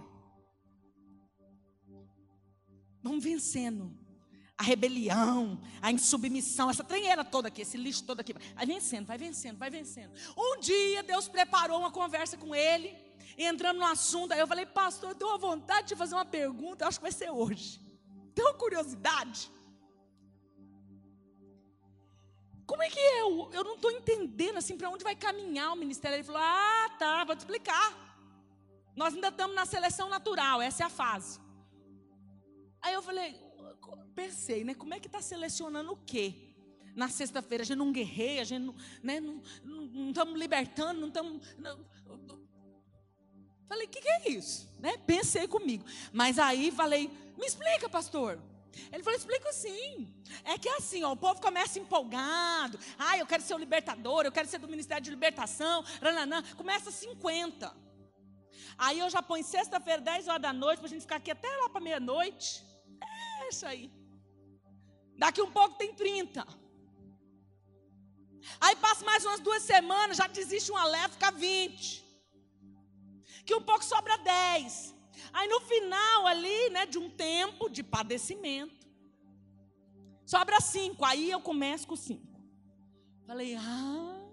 [3.02, 3.98] Vamos vencendo.
[4.56, 8.34] A rebelião, a insubmissão, essa trenheira toda aqui, esse lixo todo aqui.
[8.56, 10.12] Vai vencendo, vai vencendo, vai vencendo.
[10.36, 12.96] Um dia Deus preparou uma conversa com ele,
[13.38, 16.98] entrando no assunto, aí eu falei, pastor, eu tenho vontade de fazer uma pergunta, acho
[17.00, 17.80] que vai ser hoje.
[18.34, 19.52] Tenho curiosidade.
[22.68, 23.49] Como é que eu?
[23.53, 26.18] Eu não estou entendendo assim para onde vai caminhar o ministério.
[26.18, 28.06] Ele falou: Ah, tá, vou te explicar.
[28.95, 31.39] Nós ainda estamos na seleção natural, essa é a fase.
[32.81, 33.39] Aí eu falei,
[34.15, 34.73] pensei, né?
[34.73, 36.56] Como é que está selecionando o quê?
[36.95, 41.10] Na sexta-feira a gente não guerreia, a gente não, né, não, não estamos libertando, não
[41.10, 41.48] estamos.
[43.68, 44.68] Falei, o que, que é isso?
[44.80, 44.98] Né?
[45.06, 45.85] Pensei comigo.
[46.11, 47.07] Mas aí falei,
[47.38, 48.41] me explica, pastor.
[48.91, 50.14] Ele falou: explico sim.
[50.44, 52.80] É que é assim, ó, o povo começa empolgado.
[52.98, 55.84] Ah, eu quero ser o libertador, eu quero ser do Ministério de Libertação.
[56.02, 56.44] Rananã.
[56.56, 57.76] Começa 50.
[58.78, 61.49] Aí eu já ponho sexta-feira, 10 horas da noite, para a gente ficar aqui até
[61.58, 62.64] lá para meia-noite.
[63.02, 63.91] É isso aí.
[65.18, 66.45] Daqui um pouco tem 30.
[68.62, 72.06] Aí passa mais umas duas semanas, já desiste uma leva, fica 20.
[73.45, 74.97] Que um pouco sobra 10.
[75.38, 78.88] Aí no final ali, né, de um tempo de padecimento,
[80.26, 81.06] sobra cinco.
[81.06, 82.42] Aí eu começo com cinco.
[83.28, 84.32] Falei, ah,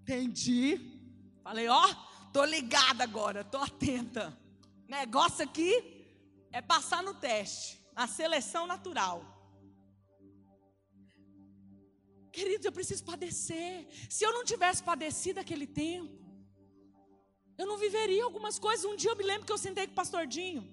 [0.00, 0.78] entendi.
[1.42, 1.82] Falei, ó,
[2.32, 4.38] tô ligada agora, tô atenta.
[4.86, 5.72] Negócio aqui
[6.52, 9.24] é passar no teste, a seleção natural.
[12.30, 13.88] Queridos, eu preciso padecer.
[14.08, 16.17] Se eu não tivesse padecido aquele tempo,
[17.58, 18.84] eu não viveria algumas coisas.
[18.84, 20.66] Um dia eu me lembro que eu sentei com o pastor Dinho.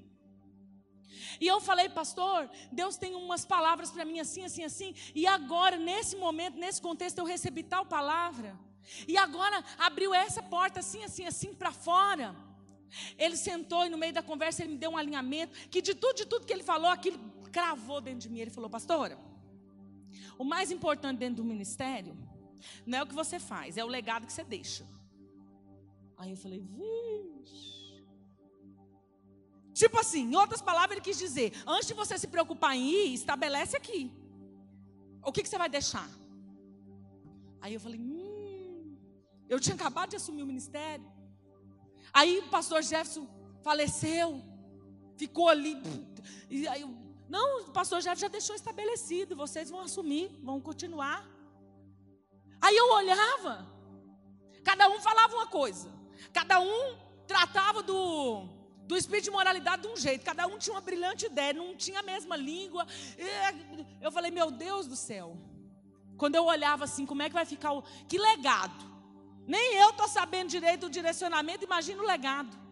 [1.39, 4.95] E eu falei, pastor, Deus tem umas palavras para mim assim, assim, assim.
[5.13, 8.57] E agora, nesse momento, nesse contexto, eu recebi tal palavra.
[9.07, 12.35] E agora abriu essa porta assim, assim, assim para fora.
[13.17, 15.53] Ele sentou e no meio da conversa ele me deu um alinhamento.
[15.69, 17.17] Que de tudo, de tudo que ele falou, aquilo
[17.51, 18.39] cravou dentro de mim.
[18.39, 19.17] Ele falou, pastora,
[20.37, 22.15] o mais importante dentro do ministério
[22.85, 24.85] não é o que você faz, é o legado que você deixa.
[26.17, 28.05] Aí eu falei, vixe.
[29.73, 33.13] Tipo assim, em outras palavras, ele quis dizer: antes de você se preocupar em ir,
[33.13, 34.11] estabelece aqui.
[35.21, 36.09] O que, que você vai deixar?
[37.59, 38.95] Aí eu falei, hum,
[39.49, 41.05] eu tinha acabado de assumir o ministério.
[42.13, 43.27] Aí o pastor Jefferson
[43.61, 44.41] faleceu,
[45.17, 45.75] ficou ali.
[46.49, 46.85] E aí,
[47.27, 51.27] não, o pastor Jefferson já deixou estabelecido, vocês vão assumir, vão continuar.
[52.61, 53.67] Aí eu olhava,
[54.63, 55.89] cada um falava uma coisa.
[56.33, 56.97] Cada um
[57.27, 58.47] tratava do,
[58.87, 61.99] do espírito de moralidade de um jeito, cada um tinha uma brilhante ideia, não tinha
[61.99, 62.85] a mesma língua.
[64.01, 65.37] Eu falei, meu Deus do céu.
[66.17, 67.83] Quando eu olhava assim, como é que vai ficar o.
[68.07, 68.95] Que legado!
[69.47, 72.64] Nem eu estou sabendo direito o direcionamento, imagina o legado.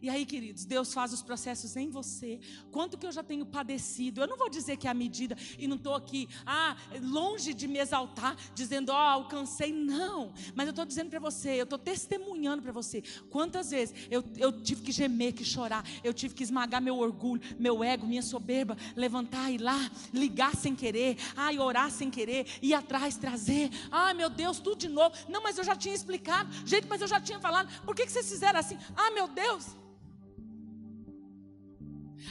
[0.00, 2.40] E aí, queridos, Deus faz os processos em você.
[2.70, 4.20] Quanto que eu já tenho padecido?
[4.20, 7.66] Eu não vou dizer que é a medida e não estou aqui, ah, longe de
[7.66, 9.72] me exaltar, dizendo, ó, oh, alcancei.
[9.72, 10.32] Não.
[10.54, 13.02] Mas eu estou dizendo para você, eu estou testemunhando para você.
[13.30, 17.42] Quantas vezes eu, eu tive que gemer, que chorar, eu tive que esmagar meu orgulho,
[17.58, 22.46] meu ego, minha soberba, levantar e ir lá, ligar sem querer, ai, orar sem querer,
[22.62, 23.70] ir atrás, trazer.
[23.90, 25.14] Ai, meu Deus, tudo de novo.
[25.28, 26.50] Não, mas eu já tinha explicado.
[26.64, 27.68] Gente, mas eu já tinha falado.
[27.82, 28.78] Por que, que vocês fizeram assim?
[28.96, 29.83] Ah, meu Deus.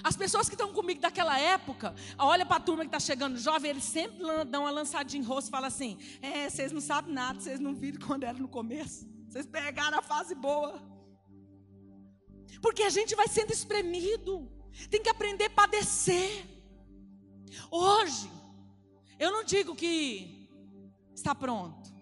[0.04, 3.72] As pessoas que estão comigo daquela época, olha para a turma que está chegando jovem,
[3.72, 7.40] eles sempre dão uma lançadinha em rosto e falam assim: É, vocês não sabem nada,
[7.40, 9.08] vocês não viram quando era no começo.
[9.30, 10.82] Vocês pegaram a fase boa.
[12.62, 14.52] Porque a gente vai sendo espremido.
[14.90, 16.46] Tem que aprender a padecer.
[17.72, 18.30] Hoje,
[19.18, 20.50] eu não digo que
[21.16, 21.94] está pronto.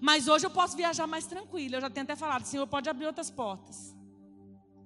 [0.00, 1.74] Mas hoje eu posso viajar mais tranquilo.
[1.74, 3.94] Eu já tenho até falado, Senhor, pode abrir outras portas.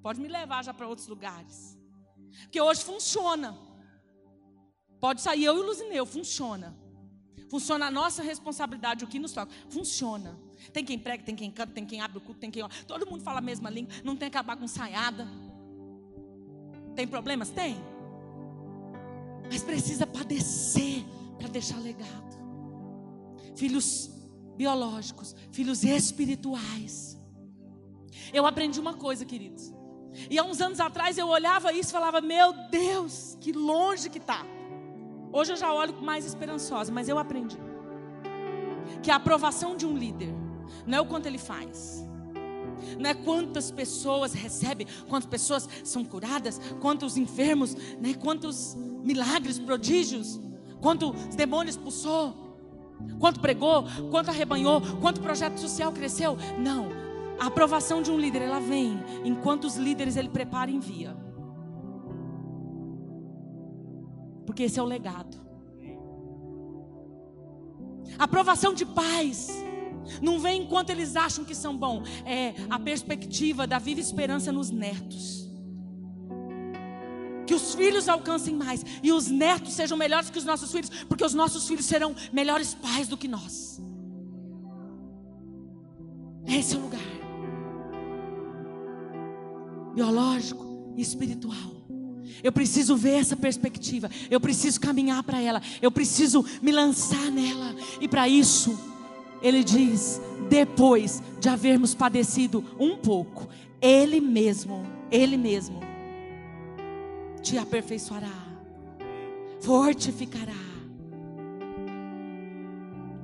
[0.03, 1.82] Pode me levar já para outros lugares.
[2.43, 3.57] Porque hoje funciona.
[5.01, 6.77] Pode sair eu e o Luzineu, funciona.
[7.49, 9.53] Funciona a nossa responsabilidade, o que nos toca.
[9.69, 10.39] Funciona.
[10.73, 12.63] Tem quem prega, tem quem canta, tem quem abre o culto, tem quem.
[12.87, 13.93] Todo mundo fala a mesma língua.
[14.05, 15.29] Não tem que acabar com saiada.
[16.95, 17.51] Tem problemas?
[17.51, 17.77] Tem.
[19.51, 21.05] Mas precisa padecer
[21.39, 22.33] para deixar legado.
[23.57, 24.11] Filhos
[24.57, 27.19] biológicos, filhos espirituais.
[28.33, 29.75] Eu aprendi uma coisa, queridos.
[30.29, 34.19] E há uns anos atrás eu olhava isso e falava: Meu Deus, que longe que
[34.19, 34.45] está.
[35.33, 37.57] Hoje eu já olho mais esperançosa, mas eu aprendi
[39.03, 40.33] que a aprovação de um líder
[40.87, 42.07] não é o quanto ele faz,
[42.99, 48.15] não é quantas pessoas recebe, quantas pessoas são curadas, quantos enfermos, né?
[48.15, 50.41] quantos milagres, prodígios,
[50.81, 52.37] quantos demônios expulsou,
[53.19, 56.37] quanto pregou, quanto arrebanhou, quanto projeto social cresceu.
[56.59, 56.89] Não,
[57.39, 61.17] a aprovação de um líder ela vem enquanto os líderes ele prepara e envia.
[64.47, 65.41] Porque esse é o legado.
[68.19, 69.49] A aprovação de pais
[70.21, 72.09] não vem enquanto eles acham que são bons.
[72.25, 75.51] É a perspectiva da viva esperança nos netos.
[77.47, 81.25] Que os filhos alcancem mais e os netos sejam melhores que os nossos filhos, porque
[81.25, 83.81] os nossos filhos serão melhores pais do que nós.
[86.47, 87.22] Esse é o lugar
[89.95, 91.73] biológico e espiritual.
[92.43, 97.75] Eu preciso ver essa perspectiva, eu preciso caminhar para ela, eu preciso me lançar nela,
[98.01, 98.77] e para isso,
[99.43, 103.49] ele diz: depois de havermos padecido um pouco,
[103.81, 105.81] Ele mesmo, Ele mesmo,
[107.43, 108.33] te aperfeiçoará,
[109.61, 110.53] fortificará,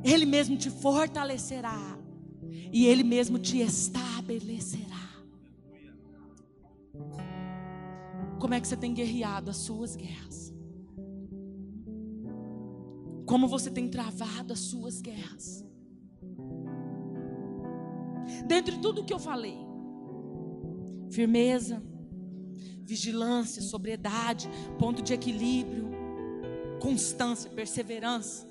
[0.05, 1.99] Ele mesmo te fortalecerá,
[2.73, 5.08] e Ele mesmo te estabelecerá.
[8.49, 10.55] Como é que você tem guerreado as suas guerras?
[13.27, 15.62] Como você tem travado as suas guerras?
[18.47, 19.59] Dentre tudo que eu falei,
[21.11, 21.83] firmeza,
[22.85, 24.49] vigilância, sobriedade,
[24.79, 25.91] ponto de equilíbrio,
[26.81, 28.49] constância, perseverança.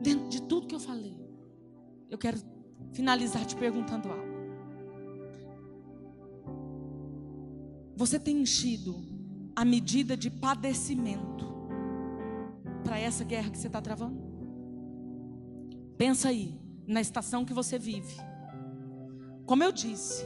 [0.00, 1.20] Dentro de tudo que eu falei,
[2.08, 2.38] eu quero
[2.94, 4.33] finalizar te perguntando algo.
[7.96, 8.96] Você tem enchido
[9.54, 11.46] a medida de padecimento
[12.82, 14.22] para essa guerra que você está travando?
[15.96, 18.14] Pensa aí, na estação que você vive.
[19.46, 20.24] Como eu disse,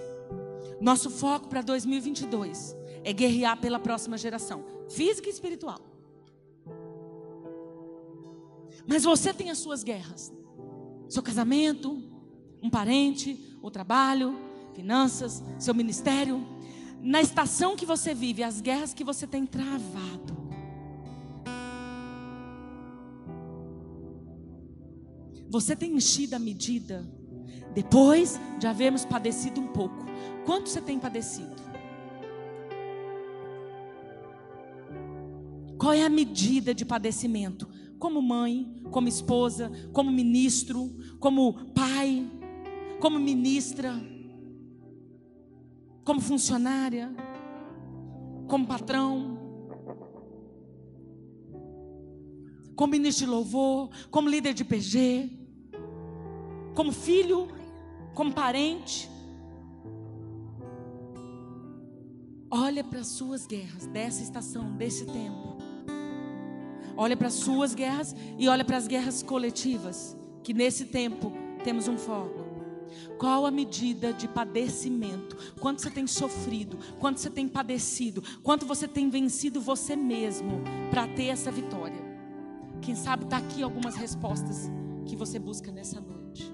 [0.80, 5.80] nosso foco para 2022 é guerrear pela próxima geração, física e espiritual.
[8.86, 10.32] Mas você tem as suas guerras.
[11.08, 12.02] Seu casamento,
[12.62, 14.34] um parente, o trabalho,
[14.72, 16.46] finanças, seu ministério.
[17.02, 20.36] Na estação que você vive, as guerras que você tem travado.
[25.48, 27.08] Você tem enchido a medida
[27.74, 30.04] depois de havermos padecido um pouco.
[30.44, 31.56] Quanto você tem padecido?
[35.78, 37.68] Qual é a medida de padecimento?
[37.98, 42.28] Como mãe, como esposa, como ministro, como pai,
[43.00, 43.94] como ministra,
[46.08, 47.14] como funcionária,
[48.46, 49.38] como patrão,
[52.74, 55.30] como ministro de louvor, como líder de PG,
[56.74, 57.48] como filho,
[58.14, 59.06] como parente.
[62.50, 65.58] Olha para as suas guerras dessa estação, desse tempo.
[66.96, 71.30] Olha para as suas guerras e olha para as guerras coletivas, que nesse tempo
[71.62, 72.47] temos um foco.
[73.18, 75.36] Qual a medida de padecimento?
[75.60, 76.78] Quanto você tem sofrido?
[76.98, 78.22] Quanto você tem padecido?
[78.42, 82.06] Quanto você tem vencido você mesmo para ter essa vitória?
[82.80, 84.70] Quem sabe está aqui algumas respostas
[85.06, 86.52] que você busca nessa noite.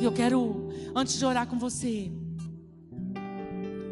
[0.00, 2.10] E eu quero, antes de orar com você,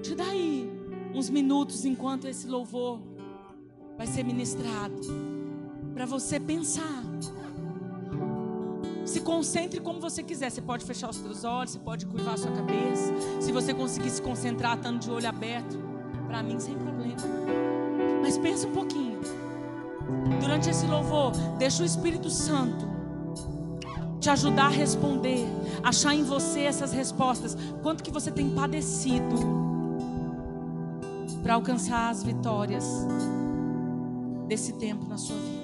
[0.03, 0.69] te dar aí
[1.15, 3.01] uns minutos enquanto esse louvor
[3.97, 5.01] vai ser ministrado,
[5.95, 7.10] para você pensar.
[9.11, 10.51] Se concentre como você quiser.
[10.51, 13.13] Você pode fechar os seus olhos, você pode curvar a sua cabeça.
[13.41, 15.77] Se você conseguir se concentrar estando de olho aberto,
[16.29, 17.17] para mim sem problema.
[18.23, 19.19] Mas pensa um pouquinho.
[20.41, 22.89] Durante esse louvor, deixa o Espírito Santo
[24.21, 25.45] te ajudar a responder,
[25.83, 27.57] achar em você essas respostas.
[27.83, 29.35] Quanto que você tem padecido
[31.43, 32.85] para alcançar as vitórias
[34.47, 35.60] desse tempo na sua vida?